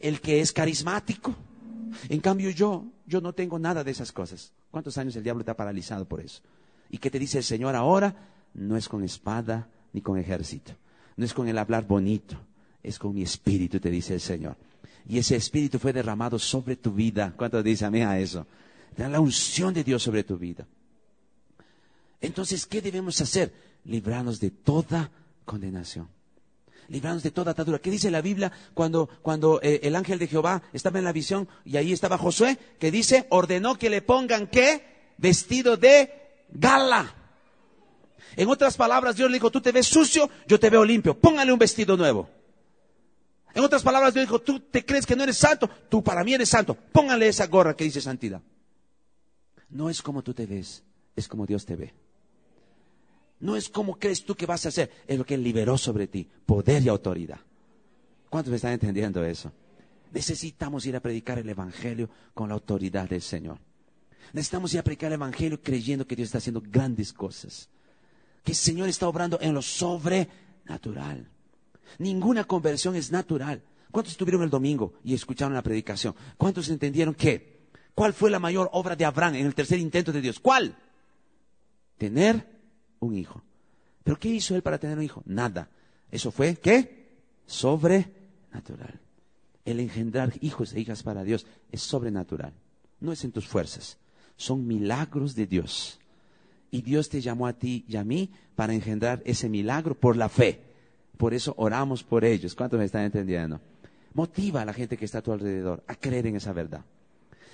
el 0.00 0.20
que 0.20 0.40
es 0.40 0.52
carismático. 0.52 1.34
En 2.08 2.20
cambio 2.20 2.50
yo, 2.50 2.84
yo 3.06 3.20
no 3.20 3.32
tengo 3.32 3.58
nada 3.58 3.82
de 3.82 3.90
esas 3.90 4.12
cosas. 4.12 4.52
¿Cuántos 4.70 4.98
años 4.98 5.16
el 5.16 5.24
diablo 5.24 5.40
está 5.40 5.56
paralizado 5.56 6.04
por 6.04 6.20
eso? 6.20 6.42
¿Y 6.90 6.98
qué 6.98 7.10
te 7.10 7.18
dice 7.18 7.38
el 7.38 7.44
Señor 7.44 7.74
ahora? 7.74 8.14
No 8.54 8.76
es 8.76 8.88
con 8.88 9.04
espada 9.04 9.68
ni 9.92 10.00
con 10.02 10.18
ejército. 10.18 10.72
No 11.16 11.24
es 11.24 11.32
con 11.32 11.48
el 11.48 11.58
hablar 11.58 11.86
bonito. 11.86 12.36
Es 12.82 12.98
con 12.98 13.14
mi 13.14 13.22
espíritu, 13.22 13.80
te 13.80 13.90
dice 13.90 14.14
el 14.14 14.20
Señor. 14.20 14.56
Y 15.08 15.18
ese 15.18 15.36
espíritu 15.36 15.78
fue 15.78 15.92
derramado 15.92 16.38
sobre 16.38 16.76
tu 16.76 16.92
vida. 16.92 17.32
¿Cuántos 17.36 17.64
dicen 17.64 17.96
a 18.02 18.10
a 18.10 18.18
eso? 18.18 18.46
La 18.96 19.20
unción 19.20 19.74
de 19.74 19.84
Dios 19.84 20.02
sobre 20.02 20.24
tu 20.24 20.38
vida. 20.38 20.66
Entonces, 22.20 22.66
¿qué 22.66 22.80
debemos 22.80 23.20
hacer? 23.20 23.52
Librarnos 23.84 24.40
de 24.40 24.50
toda 24.50 25.10
condenación. 25.44 26.08
Librarnos 26.88 27.22
de 27.22 27.30
toda 27.30 27.52
atadura. 27.52 27.78
¿Qué 27.78 27.90
dice 27.90 28.10
la 28.10 28.22
Biblia 28.22 28.50
cuando, 28.74 29.08
cuando 29.22 29.60
eh, 29.62 29.80
el 29.82 29.94
ángel 29.94 30.18
de 30.18 30.26
Jehová 30.26 30.62
estaba 30.72 30.98
en 30.98 31.04
la 31.04 31.12
visión 31.12 31.48
y 31.64 31.76
ahí 31.76 31.92
estaba 31.92 32.18
Josué? 32.18 32.58
Que 32.78 32.90
dice, 32.90 33.26
ordenó 33.30 33.78
que 33.78 33.90
le 33.90 34.02
pongan 34.02 34.46
qué? 34.46 35.12
Vestido 35.18 35.76
de 35.76 36.10
gala. 36.50 37.14
En 38.36 38.48
otras 38.48 38.76
palabras, 38.76 39.16
Dios 39.16 39.30
le 39.30 39.36
dijo, 39.36 39.50
tú 39.50 39.60
te 39.60 39.72
ves 39.72 39.86
sucio, 39.86 40.30
yo 40.46 40.58
te 40.58 40.70
veo 40.70 40.84
limpio. 40.84 41.18
Póngale 41.18 41.52
un 41.52 41.58
vestido 41.58 41.96
nuevo. 41.96 42.28
En 43.54 43.64
otras 43.64 43.82
palabras, 43.82 44.14
Dios 44.14 44.26
dijo, 44.26 44.38
tú 44.40 44.60
te 44.60 44.84
crees 44.84 45.06
que 45.06 45.16
no 45.16 45.24
eres 45.24 45.36
santo, 45.36 45.68
tú 45.88 46.02
para 46.02 46.22
mí 46.24 46.34
eres 46.34 46.48
santo. 46.48 46.74
Póngale 46.74 47.28
esa 47.28 47.46
gorra 47.46 47.74
que 47.74 47.84
dice 47.84 48.00
santidad. 48.00 48.40
No 49.70 49.90
es 49.90 50.02
como 50.02 50.22
tú 50.22 50.34
te 50.34 50.46
ves, 50.46 50.82
es 51.14 51.28
como 51.28 51.46
Dios 51.46 51.64
te 51.66 51.76
ve. 51.76 51.92
No 53.40 53.56
es 53.56 53.68
como 53.68 53.98
crees 53.98 54.24
tú 54.24 54.34
que 54.34 54.46
vas 54.46 54.66
a 54.66 54.70
hacer, 54.70 54.90
es 55.06 55.18
lo 55.18 55.24
que 55.24 55.38
liberó 55.38 55.78
sobre 55.78 56.06
ti, 56.06 56.28
poder 56.46 56.82
y 56.82 56.88
autoridad. 56.88 57.40
¿Cuántos 58.28 58.50
me 58.50 58.56
están 58.56 58.72
entendiendo 58.72 59.24
eso? 59.24 59.52
Necesitamos 60.12 60.86
ir 60.86 60.96
a 60.96 61.00
predicar 61.00 61.38
el 61.38 61.48
Evangelio 61.48 62.08
con 62.34 62.48
la 62.48 62.54
autoridad 62.54 63.08
del 63.08 63.22
Señor. 63.22 63.58
Necesitamos 64.32 64.74
ir 64.74 64.80
a 64.80 64.82
predicar 64.82 65.08
el 65.08 65.14
Evangelio 65.14 65.62
creyendo 65.62 66.06
que 66.06 66.16
Dios 66.16 66.26
está 66.26 66.38
haciendo 66.38 66.62
grandes 66.62 67.12
cosas. 67.12 67.68
Que 68.42 68.52
el 68.52 68.56
Señor 68.56 68.88
está 68.88 69.08
obrando 69.08 69.38
en 69.40 69.54
lo 69.54 69.62
sobrenatural. 69.62 71.28
Ninguna 71.98 72.44
conversión 72.44 72.96
es 72.96 73.10
natural. 73.10 73.62
¿Cuántos 73.90 74.12
estuvieron 74.12 74.42
el 74.42 74.50
domingo 74.50 74.94
y 75.04 75.14
escucharon 75.14 75.54
la 75.54 75.62
predicación? 75.62 76.14
¿Cuántos 76.36 76.68
entendieron 76.68 77.14
que 77.14 77.57
¿Cuál 77.98 78.12
fue 78.12 78.30
la 78.30 78.38
mayor 78.38 78.70
obra 78.74 78.94
de 78.94 79.04
Abraham 79.04 79.34
en 79.34 79.46
el 79.46 79.56
tercer 79.56 79.80
intento 79.80 80.12
de 80.12 80.20
Dios? 80.20 80.38
¿Cuál? 80.38 80.76
Tener 81.96 82.46
un 83.00 83.16
hijo. 83.16 83.42
¿Pero 84.04 84.20
qué 84.20 84.28
hizo 84.28 84.54
él 84.54 84.62
para 84.62 84.78
tener 84.78 84.98
un 84.98 85.02
hijo? 85.02 85.24
Nada. 85.26 85.68
Eso 86.08 86.30
fue, 86.30 86.54
¿qué? 86.54 87.08
Sobrenatural. 87.46 89.00
El 89.64 89.80
engendrar 89.80 90.32
hijos 90.42 90.74
e 90.74 90.80
hijas 90.80 91.02
para 91.02 91.24
Dios 91.24 91.44
es 91.72 91.82
sobrenatural. 91.82 92.52
No 93.00 93.10
es 93.10 93.24
en 93.24 93.32
tus 93.32 93.48
fuerzas. 93.48 93.98
Son 94.36 94.64
milagros 94.64 95.34
de 95.34 95.48
Dios. 95.48 95.98
Y 96.70 96.82
Dios 96.82 97.08
te 97.08 97.20
llamó 97.20 97.48
a 97.48 97.54
ti 97.54 97.84
y 97.88 97.96
a 97.96 98.04
mí 98.04 98.30
para 98.54 98.74
engendrar 98.74 99.22
ese 99.24 99.48
milagro 99.48 99.96
por 99.96 100.16
la 100.16 100.28
fe. 100.28 100.62
Por 101.16 101.34
eso 101.34 101.52
oramos 101.56 102.04
por 102.04 102.24
ellos. 102.24 102.54
¿Cuántos 102.54 102.78
me 102.78 102.84
están 102.84 103.02
entendiendo? 103.02 103.60
Motiva 104.14 104.62
a 104.62 104.64
la 104.64 104.72
gente 104.72 104.96
que 104.96 105.04
está 105.04 105.18
a 105.18 105.22
tu 105.22 105.32
alrededor 105.32 105.82
a 105.88 105.96
creer 105.96 106.28
en 106.28 106.36
esa 106.36 106.52
verdad 106.52 106.84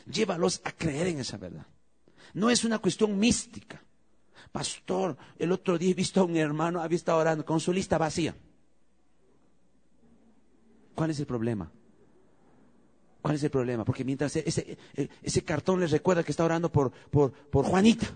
llévalos 0.06 0.60
a 0.64 0.72
creer 0.72 1.08
en 1.08 1.20
esa 1.20 1.36
verdad. 1.36 1.66
No 2.32 2.50
es 2.50 2.64
una 2.64 2.78
cuestión 2.78 3.18
mística. 3.18 3.82
Pastor, 4.52 5.16
el 5.38 5.52
otro 5.52 5.78
día 5.78 5.90
he 5.90 5.94
visto 5.94 6.20
a 6.20 6.24
un 6.24 6.36
hermano, 6.36 6.80
había 6.80 6.96
estado 6.96 7.18
orando 7.18 7.44
con 7.44 7.60
su 7.60 7.72
lista 7.72 7.98
vacía. 7.98 8.34
¿Cuál 10.94 11.10
es 11.10 11.18
el 11.18 11.26
problema? 11.26 11.70
¿Cuál 13.20 13.36
es 13.36 13.42
el 13.42 13.50
problema? 13.50 13.84
Porque 13.84 14.04
mientras 14.04 14.36
ese, 14.36 14.76
ese 15.22 15.44
cartón 15.44 15.80
les 15.80 15.90
recuerda 15.90 16.22
que 16.22 16.30
está 16.30 16.44
orando 16.44 16.70
por, 16.70 16.92
por, 17.10 17.32
por 17.32 17.64
Juanita. 17.64 18.06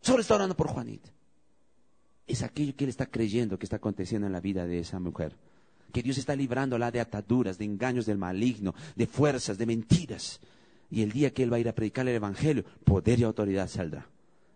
Solo 0.00 0.20
está 0.20 0.34
orando 0.34 0.56
por 0.56 0.68
Juanita. 0.68 1.10
Es 2.26 2.42
aquello 2.42 2.74
que 2.76 2.84
él 2.84 2.90
está 2.90 3.06
creyendo 3.06 3.58
que 3.58 3.64
está 3.66 3.76
aconteciendo 3.76 4.26
en 4.26 4.32
la 4.32 4.40
vida 4.40 4.66
de 4.66 4.80
esa 4.80 4.98
mujer 4.98 5.36
que 5.94 6.02
Dios 6.02 6.18
está 6.18 6.34
librándola 6.34 6.90
de 6.90 6.98
ataduras, 6.98 7.56
de 7.56 7.64
engaños 7.64 8.04
del 8.04 8.18
maligno, 8.18 8.74
de 8.96 9.06
fuerzas, 9.06 9.56
de 9.56 9.64
mentiras. 9.64 10.40
Y 10.90 11.02
el 11.02 11.12
día 11.12 11.32
que 11.32 11.44
Él 11.44 11.52
va 11.52 11.56
a 11.56 11.60
ir 11.60 11.68
a 11.68 11.72
predicar 11.72 12.06
el 12.08 12.16
Evangelio, 12.16 12.64
poder 12.84 13.20
y 13.20 13.22
autoridad 13.22 13.68
saldrá. 13.68 14.04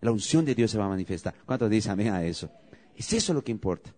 La 0.00 0.10
unción 0.10 0.44
de 0.44 0.56
Dios 0.56 0.72
se 0.72 0.78
va 0.78 0.86
a 0.86 0.88
manifestar. 0.88 1.34
¿Cuántos 1.46 1.70
dicen 1.70 1.92
amén 1.92 2.08
a 2.08 2.24
eso? 2.24 2.50
Es 2.96 3.12
eso 3.12 3.32
lo 3.32 3.44
que 3.44 3.52
importa. 3.52 3.94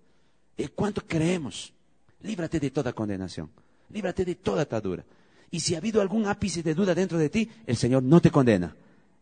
¿Cuánto 0.75 1.01
creemos? 1.07 1.73
Líbrate 2.21 2.61
de 2.61 2.71
toda 2.71 2.93
condenación. 2.93 3.51
Líbrate 3.89 4.27
de 4.27 4.35
toda 4.35 4.63
atadura. 4.63 5.03
Y 5.51 5.61
si 5.61 5.75
ha 5.75 5.79
habido 5.79 6.03
algún 6.03 6.27
ápice 6.27 6.63
de 6.63 6.75
duda 6.75 6.95
dentro 6.95 7.17
de 7.17 7.31
ti, 7.31 7.51
el 7.67 7.77
Señor 7.79 8.03
no 8.03 8.21
te 8.21 8.31
condena. 8.31 8.77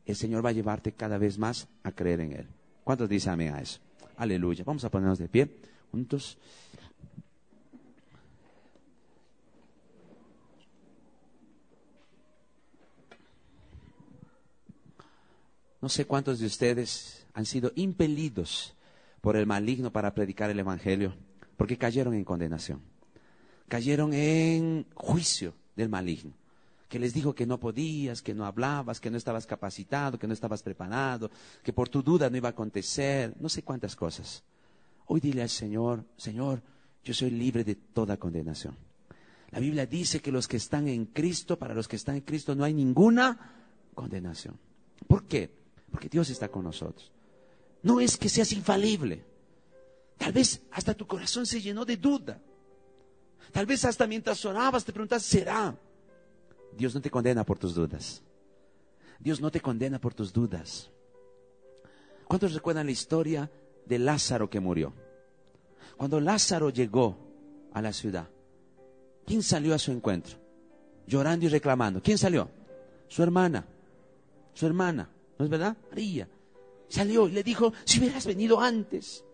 El 0.04 0.16
Señor 0.16 0.44
va 0.44 0.48
a 0.48 0.52
llevarte 0.52 0.90
cada 0.90 1.18
vez 1.18 1.38
más 1.38 1.68
a 1.84 1.92
creer 1.92 2.20
en 2.20 2.32
Él. 2.32 2.46
¿Cuántos 2.82 3.08
dicen 3.08 3.34
amén 3.34 3.54
a 3.54 3.60
eso? 3.60 3.78
Aleluya. 4.16 4.64
Vamos 4.64 4.82
a 4.82 4.90
ponernos 4.90 5.20
de 5.20 5.28
pie. 5.28 5.48
juntos. 5.92 6.36
No 15.80 15.88
sé 15.88 16.06
cuántos 16.06 16.40
de 16.40 16.46
ustedes 16.46 17.26
han 17.34 17.46
sido 17.46 17.72
impelidos 17.76 18.74
por 19.20 19.36
el 19.36 19.46
maligno 19.46 19.92
para 19.92 20.14
predicar 20.14 20.50
el 20.50 20.58
Evangelio, 20.58 21.14
porque 21.56 21.78
cayeron 21.78 22.14
en 22.14 22.24
condenación, 22.24 22.80
cayeron 23.68 24.12
en 24.12 24.86
juicio 24.94 25.54
del 25.76 25.88
maligno, 25.88 26.32
que 26.88 26.98
les 26.98 27.14
dijo 27.14 27.34
que 27.34 27.46
no 27.46 27.60
podías, 27.60 28.22
que 28.22 28.34
no 28.34 28.44
hablabas, 28.44 29.00
que 29.00 29.10
no 29.10 29.16
estabas 29.16 29.46
capacitado, 29.46 30.18
que 30.18 30.26
no 30.26 30.32
estabas 30.32 30.62
preparado, 30.62 31.30
que 31.62 31.72
por 31.72 31.88
tu 31.88 32.02
duda 32.02 32.28
no 32.30 32.36
iba 32.36 32.48
a 32.48 32.52
acontecer, 32.52 33.34
no 33.38 33.48
sé 33.48 33.62
cuántas 33.62 33.94
cosas. 33.94 34.42
Hoy 35.06 35.20
dile 35.20 35.42
al 35.42 35.48
Señor, 35.48 36.04
Señor, 36.16 36.62
yo 37.04 37.14
soy 37.14 37.30
libre 37.30 37.62
de 37.62 37.76
toda 37.76 38.16
condenación. 38.16 38.76
La 39.50 39.60
Biblia 39.60 39.86
dice 39.86 40.20
que 40.20 40.32
los 40.32 40.46
que 40.48 40.58
están 40.58 40.88
en 40.88 41.06
Cristo, 41.06 41.58
para 41.58 41.74
los 41.74 41.88
que 41.88 41.96
están 41.96 42.16
en 42.16 42.22
Cristo 42.22 42.54
no 42.54 42.64
hay 42.64 42.74
ninguna 42.74 43.54
condenación. 43.94 44.58
¿Por 45.06 45.24
qué? 45.24 45.57
Porque 45.91 46.09
Dios 46.09 46.30
está 46.30 46.49
con 46.49 46.64
nosotros. 46.64 47.11
No 47.82 48.01
es 48.01 48.16
que 48.16 48.28
seas 48.28 48.53
infalible. 48.53 49.24
Tal 50.16 50.32
vez 50.32 50.61
hasta 50.72 50.95
tu 50.95 51.07
corazón 51.07 51.47
se 51.47 51.61
llenó 51.61 51.84
de 51.84 51.97
duda. 51.97 52.41
Tal 53.53 53.66
vez 53.66 53.84
hasta 53.84 54.07
mientras 54.07 54.45
orabas 54.45 54.84
te 54.84 54.93
preguntas, 54.93 55.22
¿será? 55.22 55.78
Dios 56.76 56.95
no 56.95 57.01
te 57.01 57.11
condena 57.11 57.45
por 57.45 57.59
tus 57.59 57.74
dudas. 57.74 58.22
Dios 59.18 59.41
no 59.41 59.51
te 59.51 59.61
condena 59.61 60.01
por 60.01 60.14
tus 60.14 60.32
dudas. 60.32 60.91
¿Cuántos 62.26 62.53
recuerdan 62.53 62.86
la 62.86 62.93
historia 62.93 63.51
de 63.86 63.99
Lázaro 63.99 64.51
que 64.51 64.61
murió? 64.61 64.93
Cuando 65.97 66.20
Lázaro 66.20 66.70
llegó 66.70 67.16
a 67.72 67.80
la 67.80 67.93
ciudad, 67.93 68.28
¿quién 69.24 69.43
salió 69.43 69.74
a 69.74 69.78
su 69.78 69.93
encuentro? 69.93 70.36
Llorando 71.07 71.47
y 71.47 71.49
reclamando. 71.49 72.03
¿Quién 72.03 72.18
salió? 72.18 72.51
Su 73.09 73.22
hermana. 73.22 73.66
Su 74.53 74.66
hermana. 74.66 75.11
¿No 75.39 75.45
es 75.45 75.51
verdad? 75.51 75.76
María. 75.91 76.28
Salió 76.89 77.28
y 77.28 77.32
le 77.32 77.43
dijo, 77.43 77.72
si 77.84 77.99
hubieras 78.01 78.26
venido 78.26 78.61
antes. 78.61 79.24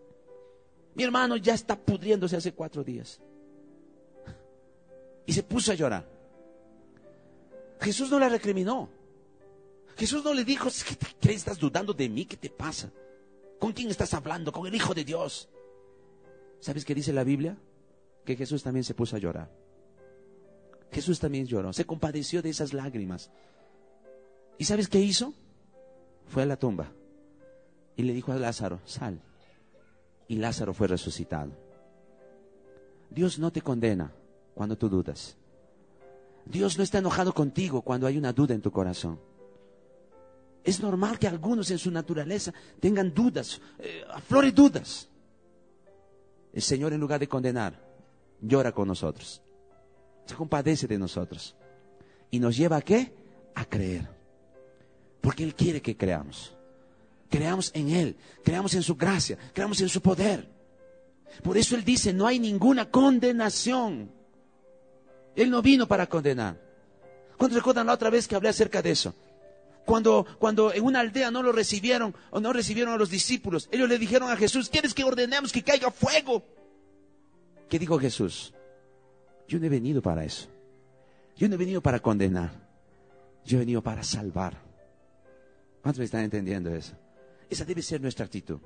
Mi 0.95 1.05
hermano 1.05 1.37
ya 1.37 1.55
está 1.55 1.77
pudriéndose 1.77 2.37
hace 2.37 2.53
cuatro 2.53 2.85
días. 2.85 3.21
Y 5.27 5.33
se 5.33 5.43
puso 5.43 5.73
a 5.73 5.75
llorar. 5.75 6.09
Jesús 7.81 8.11
no 8.11 8.19
la 8.19 8.29
recriminó. 8.29 8.89
Jesús 9.97 10.25
no 10.25 10.35
le 10.35 10.45
dijo, 10.45 10.69
¿qué 10.89 10.97
te 10.97 11.07
crees? 11.21 11.39
¿Estás 11.39 11.59
dudando 11.59 11.93
de 11.93 12.09
mí? 12.09 12.27
¿Qué 12.27 12.37
te 12.37 12.51
pasa? 12.51 12.91
¿Con 13.59 13.73
quién 13.73 13.91
estás 13.91 14.13
hablando? 14.15 14.53
Con 14.53 14.67
el 14.67 14.75
Hijo 14.75 14.93
de 14.95 15.05
Dios. 15.05 15.49
¿Sabes 16.61 16.85
qué 16.85 16.95
dice 16.95 17.13
la 17.13 17.25
Biblia? 17.25 17.57
Que 18.25 18.37
Jesús 18.37 18.63
también 18.63 18.85
se 18.85 18.95
puso 18.95 19.17
a 19.17 19.19
llorar. 19.19 19.51
Jesús 20.91 21.19
también 21.19 21.47
lloró, 21.47 21.73
se 21.73 21.85
compadeció 21.85 22.41
de 22.41 22.51
esas 22.51 22.73
lágrimas. 22.73 23.31
¿Y 24.59 24.65
sabes 24.65 24.89
qué 24.89 25.01
hizo? 25.01 25.35
Fue 26.27 26.43
a 26.43 26.47
la 26.47 26.57
tumba 26.57 26.93
y 27.97 28.03
le 28.03 28.12
dijo 28.12 28.33
a 28.33 28.37
Lázaro, 28.37 28.81
sal. 28.85 29.20
Y 30.27 30.37
Lázaro 30.37 30.72
fue 30.75 30.89
resucitado. 30.89 31.53
Dios 33.11 33.39
no 33.39 33.53
te 33.53 33.61
condena 33.61 34.12
cuando 34.55 34.77
tú 34.77 34.89
dudas. 34.89 35.37
Dios 36.47 36.77
no 36.77 36.85
está 36.85 36.99
enojado 36.99 37.33
contigo 37.33 37.83
cuando 37.83 38.07
hay 38.07 38.18
una 38.18 38.33
duda 38.33 38.55
en 38.55 38.62
tu 38.62 38.70
corazón. 38.70 39.20
Es 40.62 40.81
normal 40.81 41.18
que 41.18 41.29
algunos 41.29 41.70
en 41.70 41.79
su 41.79 41.91
naturaleza 41.91 42.53
tengan 42.81 43.12
dudas, 43.12 43.61
eh, 43.79 44.03
aflore 44.11 44.51
dudas. 44.51 45.09
El 46.53 46.62
Señor 46.62 46.93
en 46.93 47.01
lugar 47.01 47.20
de 47.20 47.29
condenar, 47.29 47.79
llora 48.41 48.72
con 48.72 48.89
nosotros. 48.89 49.43
Se 50.25 50.35
compadece 50.35 50.87
de 50.87 50.99
nosotros. 50.99 51.55
¿Y 52.31 52.41
nos 52.41 52.57
lleva 52.57 52.77
a 52.77 52.83
qué? 52.83 53.14
A 53.55 53.64
creer. 53.64 54.14
Porque 55.25 55.43
Él 55.43 55.55
quiere 55.55 55.81
que 55.81 55.97
creamos. 55.97 56.55
Creamos 57.31 57.70
en 57.75 57.89
Él, 57.89 58.14
creamos 58.45 58.75
en 58.75 58.83
su 58.83 58.95
gracia, 58.95 59.39
creamos 59.55 59.81
en 59.81 59.89
su 59.89 60.03
poder. 60.03 60.47
Por 61.43 61.57
eso 61.57 61.75
Él 61.75 61.83
dice, 61.83 62.12
no 62.12 62.27
hay 62.27 62.39
ninguna 62.39 62.91
condenación. 62.91 64.11
Él 65.35 65.51
no 65.51 65.62
vino 65.62 65.89
para 65.89 66.07
condenar. 66.07 66.61
¿Cuántos 67.39 67.57
recuerdan 67.57 67.87
la 67.87 67.95
otra 67.95 68.11
vez 68.11 68.29
que 68.29 68.37
hablé 68.37 68.51
acerca 68.51 68.83
de 68.83 68.91
eso? 68.91 69.14
Cuando, 69.87 70.27
cuando 70.39 70.75
en 70.75 70.85
una 70.85 71.01
aldea 71.01 71.31
no 71.31 71.43
lo 71.43 71.53
recibieron 71.53 72.14
o 72.31 72.39
no 72.39 72.53
recibieron 72.53 72.93
a 72.93 72.99
los 72.99 73.09
discípulos, 73.09 73.70
ellos 73.72 73.89
le 73.89 73.99
dijeron 73.99 74.31
a 74.31 74.37
Jesús, 74.37 74.68
¿quieres 74.68 74.93
que 74.93 75.05
ordenemos 75.05 75.53
que 75.53 75.62
caiga 75.62 75.91
fuego? 75.91 76.45
¿Qué 77.70 77.79
dijo 77.79 77.99
Jesús? 77.99 78.53
Yo 79.49 79.59
no 79.59 79.64
he 79.64 79.70
venido 79.70 80.03
para 80.03 80.22
eso. 80.22 80.49
Yo 81.35 81.49
no 81.49 81.55
he 81.55 81.59
venido 81.59 81.81
para 81.81 81.99
condenar. 81.99 82.51
Yo 83.47 83.57
he 83.57 83.61
venido 83.61 83.81
para 83.81 84.03
salvar. 84.03 84.64
¿Cuántos 85.85 85.99
me 85.99 86.07
están 86.07 86.24
entendiendo 86.24 86.74
eso? 86.74 86.95
Esa 87.51 87.66
debe 87.66 87.82
ser 87.82 88.01
nuestra 88.01 88.24
actitud. 88.24 88.59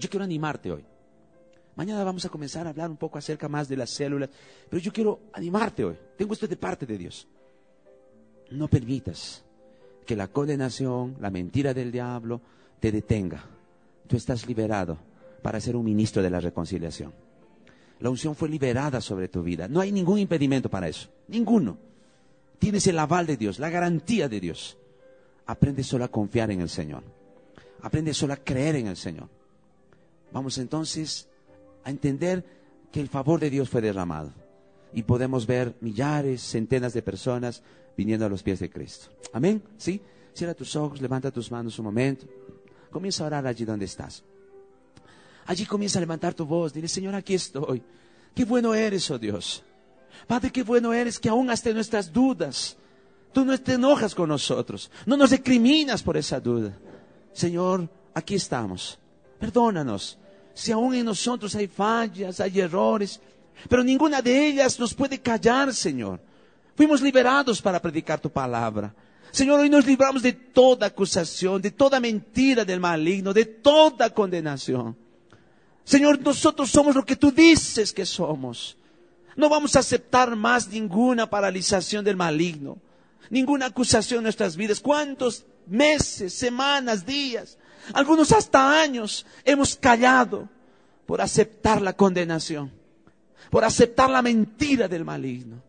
Yo 0.00 0.10
quiero 0.10 0.24
animarte 0.24 0.72
hoy. 0.72 0.84
Mañana 1.76 2.02
vamos 2.02 2.24
a 2.24 2.28
comenzar 2.28 2.66
a 2.66 2.70
hablar 2.70 2.90
un 2.90 2.96
poco 2.96 3.18
acerca 3.18 3.48
más 3.48 3.68
de 3.68 3.76
las 3.76 3.90
células, 3.90 4.28
pero 4.68 4.82
yo 4.82 4.92
quiero 4.92 5.20
animarte 5.32 5.84
hoy. 5.84 5.96
Tengo 6.16 6.32
esto 6.32 6.48
de 6.48 6.56
parte 6.56 6.86
de 6.86 6.98
Dios. 6.98 7.28
No 8.50 8.66
permitas 8.66 9.44
que 10.04 10.16
la 10.16 10.26
condenación, 10.26 11.16
la 11.20 11.30
mentira 11.30 11.72
del 11.72 11.92
diablo 11.92 12.40
te 12.80 12.90
detenga. 12.90 13.44
Tú 14.08 14.16
estás 14.16 14.44
liberado 14.44 14.98
para 15.40 15.60
ser 15.60 15.76
un 15.76 15.84
ministro 15.84 16.20
de 16.20 16.30
la 16.30 16.40
reconciliación. 16.40 17.12
La 18.00 18.10
unción 18.10 18.34
fue 18.34 18.48
liberada 18.48 19.00
sobre 19.00 19.28
tu 19.28 19.44
vida. 19.44 19.68
No 19.68 19.78
hay 19.78 19.92
ningún 19.92 20.18
impedimento 20.18 20.68
para 20.68 20.88
eso. 20.88 21.10
Ninguno. 21.28 21.78
Tienes 22.58 22.88
el 22.88 22.98
aval 22.98 23.24
de 23.24 23.36
Dios, 23.36 23.60
la 23.60 23.70
garantía 23.70 24.28
de 24.28 24.40
Dios. 24.40 24.78
Aprende 25.48 25.82
solo 25.82 26.04
a 26.04 26.08
confiar 26.08 26.50
en 26.50 26.60
el 26.60 26.68
Señor. 26.68 27.02
Aprende 27.80 28.12
solo 28.12 28.34
a 28.34 28.36
creer 28.36 28.76
en 28.76 28.86
el 28.86 28.96
Señor. 28.96 29.28
Vamos 30.30 30.58
entonces 30.58 31.26
a 31.84 31.90
entender 31.90 32.44
que 32.92 33.00
el 33.00 33.08
favor 33.08 33.40
de 33.40 33.48
Dios 33.48 33.70
fue 33.70 33.80
derramado. 33.80 34.30
Y 34.92 35.04
podemos 35.04 35.46
ver 35.46 35.74
millares, 35.80 36.42
centenas 36.42 36.92
de 36.92 37.00
personas 37.00 37.62
viniendo 37.96 38.26
a 38.26 38.28
los 38.28 38.42
pies 38.42 38.60
de 38.60 38.68
Cristo. 38.68 39.08
Amén. 39.32 39.62
¿Sí? 39.78 40.02
Cierra 40.34 40.52
tus 40.52 40.76
ojos, 40.76 41.00
levanta 41.00 41.30
tus 41.30 41.50
manos 41.50 41.78
un 41.78 41.86
momento. 41.86 42.26
Comienza 42.90 43.24
a 43.24 43.28
orar 43.28 43.46
allí 43.46 43.64
donde 43.64 43.86
estás. 43.86 44.22
Allí 45.46 45.64
comienza 45.64 45.98
a 45.98 46.00
levantar 46.00 46.34
tu 46.34 46.44
voz. 46.44 46.74
Dile, 46.74 46.88
Señor, 46.88 47.14
aquí 47.14 47.32
estoy. 47.32 47.82
Qué 48.34 48.44
bueno 48.44 48.74
eres, 48.74 49.10
oh 49.10 49.18
Dios. 49.18 49.64
Padre, 50.26 50.50
qué 50.50 50.62
bueno 50.62 50.92
eres 50.92 51.18
que 51.18 51.30
aún 51.30 51.48
hasta 51.48 51.72
nuestras 51.72 52.12
dudas 52.12 52.76
Tú 53.32 53.44
no 53.44 53.58
te 53.60 53.74
enojas 53.74 54.14
con 54.14 54.28
nosotros, 54.28 54.90
no 55.06 55.16
nos 55.16 55.30
recriminas 55.30 56.02
por 56.02 56.16
esa 56.16 56.40
duda. 56.40 56.76
Señor, 57.32 57.88
aquí 58.14 58.34
estamos. 58.34 58.98
Perdónanos. 59.38 60.18
Si 60.54 60.72
aún 60.72 60.94
en 60.94 61.04
nosotros 61.04 61.54
hay 61.54 61.68
fallas, 61.68 62.40
hay 62.40 62.58
errores, 62.60 63.20
pero 63.68 63.84
ninguna 63.84 64.20
de 64.22 64.48
ellas 64.48 64.78
nos 64.80 64.94
puede 64.94 65.20
callar, 65.20 65.72
Señor. 65.72 66.20
Fuimos 66.74 67.00
liberados 67.00 67.60
para 67.60 67.80
predicar 67.80 68.18
tu 68.18 68.30
palabra. 68.30 68.94
Señor, 69.30 69.60
hoy 69.60 69.68
nos 69.68 69.86
libramos 69.86 70.22
de 70.22 70.32
toda 70.32 70.86
acusación, 70.86 71.60
de 71.60 71.70
toda 71.70 72.00
mentira 72.00 72.64
del 72.64 72.80
maligno, 72.80 73.32
de 73.32 73.44
toda 73.44 74.10
condenación. 74.10 74.96
Señor, 75.84 76.20
nosotros 76.20 76.70
somos 76.70 76.94
lo 76.94 77.04
que 77.04 77.16
tú 77.16 77.30
dices 77.30 77.92
que 77.92 78.06
somos. 78.06 78.76
No 79.36 79.48
vamos 79.48 79.76
a 79.76 79.80
aceptar 79.80 80.34
más 80.34 80.68
ninguna 80.68 81.28
paralización 81.28 82.04
del 82.04 82.16
maligno 82.16 82.78
ninguna 83.30 83.66
acusación 83.66 84.18
en 84.18 84.24
nuestras 84.24 84.56
vidas. 84.56 84.80
¿Cuántos 84.80 85.46
meses, 85.66 86.32
semanas, 86.32 87.04
días, 87.04 87.58
algunos 87.92 88.32
hasta 88.32 88.80
años 88.80 89.26
hemos 89.44 89.76
callado 89.76 90.48
por 91.06 91.20
aceptar 91.20 91.80
la 91.80 91.92
condenación, 91.92 92.72
por 93.50 93.64
aceptar 93.64 94.10
la 94.10 94.22
mentira 94.22 94.88
del 94.88 95.04
maligno? 95.04 95.62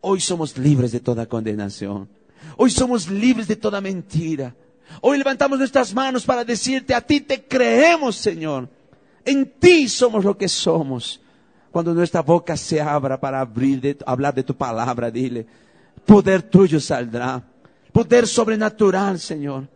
Hoy 0.00 0.20
somos 0.20 0.56
libres 0.56 0.92
de 0.92 1.00
toda 1.00 1.26
condenación. 1.26 2.08
Hoy 2.56 2.70
somos 2.70 3.08
libres 3.08 3.48
de 3.48 3.56
toda 3.56 3.80
mentira. 3.80 4.54
Hoy 5.02 5.18
levantamos 5.18 5.58
nuestras 5.58 5.94
manos 5.94 6.24
para 6.24 6.44
decirte, 6.44 6.94
a 6.94 7.00
ti 7.00 7.20
te 7.20 7.44
creemos, 7.44 8.16
Señor. 8.16 8.68
En 9.24 9.50
ti 9.50 9.88
somos 9.88 10.24
lo 10.24 10.36
que 10.36 10.48
somos. 10.48 11.20
Cuando 11.70 11.94
nuestra 11.94 12.22
boca 12.22 12.56
se 12.56 12.80
abra 12.80 13.20
para 13.20 13.40
abrir 13.40 13.98
hablar 14.04 14.34
de 14.34 14.42
tu 14.42 14.56
palabra, 14.56 15.10
dile, 15.10 15.46
poder 16.10 16.42
tuyo 16.42 16.80
saldrá. 16.80 17.40
Poder 17.92 18.26
sobrenatural, 18.26 19.20
Señor. 19.20 19.68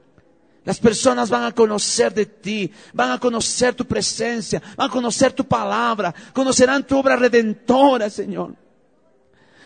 Las 0.64 0.80
personas 0.80 1.30
van 1.30 1.44
a 1.44 1.52
conocer 1.52 2.12
de 2.12 2.26
ti, 2.26 2.72
van 2.92 3.12
a 3.12 3.20
conocer 3.20 3.72
tu 3.74 3.84
presencia, 3.84 4.60
van 4.76 4.88
a 4.88 4.92
conocer 4.92 5.32
tu 5.32 5.44
palabra, 5.44 6.12
conocerán 6.32 6.84
tu 6.84 6.98
obra 6.98 7.14
redentora, 7.14 8.10
Señor. 8.10 8.56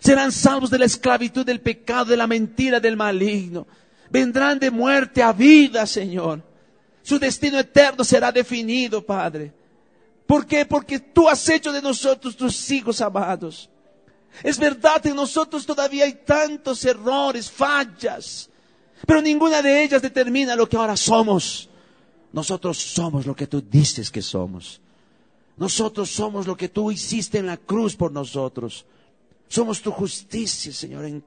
Serán 0.00 0.30
salvos 0.30 0.68
de 0.68 0.78
la 0.78 0.84
esclavitud, 0.84 1.46
del 1.46 1.62
pecado, 1.62 2.10
de 2.10 2.18
la 2.18 2.26
mentira, 2.26 2.78
del 2.78 2.98
maligno. 2.98 3.66
Vendrán 4.10 4.58
de 4.58 4.70
muerte 4.70 5.22
a 5.22 5.32
vida, 5.32 5.86
Señor. 5.86 6.42
Su 7.02 7.18
destino 7.18 7.58
eterno 7.58 8.04
será 8.04 8.30
definido, 8.30 9.04
Padre. 9.06 9.54
¿Por 10.26 10.44
qué? 10.44 10.66
Porque 10.66 10.98
tú 10.98 11.30
has 11.30 11.48
hecho 11.48 11.72
de 11.72 11.80
nosotros 11.80 12.36
tus 12.36 12.70
hijos 12.70 13.00
amados. 13.00 13.70
Es 14.42 14.58
verdad 14.58 15.04
en 15.06 15.16
nosotros 15.16 15.66
todavía 15.66 16.04
hay 16.04 16.14
tantos 16.24 16.84
errores, 16.84 17.50
fallas, 17.50 18.48
pero 19.06 19.20
ninguna 19.20 19.62
de 19.62 19.84
ellas 19.84 20.02
determina 20.02 20.54
lo 20.56 20.68
que 20.68 20.76
ahora 20.76 20.96
somos. 20.96 21.68
Nosotros 22.32 22.78
somos 22.78 23.26
lo 23.26 23.34
que 23.34 23.46
tú 23.46 23.62
dices 23.62 24.10
que 24.10 24.22
somos. 24.22 24.80
Nosotros 25.56 26.10
somos 26.10 26.46
lo 26.46 26.56
que 26.56 26.68
tú 26.68 26.90
hiciste 26.90 27.38
en 27.38 27.46
la 27.46 27.56
cruz 27.56 27.96
por 27.96 28.12
nosotros. 28.12 28.86
Somos 29.48 29.82
tu 29.82 29.90
justicia, 29.90 30.72
Señor. 30.72 31.22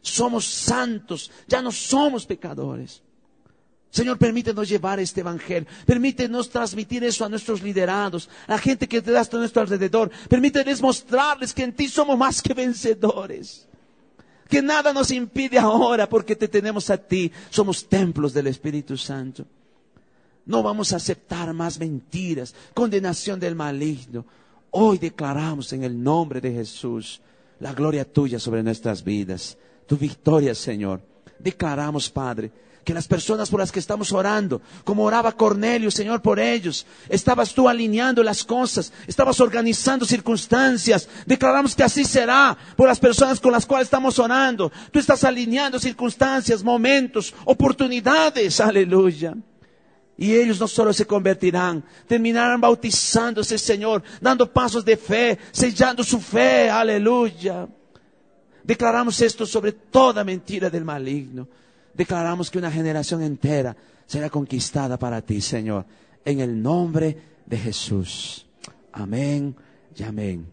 Somos 0.00 0.44
santos, 0.46 1.30
ya 1.46 1.62
no 1.62 1.70
somos 1.70 2.26
pecadores. 2.26 3.02
Señor, 3.92 4.16
permítenos 4.16 4.70
llevar 4.70 4.98
este 5.00 5.20
evangelio. 5.20 5.68
Permítenos 5.84 6.48
transmitir 6.48 7.04
eso 7.04 7.26
a 7.26 7.28
nuestros 7.28 7.60
liderados, 7.60 8.26
a 8.46 8.52
la 8.52 8.58
gente 8.58 8.88
que 8.88 9.02
te 9.02 9.12
da 9.12 9.20
a 9.20 9.36
nuestro 9.36 9.60
alrededor. 9.60 10.10
Permítenos 10.30 10.80
mostrarles 10.80 11.52
que 11.52 11.62
en 11.62 11.74
ti 11.74 11.88
somos 11.88 12.16
más 12.16 12.40
que 12.40 12.54
vencedores. 12.54 13.68
Que 14.48 14.62
nada 14.62 14.94
nos 14.94 15.10
impide 15.10 15.58
ahora 15.58 16.08
porque 16.08 16.34
te 16.34 16.48
tenemos 16.48 16.88
a 16.88 16.96
ti. 16.96 17.30
Somos 17.50 17.86
templos 17.86 18.32
del 18.32 18.46
Espíritu 18.46 18.96
Santo. 18.96 19.44
No 20.46 20.62
vamos 20.62 20.94
a 20.94 20.96
aceptar 20.96 21.52
más 21.52 21.78
mentiras, 21.78 22.54
condenación 22.72 23.38
del 23.38 23.54
maligno. 23.54 24.24
Hoy 24.70 24.96
declaramos 24.96 25.70
en 25.74 25.84
el 25.84 26.02
nombre 26.02 26.40
de 26.40 26.50
Jesús 26.50 27.20
la 27.60 27.74
gloria 27.74 28.10
tuya 28.10 28.38
sobre 28.38 28.62
nuestras 28.62 29.04
vidas, 29.04 29.58
tu 29.86 29.98
victoria, 29.98 30.54
Señor. 30.54 31.02
Declaramos, 31.38 32.08
Padre, 32.08 32.50
que 32.84 32.94
las 32.94 33.06
personas 33.06 33.50
por 33.50 33.60
las 33.60 33.70
que 33.70 33.78
estamos 33.78 34.12
orando, 34.12 34.60
como 34.84 35.04
oraba 35.04 35.32
Cornelio, 35.32 35.90
Señor, 35.90 36.20
por 36.20 36.40
ellos, 36.40 36.86
estabas 37.08 37.54
tú 37.54 37.68
alineando 37.68 38.22
las 38.22 38.44
cosas, 38.44 38.92
estabas 39.06 39.40
organizando 39.40 40.04
circunstancias. 40.04 41.08
Declaramos 41.26 41.74
que 41.74 41.84
así 41.84 42.04
será 42.04 42.56
por 42.76 42.88
las 42.88 42.98
personas 42.98 43.38
con 43.40 43.52
las 43.52 43.66
cuales 43.66 43.86
estamos 43.86 44.18
orando. 44.18 44.72
Tú 44.90 44.98
estás 44.98 45.22
alineando 45.24 45.78
circunstancias, 45.78 46.62
momentos, 46.62 47.34
oportunidades. 47.44 48.60
Aleluya. 48.60 49.34
Y 50.16 50.34
ellos 50.34 50.60
no 50.60 50.68
solo 50.68 50.92
se 50.92 51.06
convertirán, 51.06 51.82
terminarán 52.06 52.60
bautizándose, 52.60 53.58
Señor, 53.58 54.02
dando 54.20 54.52
pasos 54.52 54.84
de 54.84 54.96
fe, 54.96 55.38
sellando 55.50 56.04
su 56.04 56.20
fe. 56.20 56.68
Aleluya. 56.68 57.66
Declaramos 58.62 59.20
esto 59.20 59.46
sobre 59.46 59.72
toda 59.72 60.22
mentira 60.22 60.68
del 60.70 60.84
maligno 60.84 61.48
declaramos 61.94 62.50
que 62.50 62.58
una 62.58 62.70
generación 62.70 63.22
entera 63.22 63.76
será 64.06 64.30
conquistada 64.30 64.98
para 64.98 65.22
ti, 65.22 65.40
Señor, 65.40 65.86
en 66.24 66.40
el 66.40 66.62
nombre 66.62 67.16
de 67.46 67.58
Jesús. 67.58 68.46
Amén 68.92 69.54
y 69.96 70.02
amén. 70.02 70.46